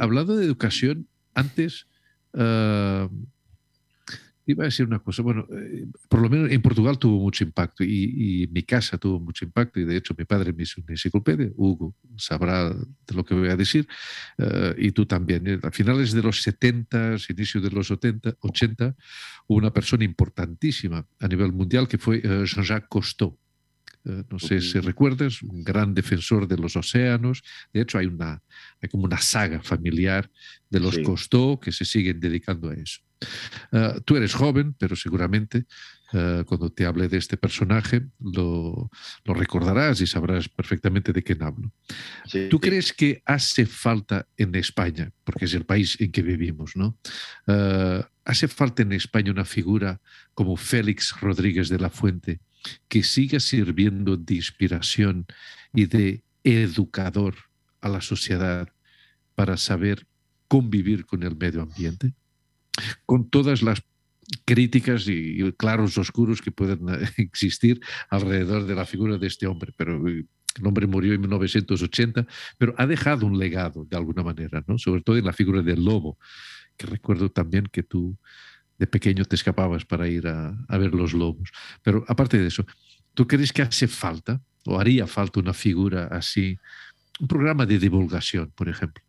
[0.00, 1.86] Hablando de educación, antes...
[2.32, 3.08] Uh,
[4.46, 7.82] Iba a decir una cosa, bueno, eh, por lo menos en Portugal tuvo mucho impacto
[7.82, 11.50] y, mi casa tuvo mucho impacto y de hecho mi padre me hizo una enciclopedia,
[11.56, 13.88] Hugo sabrá de lo que voy a decir
[14.38, 15.46] eh, y tú también.
[15.46, 18.94] Eh, a finales de los 70, inicio de los 80, 80
[19.46, 23.38] hubo una persona importantísima a nivel mundial que fue Jean-Jacques Cousteau.
[24.06, 27.42] Eh, no sé si recuerdas, un gran defensor de los océanos.
[27.72, 28.42] De hecho, hay, una,
[28.80, 30.30] hay como una saga familiar
[30.68, 33.00] de los Costó que se siguen dedicando a eso.
[33.72, 35.64] Eh, tú eres joven, pero seguramente
[36.12, 38.90] eh, cuando te hable de este personaje lo,
[39.24, 41.72] lo, recordarás y sabrás perfectamente de quién hablo.
[42.50, 46.98] ¿Tú crees que hace falta en España, porque es el país en que vivimos, ¿no?
[48.24, 50.00] ¿Hace falta en España una figura
[50.34, 52.40] como Félix Rodríguez de la Fuente?
[52.88, 55.26] Que siga sirviendo de inspiración
[55.72, 57.34] y de educador
[57.80, 58.68] a la sociedad
[59.34, 60.06] para saber
[60.48, 62.14] convivir con el medio ambiente,
[63.06, 63.82] con todas las
[64.44, 67.80] críticas y, claros oscuros que pueden eh, existir
[68.10, 70.24] alrededor de la figura de este hombre, pero eh,
[70.56, 72.26] el hombre murió en 1980,
[72.58, 74.78] pero ha dejado un legado de alguna manera, ¿no?
[74.78, 76.18] sobre todo en la figura del lobo,
[76.76, 78.18] que recuerdo también que tú
[78.78, 81.50] de pequeño te escapabas para ir a, ver los lobos.
[81.82, 82.64] Pero aparte de eso,
[83.14, 86.56] ¿tú crees que hace falta o haría falta una figura así,
[87.20, 89.02] un programa de divulgación, por ejemplo?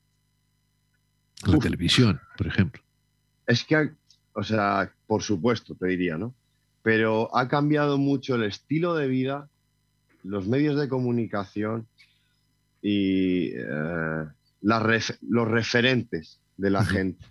[1.46, 2.82] La televisión, por ejemplo.
[3.46, 3.92] Es que,
[4.34, 6.34] o sea, por supuesto, te diría, ¿no?
[6.82, 9.50] Pero ha cambiado mucho el estilo de vida,
[10.24, 11.88] los medios de comunicación
[12.82, 14.26] y eh,
[14.62, 17.26] los referentes de la gente.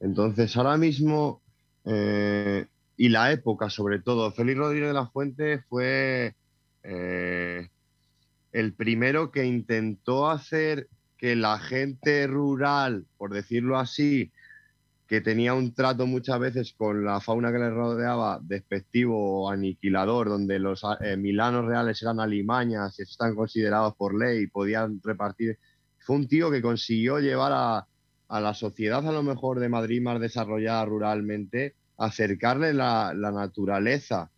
[0.00, 1.41] Entonces, ahora mismo
[1.84, 4.32] eh, y la época, sobre todo.
[4.32, 6.34] Félix Rodríguez de la Fuente fue
[6.82, 7.68] eh,
[8.52, 14.32] el primero que intentó hacer que la gente rural, por decirlo así,
[15.06, 20.28] que tenía un trato muchas veces con la fauna que le rodeaba despectivo o aniquilador,
[20.28, 25.58] donde los eh, milanos reales eran alimañas y están considerados por ley y podían repartir.
[25.98, 27.86] Fue un tío que consiguió llevar a,
[28.32, 34.30] a la sociedad a lo mejor de Madrid más desarrollada ruralmente, acercarle la, naturaleza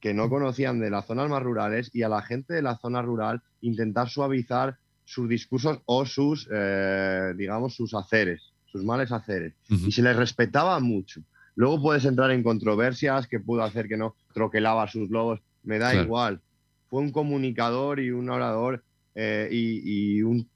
[0.00, 3.02] que no conocían de las zonas más rurales y a la gente de la zona
[3.02, 9.52] rural intentar suavizar sus discursos o sus, eh, digamos, sus haceres, sus males haceres.
[9.68, 11.20] Y se les respetaba mucho.
[11.54, 15.94] Luego puedes entrar en controversias que pudo hacer que no troquelaba sus lobos, me da
[15.94, 16.40] igual.
[16.88, 18.82] Fue un comunicador y un orador
[19.14, 20.48] eh, y, un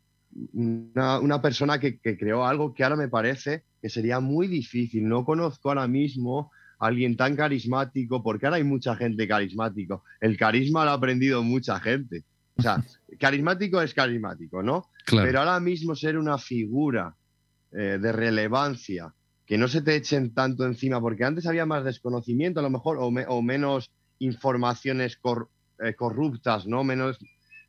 [0.53, 5.09] una, persona que, creó algo que ahora me parece que sería muy difícil.
[5.09, 10.05] No conozco ahora mismo a alguien tan carismático, porque ahora hay mucha gente carismático.
[10.21, 12.25] El carisma lo ha aprendido mucha gente.
[12.57, 12.83] O sea,
[13.19, 14.89] carismático es carismático, ¿no?
[15.11, 17.15] Pero ahora mismo ser una figura
[17.73, 19.15] eh, de relevancia,
[19.47, 22.99] que no se te echen tanto encima, porque antes había más desconocimiento a lo mejor,
[23.01, 25.19] o, menos informaciones
[25.85, 26.85] eh, corruptas, ¿no?
[26.85, 27.19] Menos,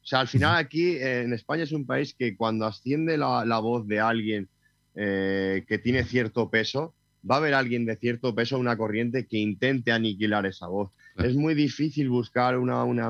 [0.04, 3.60] o sea, al final aquí eh, en España es un país que cuando asciende la,
[3.60, 4.50] voz de alguien
[4.96, 6.94] eh, que tiene cierto peso,
[7.30, 10.92] va a haber alguien de cierto peso, una corriente que intente aniquilar esa voz.
[11.16, 13.10] Es muy difícil buscar una, una,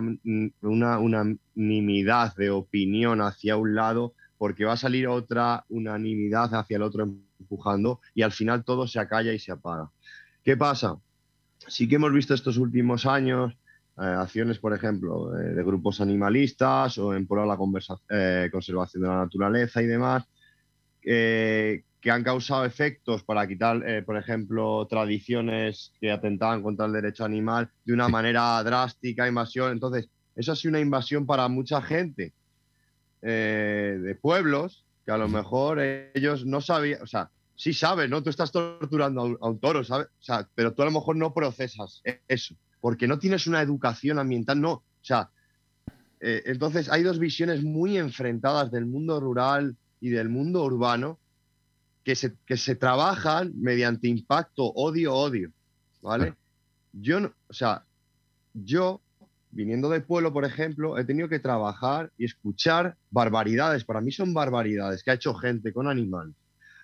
[0.61, 6.83] una, unanimidad de opinión hacia un lado porque va a salir otra unanimidad hacia el
[6.83, 7.09] otro
[7.39, 9.89] empujando y al final todo se acalla y se apaga.
[10.43, 10.97] ¿Qué pasa?
[11.67, 13.57] Sí que hemos visto estos últimos años
[13.95, 17.57] acciones, por ejemplo, eh, de grupos animalistas o en pro de la
[18.09, 20.23] eh, conservación de la naturaleza y demás,
[21.01, 27.69] que han causado efectos para quitar, por ejemplo, tradiciones que atentaban contra el derecho animal
[27.83, 29.73] de una manera drástica, invasión.
[29.73, 32.33] Entonces, eso ha sido una invasión para mucha gente
[33.21, 38.23] de pueblos que a lo mejor ellos no sabían, o sea, sí sabes, ¿no?
[38.23, 40.07] Tú estás torturando a un, a un toro, ¿sabes?
[40.07, 44.19] O sea, pero tú a lo mejor no procesas eso porque no tienes una educación
[44.19, 44.71] ambiental, no.
[44.73, 45.29] O sea,
[46.19, 51.17] eh, entonces hay dos visiones muy enfrentadas del mundo rural y del mundo urbano
[52.03, 55.53] que se, que se trabajan mediante impacto, odio, odio,
[56.01, 56.33] ¿vale?
[56.91, 57.85] Yo, no, o sea,
[58.53, 58.99] yo,
[59.51, 64.33] viniendo de pueblo, por ejemplo, he tenido que trabajar y escuchar barbaridades, para mí son
[64.33, 66.35] barbaridades que ha hecho gente con animales.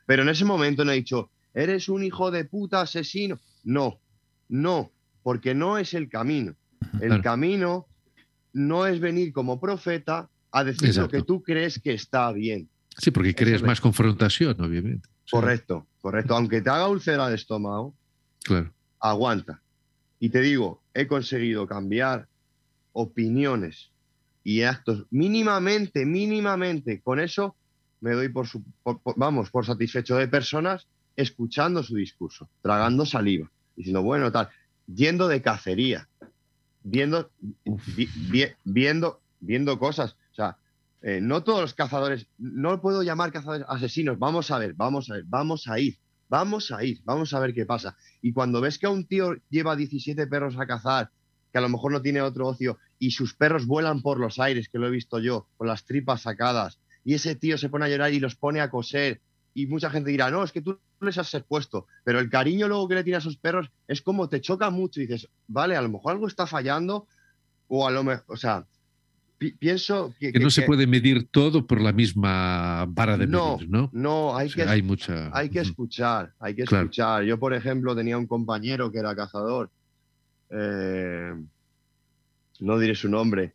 [0.05, 3.37] Pero en ese momento no he dicho, eres un hijo de puta asesino.
[3.65, 3.99] No,
[4.47, 4.93] no,
[5.23, 6.55] porque no es el camino.
[7.01, 7.87] El camino
[8.53, 12.69] no es venir como profeta a decir lo que tú crees que está bien.
[12.97, 15.07] Sí, porque crees más confrontación, obviamente.
[15.29, 16.35] Correcto, correcto.
[16.35, 17.95] Aunque te haga úlcera de estómago,
[18.43, 18.73] claro.
[18.99, 19.61] aguanta.
[20.19, 22.27] Y te digo, he conseguido cambiar
[22.91, 23.91] opiniones
[24.43, 27.01] y actos mínimamente, mínimamente.
[27.01, 27.55] Con eso
[28.01, 28.47] me doy por,
[29.15, 34.49] vamos, por satisfecho de personas escuchando su discurso, tragando saliva, diciendo, bueno, tal
[34.93, 36.09] yendo de cacería,
[36.83, 37.31] viendo,
[38.63, 40.15] viendo, viendo cosas.
[40.31, 40.57] O sea,
[41.01, 44.19] eh, no todos los cazadores, no puedo llamar cazadores asesinos.
[44.19, 45.97] Vamos a ver, vamos a ver, vamos a ir,
[46.27, 47.97] vamos a ir, vamos a ver qué pasa.
[48.21, 51.11] Y cuando ves que a un tío lleva 17 perros a cazar
[51.51, 54.69] que a lo mejor no tiene otro ocio y sus perros vuelan por los aires,
[54.69, 57.89] que lo he visto yo, con las tripas sacadas, y ese tío se pone a
[57.89, 59.21] llorar y los pone a coser,
[59.53, 62.87] y mucha gente dirá, no, es que tú les has expuesto, pero el cariño luego
[62.87, 65.81] que le tiene a sus perros es como te choca mucho y dices, vale, a
[65.81, 67.07] lo mejor algo está fallando,
[67.67, 68.65] o a lo mejor, o sea,
[69.59, 73.89] pienso que, no se puede medir todo por la misma vara de medir, ¿no?
[73.93, 75.29] No, hay, que, hay, mucha...
[75.33, 77.23] hay que escuchar, hay que escuchar.
[77.23, 79.71] Yo, por ejemplo, tenía un compañero que era cazador,
[80.49, 81.33] eh,
[82.59, 83.53] no diré su nombre,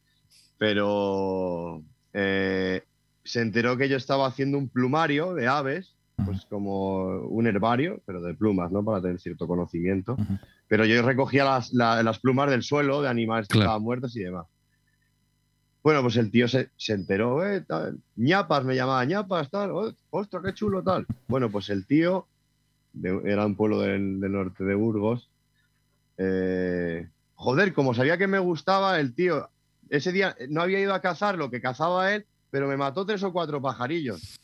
[0.57, 2.83] pero eh,
[3.25, 8.21] se enteró que yo estaba haciendo un plumario de aves, pues como un herbario, pero
[8.21, 8.85] de plumas, ¿no?
[8.85, 10.17] Para tener cierto conocimiento.
[10.69, 14.47] Pero yo recogía las, plumas del suelo de animales que estaban muertos y demás.
[15.83, 17.65] Bueno, pues el tío se, enteró, eh,
[18.17, 21.07] ñapas, me llamaba ñapas, tal, oh, ostras, qué chulo, tal.
[21.29, 22.27] Bueno, pues el tío,
[23.03, 25.31] era un pueblo del, norte de Burgos,
[26.17, 29.51] eh, joder, como sabía que me gustaba, el tío,
[29.91, 32.25] ese día no había ido a cazar lo que cazaba él,
[32.55, 34.39] pero me mató tres o cuatro pajarillos.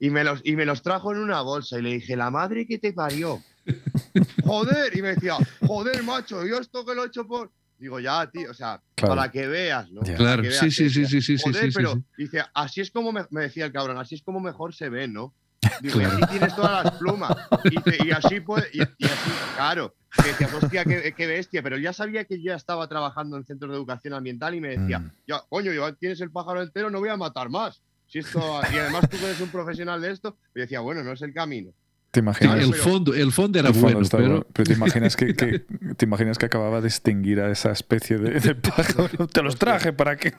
[0.00, 2.66] Y me los, y me los trajo en una bolsa y le dije, la madre
[2.66, 3.40] que te parió.
[4.44, 7.52] joder, y me decía, joder, macho, yo esto que lo he hecho por...
[7.78, 10.00] Digo, ya, tío, o sea, para que veas, ¿no?
[10.00, 13.66] Claro, sí, sí, sí, sí, sí, Joder, sí, pero dice, así es como me, decía
[13.66, 15.32] el cabrón, así es como mejor se ve, ¿no?
[15.80, 17.36] Digo, y así tienes todas las plumas.
[17.64, 19.94] Y, así puede, y, así, claro.
[20.16, 21.62] Que decía, hostia, qué, bestia.
[21.62, 24.76] Pero ya sabía que yo ya estaba trabajando en centros de educación ambiental y me
[24.76, 25.12] decía, mm.
[25.26, 27.82] ya, coño, ya tienes el pájaro entero, no voy a matar más.
[28.06, 28.40] Si esto,
[28.72, 31.72] y además tú eres un profesional de esto, y decía, bueno, no es el camino.
[32.10, 32.60] ¿Te imaginas?
[32.60, 34.42] el, fondo, el fondo era bueno, pero...
[34.44, 35.34] te, imaginas que,
[35.96, 39.26] te imaginas que acababa de extinguir a esa especie de, pájaro.
[39.26, 40.32] Te los traje para que...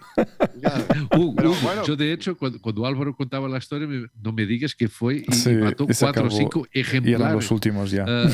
[1.85, 3.87] Yo, de hecho, cuando, Álvaro contaba la historia,
[4.19, 7.19] no me digas que fue y, mató cuatro o cinco ejemplares.
[7.19, 8.05] Y eran los últimos ya.
[8.07, 8.27] Ah,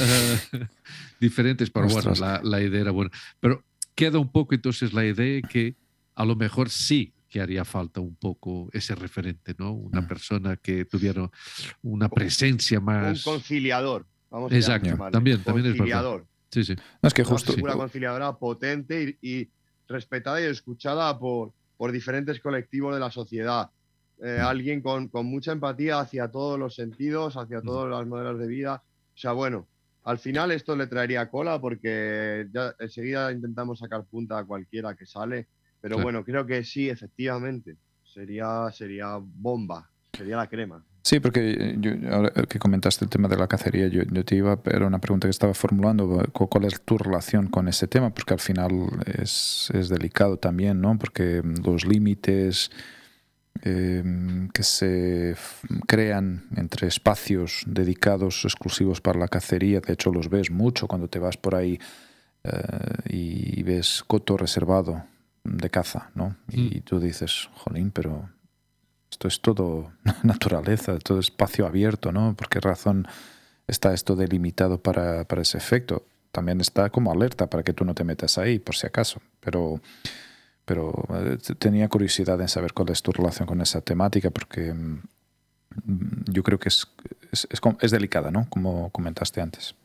[1.20, 3.12] diferentes, pero bueno, la, la idea era buena.
[3.42, 5.76] Pero queda un poco entonces la idea que
[6.16, 9.74] a lo mejor sí que haría falta un poco ese referente, ¿no?
[9.74, 10.08] Una mm.
[10.08, 11.30] persona que tuviera
[11.82, 13.26] una presencia más...
[13.26, 14.06] Un conciliador.
[14.30, 16.22] Vamos Exacto, también, también es verdad.
[16.50, 16.76] Sí, sí.
[17.02, 17.54] No, es que justo...
[17.62, 19.50] Una conciliadora potente y,
[19.88, 23.70] respetada y escuchada por, por diferentes colectivos de la sociedad.
[24.22, 24.46] Eh, mm.
[24.46, 27.66] Alguien con, con, mucha empatía hacia todos los sentidos, hacia mm.
[27.66, 28.84] todos los modelos de vida.
[29.14, 29.68] O sea, bueno,
[30.06, 35.06] al final esto le traería cola porque ya enseguida intentamos sacar punta a cualquiera que
[35.06, 35.48] sale
[35.86, 37.78] pero bueno, creo que sí, efectivamente.
[38.04, 39.88] Sería, sería bomba,
[40.18, 40.84] sería la crema.
[41.04, 44.88] Sí, porque yo, ahora que comentaste el tema de la cacería, yo, te iba, era
[44.88, 48.12] una pregunta que estaba formulando, ¿cuál es tu relación con ese tema?
[48.12, 48.72] Porque al final
[49.06, 50.98] es, es delicado también, ¿no?
[50.98, 52.72] Porque los límites
[53.62, 55.36] em, que se
[55.86, 61.20] crean entre espacios dedicados exclusivos para la cacería, de hecho los ves mucho cuando te
[61.20, 61.78] vas por ahí
[62.44, 62.50] eh,
[63.08, 65.04] y ves coto reservado
[65.46, 66.36] de caza, ¿no?
[66.50, 66.82] Y mm.
[66.82, 68.30] tú dices, jolín, pero
[69.10, 69.94] esto es todo
[70.24, 72.36] naturaleza, todo espacio abierto, ¿no?
[72.36, 73.08] ¿Por qué razón
[73.68, 76.06] está esto delimitado para, para, ese efecto?
[76.32, 79.22] También está como alerta para que tú no te metas ahí, por si acaso.
[79.40, 79.80] Pero,
[80.66, 85.02] pero eh, tenía curiosidad en saber cuál es tu relación con esa temática, porque mm,
[86.26, 86.88] yo creo que es,
[87.32, 87.48] es,
[87.80, 88.50] es, delicada, ¿no?
[88.50, 89.76] Como comentaste antes.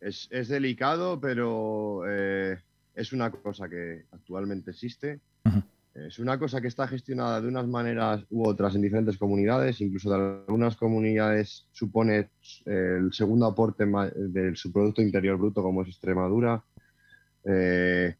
[0.00, 2.04] Es, delicado, pero...
[2.06, 2.58] Eh
[2.98, 5.20] es una cosa que actualmente existe,
[5.94, 10.10] es una cosa que está gestionada de unas maneras u otras en diferentes comunidades, incluso
[10.10, 12.30] de algunas comunidades supone
[12.66, 16.62] eh, el segundo aporte del subproducto interior bruto como es Extremadura.
[17.44, 18.14] Eh,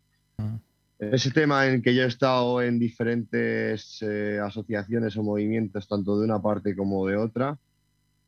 [0.99, 6.25] ese tema en que yo he estado en diferentes eh, asociaciones o movimientos, tanto de
[6.25, 7.59] una parte como de otra,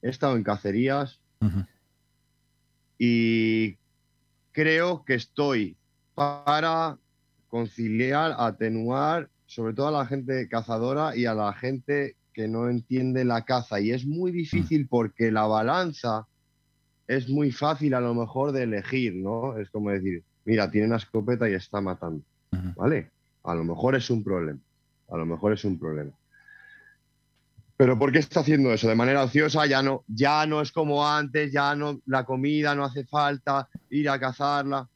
[0.02, 1.20] he estado en cacerías
[2.98, 3.76] y
[4.52, 5.76] creo que estoy
[6.14, 6.98] para
[7.48, 13.24] conciliar, atenuar, sobre todo a la gente cazadora y a la gente que no entiende
[13.24, 13.80] la caza.
[13.80, 16.26] Y es muy difícil porque la balanza
[17.06, 19.58] es muy fácil a lo mejor de elegir, ¿no?
[19.58, 22.22] Es como decir, mira, tiene una escopeta y está matando,
[22.76, 23.10] ¿vale?
[23.42, 24.60] A lo mejor es un problema,
[25.08, 26.12] a lo mejor es un problema.
[27.76, 28.88] Pero ¿por qué está haciendo eso?
[28.88, 32.84] De manera ociosa ya no, ya no es como antes, ya no, la comida no
[32.84, 34.86] hace falta ir a cazarla.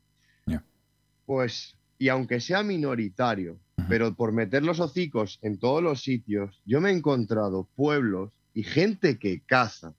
[1.26, 6.80] Pues, y aunque sea minoritario, pero por meter los hocicos en todos los sitios, yo
[6.80, 9.94] me he encontrado pueblos y gente que caza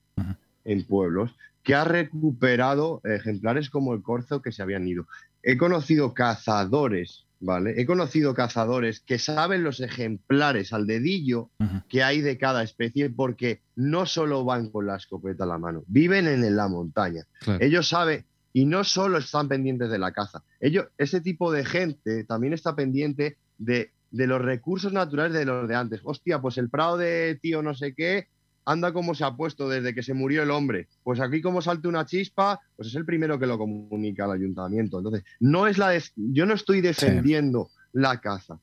[0.64, 5.08] en pueblos que ha recuperado ejemplares como el corzo que se habían ido.
[5.42, 7.74] He conocido cazadores, ¿vale?
[7.80, 11.50] He conocido cazadores que saben los ejemplares al dedillo
[11.90, 15.84] que hay de cada especie porque no solo van con la escopeta a la mano,
[15.88, 17.24] viven en la montaña.
[17.60, 18.26] Ellos saben,
[18.56, 20.42] Y no solo están pendientes de la caza.
[20.62, 25.68] Ellos, ese tipo de gente también está pendiente de, de los recursos naturales de los
[25.68, 26.00] de antes.
[26.06, 28.30] Hostia, pues el prado de tío no sé qué
[28.64, 30.88] anda como se ha puesto desde que se murió el hombre.
[31.04, 35.00] Pues aquí como salte una chispa, pues es el primero que lo comunica al ayuntamiento.
[35.00, 38.58] Entonces, no es la yo no estoy defendiendo la caza,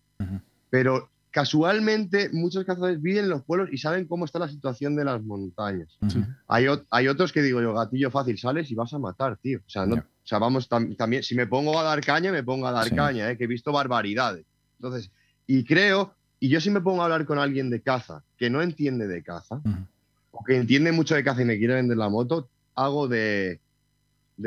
[0.70, 5.04] pero casualmente muchos cazadores viven en los pueblos y saben cómo está la situación de
[5.04, 5.98] las montañas.
[6.46, 9.58] hay, hay, otros que digo yo, gatillo fácil, sales y vas a matar, tío.
[9.66, 12.66] O sea, no, o sea vamos, también, si me pongo a dar caña, me pongo
[12.66, 13.38] a dar caña, ¿eh?
[13.38, 14.44] que he visto barbaridades.
[14.78, 15.10] Entonces,
[15.46, 18.60] y creo, y yo si me pongo a hablar con alguien de caza que no
[18.60, 19.62] entiende de caza,
[20.30, 23.58] o que entiende mucho de caza y me quiere vender la moto, hago de,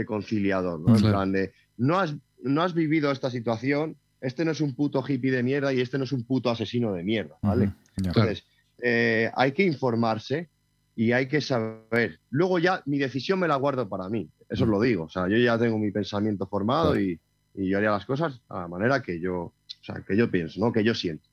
[0.06, 0.96] conciliador, ¿no?
[0.96, 5.04] En plan de, no has, no has vivido esta situación, este no es un puto
[5.08, 7.72] hippie de mierda y este no es un puto asesino de mierda, ¿vale?
[7.96, 8.44] Entonces,
[8.82, 10.50] eh, hay que informarse
[10.96, 12.20] y hay que saber.
[12.30, 15.04] Luego ya mi decisión me la guardo para mí, eso os lo digo.
[15.04, 17.20] O sea, yo ya tengo mi pensamiento formado y,
[17.54, 19.54] y, yo haría las cosas a la manera que yo, o
[19.84, 20.72] sea, que yo pienso, ¿no?
[20.72, 21.30] Que yo siento.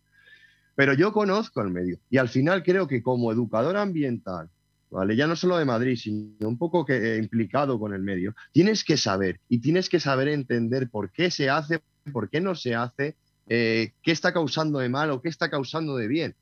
[0.75, 4.51] Pero yo conozco el medio y al final creo que como educador ambiental,
[4.91, 5.17] ¿vale?
[5.17, 8.85] Ya no solo de Madrid, sino un poco que, eh, implicado con el medio, tienes
[8.85, 11.81] que saber y tienes que saber entender por qué se hace,
[12.13, 13.17] por qué no se hace,
[13.49, 16.37] eh, qué está causando de mal o qué está causando de bien.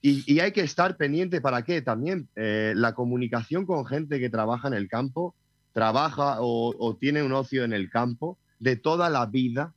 [0.00, 4.68] Y, hay que estar pendiente para qué también eh, la comunicación con gente que trabaja
[4.68, 5.34] en el campo,
[5.72, 9.74] trabaja o tiene un ocio en el campo de toda la vida,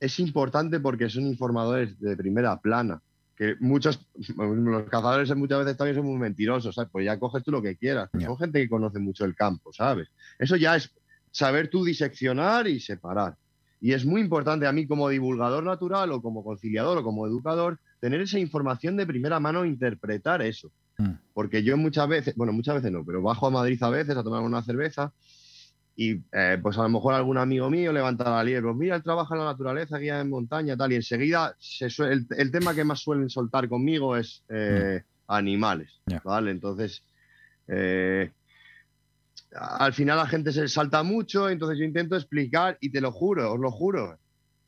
[0.00, 3.02] es importante porque son informadores de primera plana.
[3.36, 6.90] Que muchos, los cazadores muchas veces también son muy mentirosos, ¿sabes?
[6.90, 8.08] Pues ya coges tú lo que quieras.
[8.18, 10.08] Son gente que conoce mucho el campo, ¿sabes?
[10.38, 10.90] Eso ya es
[11.30, 13.36] saber tú diseccionar y separar.
[13.80, 17.78] Y es muy importante a mí como divulgador natural o como conciliador o como educador
[18.00, 20.72] tener esa información de primera mano, interpretar eso.
[20.98, 21.12] Mm.
[21.34, 24.22] Porque yo muchas veces, bueno, muchas veces no, pero bajo a Madrid a veces a
[24.22, 25.12] tomar una cerveza
[25.96, 29.02] y eh, pues a lo mejor algún amigo mío levanta la liebre, pues mira, él
[29.02, 33.30] trabaja en la naturaleza, guía en montaña, tal, y enseguida el, tema que más suelen
[33.30, 35.32] soltar conmigo es eh, mm.
[35.32, 36.50] animales, ¿vale?
[36.50, 37.02] Entonces,
[37.66, 38.30] eh,
[39.58, 43.52] al final la gente se salta mucho, entonces yo intento explicar y te lo juro,
[43.52, 44.18] os lo juro,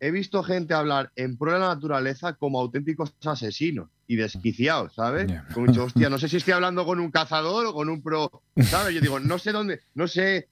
[0.01, 5.31] he visto gente hablar en pro de la naturaleza como auténticos asesinos y desquiciados, ¿sabes?
[5.53, 8.43] Como dicho, hostia, no sé si estoy hablando con un cazador o con un pro,
[8.57, 8.95] ¿sabes?
[8.95, 10.49] Yo digo, no sé dónde, no sé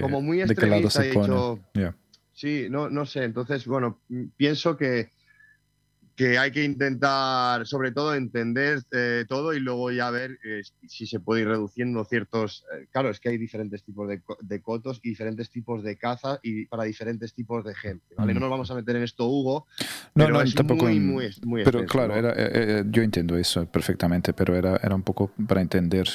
[0.00, 1.60] como muy extremista, dicho.
[2.32, 3.24] Sí, no, no sé.
[3.24, 4.00] Entonces, bueno,
[4.36, 5.10] pienso que
[6.18, 11.06] que hay que intentar, sobre todo, entender eh, todo y luego ya ver eh, si
[11.06, 12.64] se puede ir reduciendo ciertos.
[12.74, 16.66] Eh, claro, es que hay diferentes tipos de, cotos y diferentes tipos de caza y
[16.66, 18.16] para diferentes tipos de gente.
[18.16, 18.34] ¿vale?
[18.34, 19.68] No nos vamos a meter en esto, Hugo.
[20.16, 20.86] No, pero no, es tampoco.
[20.86, 25.30] Muy, muy, muy pero claro, era, yo entiendo eso perfectamente, pero era, era un poco
[25.46, 26.08] para entender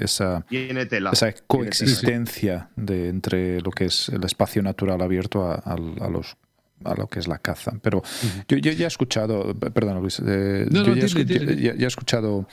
[0.00, 6.36] esa, esa coexistencia de, entre lo que es el espacio natural abierto a, a los
[6.84, 7.72] a lo que es la caza.
[7.82, 8.02] Pero
[8.48, 12.46] yo, ya he escuchado, perdón Luis, eh, yo ya, he escuchado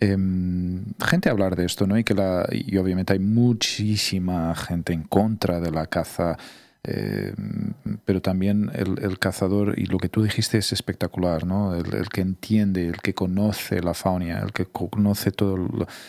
[0.00, 1.98] em, gente hablar de esto, ¿no?
[1.98, 6.36] Y que la, y obviamente hay muchísima gente en contra de la caza.
[6.84, 11.76] Em, pero también el, cazador, y lo que tú dijiste es espectacular, ¿no?
[11.76, 15.56] El, que entiende, el que conoce la fauna, el que conoce todo,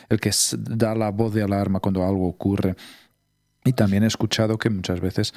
[0.10, 2.76] el que da la voz de alarma cuando algo ocurre.
[3.64, 5.34] Y también he escuchado que muchas veces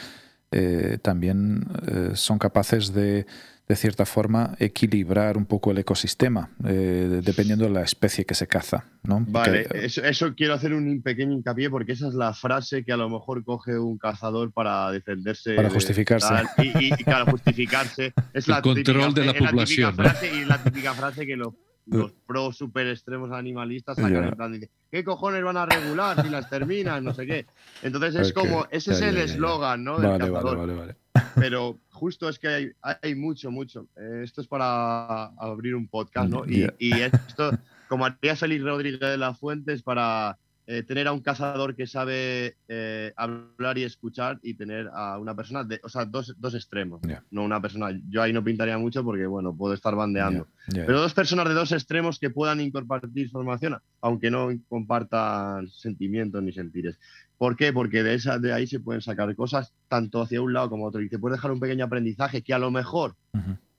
[0.53, 3.27] eh, también eh, son capaces de,
[3.69, 8.47] de cierta forma, equilibrar un poco el ecosistema, eh, dependiendo de la especie que se
[8.47, 8.85] caza.
[9.03, 9.25] ¿no?
[9.27, 13.09] Vale, eso, quiero hacer un pequeño hincapié porque esa es la frase que a lo
[13.09, 15.55] mejor coge un cazador para defenderse.
[15.55, 16.35] Para justificarse.
[16.59, 18.13] y, para justificarse.
[18.33, 19.97] Es el control de la población.
[20.33, 21.55] y la típica frase que los
[21.87, 24.61] los pro super extremos animalistas sacan en plan
[24.91, 27.05] ¿qué cojones van a regular si las terminan?
[27.05, 27.47] No sé qué.
[27.83, 29.99] Entonces es como, ese es el eslogan, ¿no?
[29.99, 30.97] vale, vale, vale, vale,
[31.37, 32.73] Pero justo es que hay,
[33.03, 33.87] hay mucho, mucho.
[33.97, 36.45] Eh, esto es para abrir un podcast, ¿no?
[36.47, 37.53] Y, y esto,
[37.89, 40.39] como haría Félix Rodríguez de la Fuentes para
[40.69, 45.35] eh, tener a un cazador que sabe eh, hablar y escuchar y tener a una
[45.35, 47.97] persona, de, o sea, dos, dos extremos, no una persona.
[48.09, 50.49] Yo ahí no pintaría mucho porque, bueno, puedo estar bandeando.
[50.73, 56.53] Pero dos personas de dos extremos que puedan compartir información, aunque no compartan sentimientos ni
[56.53, 56.99] sentires.
[57.39, 57.73] ¿Por qué?
[57.73, 61.01] Porque de, esa, de ahí se pueden sacar cosas tanto hacia un lado como otro
[61.01, 63.15] y te puede dejar un pequeño aprendizaje que a lo mejor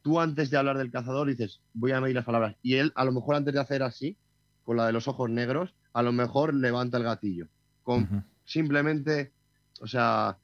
[0.03, 3.03] tú antes de hablar del cazador dices, voy a medir las palabras, y él a
[3.03, 4.15] lo mejor antes de hacer así,
[4.63, 7.47] con la de los ojos negros, a lo mejor levanta el gatillo.
[7.81, 9.31] Con simplemente,
[9.79, 10.37] o sea,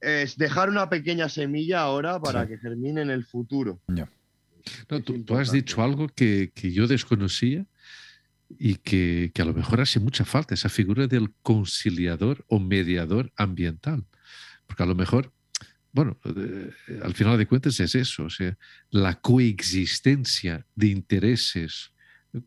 [0.00, 3.80] es dejar una pequeña semilla ahora para que germine en el futuro.
[4.86, 7.66] tú, has dicho algo que, yo desconocía
[8.56, 13.32] y que, que, a lo mejor hace mucha falta esa figura del conciliador o mediador
[13.34, 14.04] ambiental.
[14.68, 15.32] Porque a lo mejor,
[15.90, 16.70] bueno, eh,
[17.02, 18.56] al final de cuentas es eso, o sea,
[18.90, 21.90] la coexistencia de intereses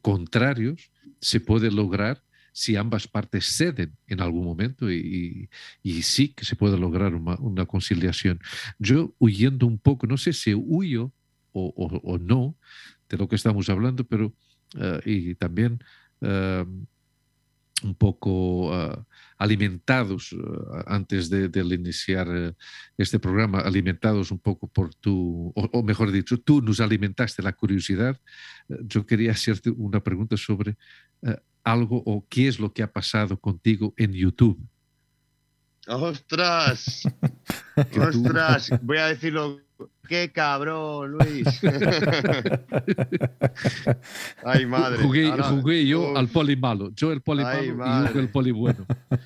[0.02, 5.48] contrarios se puede lograr si ambas partes ceden en algún momento y,
[5.84, 8.40] y, sí que se puede lograr una, una, conciliación.
[8.80, 11.12] Yo huyendo un poco, no sé si huyo
[11.52, 12.56] o, o, no
[13.10, 14.34] de lo que estamos hablando, pero
[14.76, 15.84] uh, y también
[16.22, 16.66] uh,
[17.84, 19.06] un poco uh,
[19.38, 20.36] alimentados
[20.88, 22.56] antes de, de, iniciar
[22.98, 27.54] este programa, alimentados un poco por tu, o, o, mejor dicho, tú nos alimentaste la
[27.54, 28.20] curiosidad.
[28.68, 30.76] yo quería hacerte una pregunta sobre
[31.64, 34.60] algo o qué es lo que ha pasado contigo en YouTube.
[35.88, 37.04] ¡Ostras!
[38.00, 38.72] ¡Ostras!
[38.82, 39.60] Voy a decirlo.
[40.08, 41.48] ¡Qué cabrón, Luis!
[44.44, 45.04] ¡Ay, madre!
[45.04, 46.18] Jugué, jugué yo Uf.
[46.18, 46.92] al poli malo.
[46.96, 48.86] Yo el poli Ay, malo y Hugo el poli bueno.
[48.88, 49.18] ¿Qué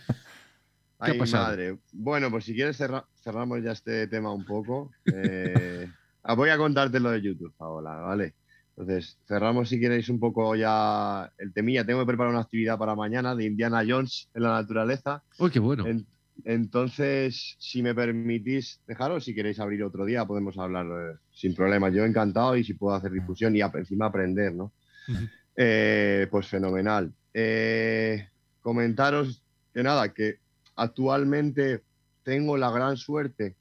[1.00, 1.46] Ay, ha pasado?
[1.46, 1.78] madre.
[1.94, 4.92] Bueno, pues si quieres cerra cerramos ya este tema un poco.
[5.06, 5.88] Eh,
[6.36, 8.34] voy a contarte lo de YouTube ahora, ¿vale?
[8.76, 11.86] Entonces, cerramos si queréis un poco ya el temilla.
[11.86, 15.24] Tengo que preparar una actividad para mañana de Indiana Jones en la naturaleza.
[15.38, 15.86] ¡Uy, qué bueno!
[15.86, 16.06] En,
[16.46, 21.90] entonces, si me permitís dejaros, si queréis abrir otro día, podemos hablar eh, sin problema.
[21.90, 24.72] Yo encantado y si puedo hacer difusión y encima aprender, ¿no?
[25.08, 25.30] Uh -huh.
[25.56, 27.14] eh, pues fenomenal.
[27.34, 28.28] Eh,
[28.62, 29.44] comentaros
[29.74, 30.40] que nada, que
[30.76, 31.82] actualmente
[32.24, 33.56] tengo la gran suerte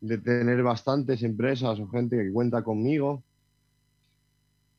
[0.00, 3.24] de tener bastantes empresas o gente que cuenta conmigo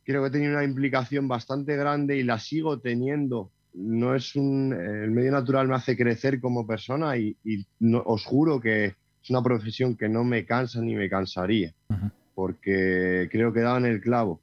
[0.09, 3.51] creo que he tenido una implicación bastante grande y la sigo teniendo.
[3.79, 8.25] No es un, el medio natural me hace crecer como persona y, y no, os
[8.25, 12.11] juro que es una profesión que no me cansa ni me cansaría, uh -huh.
[12.35, 14.41] porque creo que daban el clavo.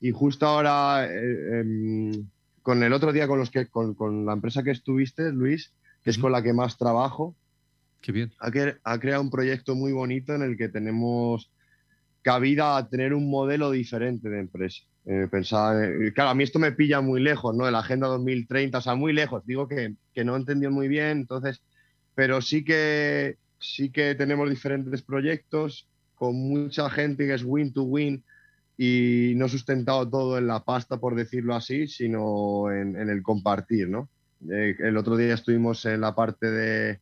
[0.00, 2.22] Y justo ahora, eh, eh,
[2.62, 5.72] con el otro día con, los que, con, con, la empresa que estuviste, Luis,
[6.02, 6.16] que uh -huh.
[6.16, 7.34] es con la que más trabajo,
[8.02, 8.32] Qué bien.
[8.38, 8.50] Ha,
[8.84, 11.50] ha creado un proyecto muy bonito en el que tenemos
[12.22, 14.82] cabida a tener un modelo diferente de empresa.
[15.08, 17.64] Eh, pensaba, eh, claro, a mí esto me pilla muy lejos, ¿no?
[17.64, 19.46] De la Agenda 2030, o sea, muy lejos.
[19.46, 21.62] Digo que, que no entendió muy bien, entonces,
[22.14, 27.84] pero sí que, sí que tenemos diferentes proyectos con mucha gente que es win to
[27.84, 28.24] win
[28.76, 33.88] y no sustentado todo en la pasta, por decirlo así, sino en, en el compartir,
[33.88, 34.10] ¿no?
[34.50, 37.00] Eh, el otro día estuvimos en la parte de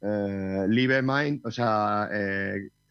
[0.00, 2.08] eh, Live Mind, o sea,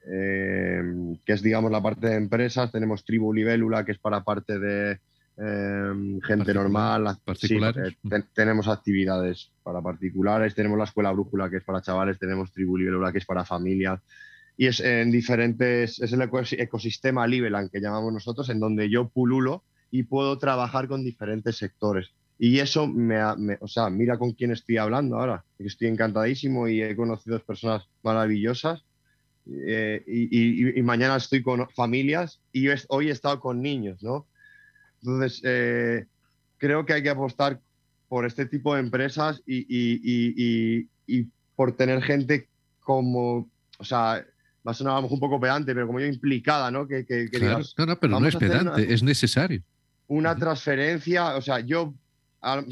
[0.05, 0.81] eh,
[1.25, 2.71] que es, digamos, la parte de empresas.
[2.71, 4.99] Tenemos Tribu Libélula, que es para parte de
[5.38, 7.17] eh, gente Particular, normal.
[7.23, 7.93] Particulares.
[8.01, 10.55] Sí, te, tenemos actividades para particulares.
[10.55, 12.19] Tenemos la Escuela Brújula, que es para chavales.
[12.19, 14.01] Tenemos Tribu Libélula, que es para familias.
[14.55, 19.63] Y es en diferentes, es el ecosistema Libeland que llamamos nosotros, en donde yo pululo
[19.89, 22.11] y puedo trabajar con diferentes sectores.
[22.38, 25.45] Y eso me, me, o sea, mira con quién estoy hablando ahora.
[25.57, 28.84] Estoy encantadísimo y he conocido personas maravillosas
[29.45, 34.28] eh, y, y, y, mañana estoy con familias y hoy he estado con niños, ¿no?
[35.02, 36.06] Entonces, eh,
[36.57, 37.60] creo que hay que apostar
[38.07, 42.48] por este tipo de empresas y, y, por tener gente
[42.80, 44.26] como, o sea,
[44.65, 46.88] va a sonar a lo mejor un poco pedante, pero como yo implicada, ¿no?
[46.88, 49.61] Que, que, que claro, no, no, pero no es pedante, una, es necesario.
[50.07, 51.94] Una transferencia, o sea, yo
[52.41, 52.64] a,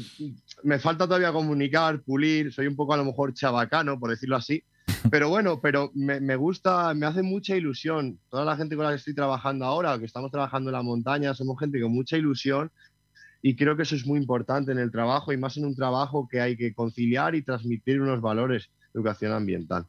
[0.62, 4.64] me falta todavía comunicar, pulir, soy un poco a lo mejor chabacano, por decirlo así,
[5.10, 8.18] pero bueno, pero me, me, gusta, me hace mucha ilusión.
[8.28, 11.34] Toda la gente con la que estoy trabajando ahora, que estamos trabajando en la montaña,
[11.34, 12.70] somos gente con mucha ilusión
[13.42, 16.28] y creo que eso es muy importante en el trabajo y más en un trabajo
[16.30, 19.86] que hay que conciliar y transmitir unos valores de educación ambiental.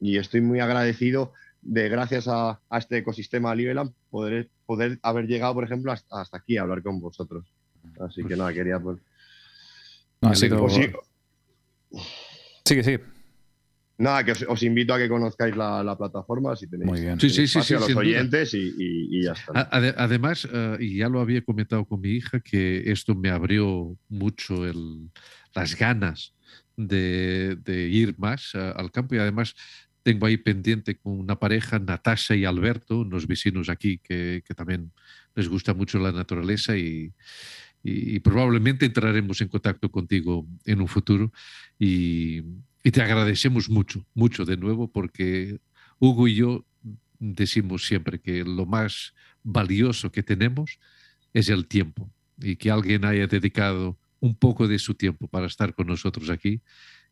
[0.00, 1.32] Y estoy muy agradecido
[1.62, 6.36] de, gracias a, a este ecosistema Liveland, poder, poder haber llegado, por ejemplo, hasta, hasta
[6.36, 7.44] aquí a hablar con vosotros.
[8.00, 8.98] Así que nada, quería pues...
[10.20, 10.60] No, ha sido...
[10.60, 10.92] Pues, sí.
[12.64, 13.15] Sigue, sigue.
[13.98, 17.18] Nada, que os, os, invito a que conozcáis la, la plataforma si tenéis, Muy bien.
[17.18, 19.68] Sí, sí, sí, sí, a los oyentes y, y, y, ya está.
[19.72, 24.66] Además, uh, y ya lo había comentado con mi hija, que esto me abrió mucho
[24.66, 25.10] el,
[25.54, 26.34] las ganas
[26.76, 29.54] de, de ir más uh, al campo y además
[30.02, 34.92] tengo ahí pendiente con una pareja, Natasha y Alberto, unos vecinos aquí que, que también
[35.34, 37.12] les gusta mucho la naturaleza y,
[37.82, 41.32] y, probablemente entraremos en contacto contigo en un futuro
[41.78, 42.42] y,
[42.86, 45.58] y te agradecemos mucho, mucho de nuevo, porque
[45.98, 46.64] Hugo y yo
[47.18, 50.78] decimos siempre que lo más valioso que tenemos
[51.34, 52.08] es el tiempo
[52.40, 56.60] y que alguien haya dedicado un poco de su tiempo para estar con nosotros aquí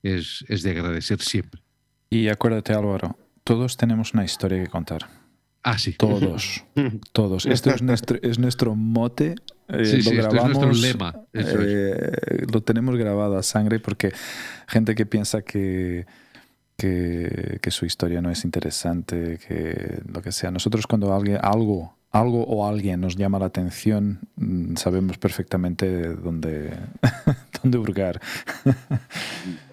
[0.01, 1.60] es, es de agradecer siempre.
[2.09, 5.23] Y acuérdate Álvaro, todos tenemos una historia que contar.
[5.64, 5.92] Ah, sí.
[5.94, 6.64] Todos,
[7.12, 7.46] todos.
[7.46, 9.34] Esto es nuestro, es nuestro mote.
[9.68, 11.66] Eh, Sí, lo sí, esto es grabamos, nuestro lema, eso es.
[11.68, 14.12] eh, Lo tenemos grabado a sangre porque
[14.68, 16.04] gente que piensa que,
[16.76, 20.50] que, que su historia no es interesante, que lo que sea.
[20.50, 26.74] Nosotros cuando alguien, algo, algo o alguien nos llama la atención, mm, sabemos perfectamente dónde,
[27.62, 28.20] dónde hurgar.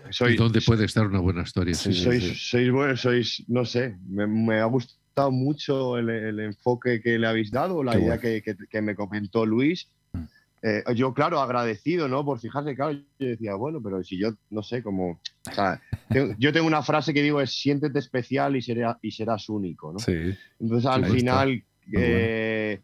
[0.10, 1.74] ¿Y Soy, dónde puede estar una buena historia?
[1.76, 6.40] Sí, sí, sois, sois buenos, sois, no sé, me, me ha gustado mucho el, el
[6.40, 8.22] enfoque que le habéis dado, la Qué idea bueno.
[8.22, 9.90] que, que- que me comentó Luis.
[10.14, 10.24] Mm.
[10.64, 12.24] Eh, yo, claro, agradecido, ¿no?
[12.24, 15.12] Por fijarse, claro, yo decía, bueno, pero si yo, no sé, como,
[15.50, 19.12] o sea, tengo- yo tengo una frase que digo es, siéntete especial y, será, y
[19.12, 20.00] serás único, ¿no?
[20.00, 21.64] Sí, Entonces, al final, Muy
[21.94, 22.82] eh,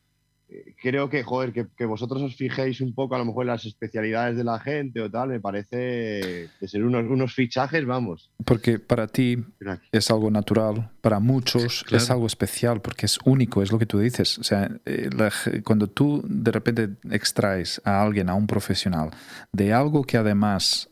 [0.81, 3.65] creo que, joder, que, que vosotros os fijéis un poco a lo mejor en las
[3.65, 8.31] especialidades de la gente o tal, me parece que ser unos, unos fichajes, vamos.
[8.45, 9.43] porque para ti
[9.91, 12.03] es algo natural, para muchos Claro.
[12.03, 14.37] es algo especial porque es único, es lo que tú dices.
[14.39, 15.31] O sea, eh, la
[15.63, 19.11] cuando tú de repente extraes a alguien, a un profesional,
[19.51, 20.89] de algo que además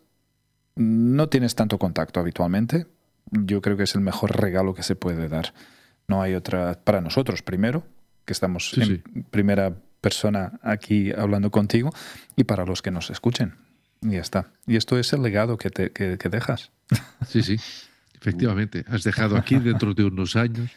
[0.76, 2.88] no tienes tanto contacto habitualmente,
[3.32, 5.54] yo creo que es el mejor regalo que se puede dar.
[6.08, 7.84] No hay otra, para nosotros primero,
[8.26, 9.04] que estamos Sí, en sí.
[9.32, 11.94] primera persona aquí hablando contigo,
[12.36, 13.56] y para los que nos escuchen.
[14.02, 14.52] Y ya está.
[14.68, 16.72] Y esto es el legado que, te, que- que dejas.
[17.28, 17.58] Sí, sí,
[18.14, 18.86] efectivamente.
[18.88, 20.70] Has dejado aquí dentro de unos años,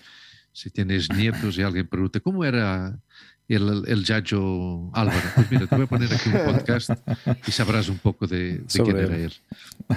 [0.52, 2.98] si tienes nietos y alguien pregunte, ¿cómo era
[3.48, 5.20] el, el Yayo Álvaro?
[5.34, 6.90] Pues mira, te voy a poner aquí un podcast
[7.46, 9.32] y sabrás un poco de, de quién era él.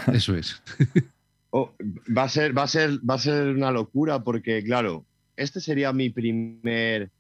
[0.07, 0.15] él.
[0.15, 0.61] Eso es.
[1.53, 1.75] Oh,
[2.17, 5.05] va, a ser, va, a ser, va a ser una locura porque, claro,
[5.35, 7.11] este sería mi primer,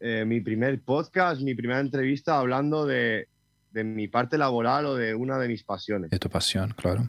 [0.00, 3.28] eh, mi primer podcast, mi primera entrevista hablando de,
[3.70, 6.10] de mi parte laboral o de una de mis pasiones.
[6.10, 7.08] De tu pasión, claro.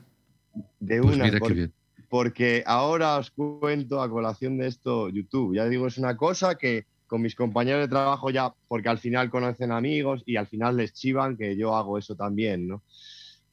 [0.80, 1.74] De Pues una, mira por- qué bien.
[2.10, 5.56] porque ahora os cuento a colación de esto YouTube.
[5.56, 9.30] Ya digo, es una cosa que con mis compañeros de trabajo ya, porque al final
[9.30, 12.84] conocen amigos y al final les chivan que yo hago eso también, ¿no?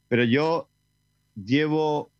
[0.07, 0.69] Pero yo
[1.35, 2.11] llevo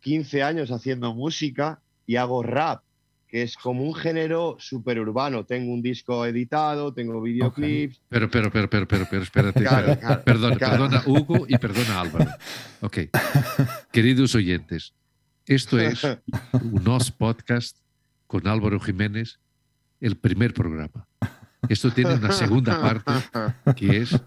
[0.00, 2.82] 15 años haciendo música y hago rap,
[3.30, 5.46] que es como un género súper urbano.
[5.46, 8.02] Tengo un disco editado, tengo videoclips.
[8.08, 9.60] Pero, pero, pero, pero, pero, pero espérate.
[9.60, 10.88] Claro, claro, perdona, claro.
[10.88, 12.30] perdona Hugo y perdona Álvaro.
[12.80, 12.98] Ok.
[13.92, 14.94] Queridos oyentes,
[15.46, 16.02] esto es
[16.52, 17.78] un Os Podcast
[18.26, 19.38] con Álvaro Jiménez,
[20.00, 21.06] el primer programa.
[21.68, 23.12] Esto tiene una segunda parte
[23.76, 24.20] que es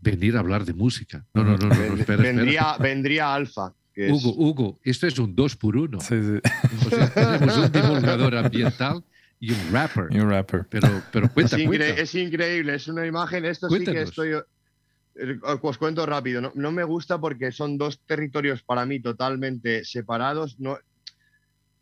[0.00, 1.24] venir a hablar de música.
[1.32, 2.22] No, no, no, no, no, espera.
[2.22, 3.72] vendría, vendría Alfa.
[3.94, 6.00] Que es- Hugo, Hugo, esto es un dos por uno.
[6.00, 6.86] Sí, sí.
[6.86, 9.04] O sea, tenemos un divulgador ambiental
[9.40, 10.06] y un rapper.
[10.10, 10.66] Y un rapper.
[10.68, 11.86] Pero, pero cuenta, es, incre- cuenta.
[12.02, 13.44] es increíble, es una imagen.
[13.44, 14.30] Esto sí que estoy.
[14.32, 16.40] eh, Os cuento rápido.
[16.40, 20.58] No, no me gusta porque son dos territorios para mí totalmente separados.
[20.58, 20.76] No,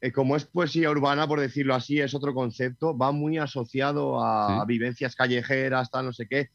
[0.03, 2.95] eh, como es poesía urbana, por decirlo así, es otro concepto.
[2.97, 4.67] Va muy asociado a Sí.
[4.67, 6.51] vivencias callejeras, tal, no sé qué,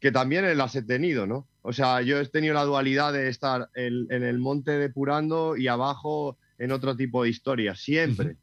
[0.00, 1.46] que también las he tenido, ¿no?
[1.62, 5.68] O sea, yo he tenido la dualidad de estar en, en el monte depurando y
[5.68, 8.36] abajo en otro tipo de historias, siempre.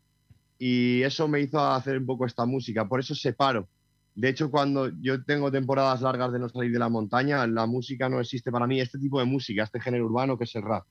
[0.59, 2.87] Y eso me hizo hacer un poco esta música.
[2.87, 3.67] Por eso separo.
[4.15, 8.09] De hecho, cuando yo tengo temporadas largas de no salir de la montaña, la música
[8.09, 10.85] no existe para mí, este tipo de música, este género urbano que es el rap.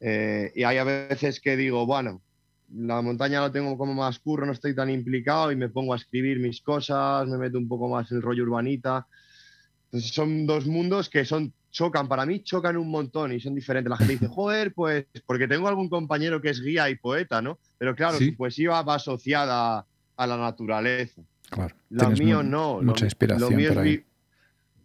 [0.00, 2.22] Eh, y hay a veces que digo, bueno,
[2.72, 5.96] la montaña lo tengo como más curro, no estoy tan implicado y me pongo a
[5.96, 9.06] escribir mis cosas, me meto un poco más en el rollo urbanita.
[9.94, 13.88] Entonces son dos mundos que son chocan, para mí chocan un montón y son diferentes.
[13.88, 17.60] La gente dice, joder, pues, porque tengo algún compañero que es guía y poeta, ¿no?
[17.78, 18.30] Pero claro, Sí.
[18.30, 21.22] su poesía va asociada a la naturaleza.
[21.48, 21.76] Claro.
[21.90, 22.80] Lo Tienes mío no.
[22.82, 24.04] Mucha lo, inspiración lo mío por es ahí.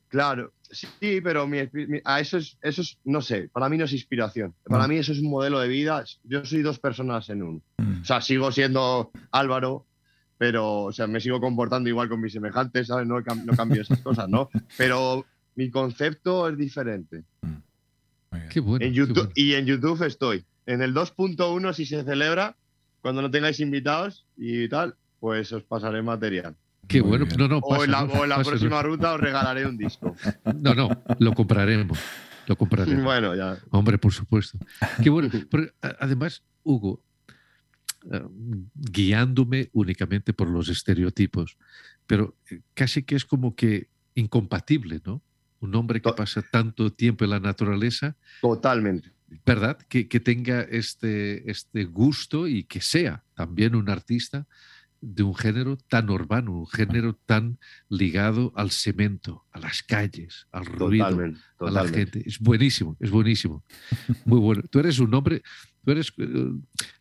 [0.10, 3.86] Claro, sí, pero mi, mi- a eso es, eso es, no sé, para mí no
[3.86, 4.53] es inspiración.
[4.64, 4.90] Para Mm.
[4.90, 6.03] mí eso es un modelo de vida.
[6.23, 7.61] Yo soy dos personas en uno.
[7.77, 8.02] Mm.
[8.02, 9.86] O sea, sigo siendo Álvaro,
[10.40, 13.06] pero o sea, me sigo comportando igual con mis semejantes, ¿sabes?
[13.06, 14.49] No, no cambio esas cosas, ¿no?
[14.78, 15.26] Pero
[15.56, 17.26] mi concepto es diferente.
[18.32, 18.48] Bien.
[18.49, 18.86] Qué bueno.
[18.86, 19.32] En qué YouTube, bueno.
[19.36, 20.45] Y en YouTube estoy.
[20.66, 22.56] En el 2.1, si se celebra,
[23.02, 26.56] cuando no tengáis invitados y tal, pues os pasaré material.
[26.88, 27.26] Qué Muy bueno.
[27.26, 27.38] bien.
[27.38, 30.16] No, no, O en la, pásanos, o en la próxima ruta os regalaré un disco.
[30.56, 30.90] No, no,
[31.20, 31.99] lo compraremos.
[32.48, 33.03] Lo compraremos.
[33.03, 33.57] bueno, ya.
[33.72, 34.57] Hombre, por supuesto.
[35.03, 35.30] Qué bueno.
[35.52, 37.03] Pero, además, Hugo,
[38.74, 41.58] guiándome únicamente por los estereotipos,
[42.08, 45.22] pero eh, casi que es como que incompatible, ¿no?
[45.60, 49.12] Un hombre que pasa tanto tiempo en la naturaleza, Totalmente.
[49.46, 49.78] ¿verdad?
[49.90, 54.48] Que, que tenga este, este gusto y que sea también un artista
[55.02, 60.66] de un género tan urbano, un género tan ligado al cemento, a las calles, al
[60.66, 61.42] ruido, Totalmente.
[61.60, 62.24] a la gente.
[62.26, 63.64] Es buenísimo, es buenísimo.
[64.26, 64.64] Muy bueno.
[64.70, 65.42] Tú eres un hombre,
[65.90, 66.52] tú eres eh,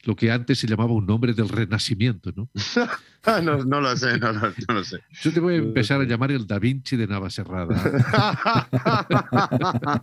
[0.05, 2.49] lo que antes se llamaba un nombre del renacimiento, ¿no?
[3.43, 5.01] no, no, lo sé, no, no, no, lo sé.
[5.21, 7.77] Yo te voy a empezar a llamar el Da Vinci de Navacerrada.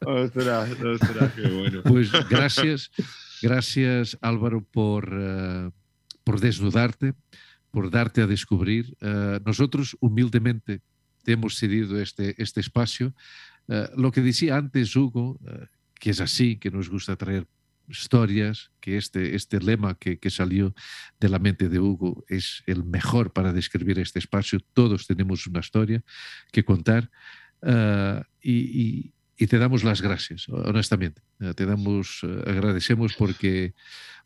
[0.00, 1.82] ostras, ostras, qué bueno.
[1.84, 2.90] Pues gracias,
[3.42, 5.70] gracias Álvaro por, uh,
[6.24, 7.12] por desnudarte,
[7.70, 8.96] por darte a descubrir.
[9.02, 10.80] Uh, nosotros humildemente
[11.24, 13.12] te hemos cedido este, este espacio.
[13.66, 15.38] Uh, lo que decía antes Hugo,
[16.00, 17.46] que es así, que nos gusta traer
[17.88, 20.74] historias, que este, este lema que, que, salió
[21.20, 24.60] de la mente de Hugo es el mejor para describir este espacio.
[24.72, 26.02] Todos tenemos una historia
[26.52, 27.10] que contar
[27.62, 31.22] uh, y, y, y, te damos las gracias, honestamente.
[31.40, 33.74] Uh, te damos, uh, agradecemos porque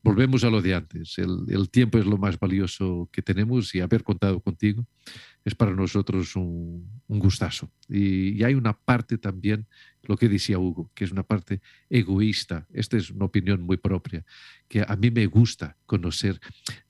[0.02, 1.16] volvemos a lo de antes.
[1.18, 4.86] El, tiempo es lo más valioso que tenemos y haber contado contigo
[5.44, 7.70] es para nosotros un, un gustazo.
[7.88, 9.66] Y, y, hay una parte también,
[10.02, 11.60] lo que decía Hugo, que es una parte
[11.90, 12.66] egoísta.
[12.72, 14.24] Esta es una opinión muy propia,
[14.68, 16.40] que a mí me gusta conocer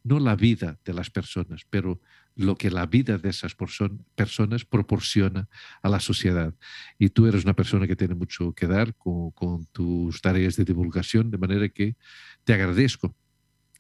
[0.05, 2.01] no la vida de las personas, pero
[2.35, 5.49] lo que la vida de esas person personas proporciona
[5.83, 6.55] a la sociedad.
[6.99, 11.31] Y tú eres una persona que tiene mucho que dar con, tus tareas de divulgación,
[11.31, 11.97] de manera que
[12.45, 13.15] te agradezco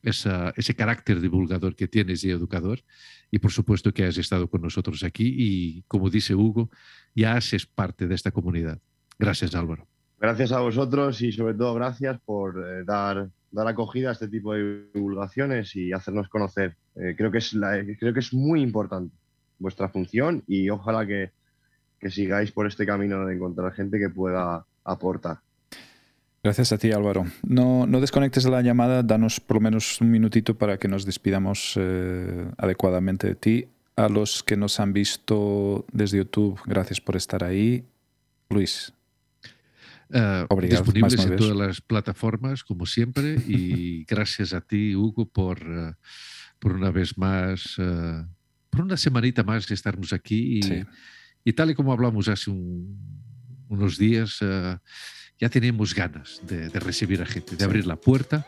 [0.02, 2.80] ese carácter divulgador que tienes y educador.
[3.30, 6.70] Y por supuesto que has estado con nosotros aquí y, como dice Hugo,
[7.14, 8.80] ya haces parte de esta comunidad.
[9.18, 9.86] Gracias, Álvaro.
[10.22, 14.54] Gracias a vosotros y sobre todo gracias por eh, dar, dar acogida a este tipo
[14.54, 16.76] de divulgaciones y hacernos conocer.
[16.96, 17.56] Eh, creo, que es
[17.98, 19.14] creo que es muy importante
[19.58, 21.30] vuestra función y ojalá que,
[22.00, 25.38] que sigáis por este camino de encontrar gente que pueda aportar.
[26.42, 27.24] Gracias a ti, Álvaro.
[27.44, 31.74] No, no, desconectes la llamada, danos por lo menos un minutito para que nos despidamos
[31.76, 33.68] eh, adecuadamente de ti.
[33.94, 37.84] A los que nos han visto desde YouTube, gracias por estar ahí.
[38.48, 38.92] Luis.
[40.12, 45.66] Uh, Obrigado, disponibles en todas las plataformas, como siempre, y gracias a ti, Hugo, por,
[45.66, 45.94] uh,
[46.58, 48.26] por una vez más, uh,
[48.68, 50.58] por una semanita más de estarnos aquí.
[50.58, 50.84] Y, sí.
[51.44, 52.98] y, tal y como hablamos hace un,
[53.68, 54.40] unos días,
[55.38, 57.64] ya tenemos ganas de, de, recibir a gente, de sí.
[57.64, 58.44] abrir la puerta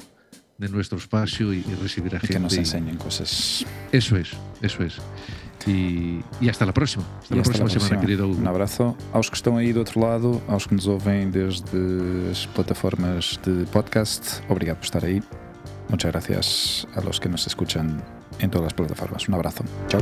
[0.59, 2.35] de nuestro espacio y, y recibir a y gente.
[2.35, 3.65] Que nos enseñen cosas.
[3.91, 5.01] Eso es, eso es.
[5.67, 7.05] E, e, hasta la próxima.
[7.23, 8.43] Hasta, e próxima semana, querido Hugo.
[8.43, 11.65] Um abraço aos que estão aí do outro lado, aos que nos ouvem desde
[12.31, 14.43] as plataformas de podcast.
[14.49, 15.23] Obrigado por estar aí.
[15.89, 18.03] Muchas gracias a los que nos escuchan
[18.41, 19.29] en todas las plataformas.
[19.29, 19.65] Un abrazo.
[19.89, 20.01] Chao.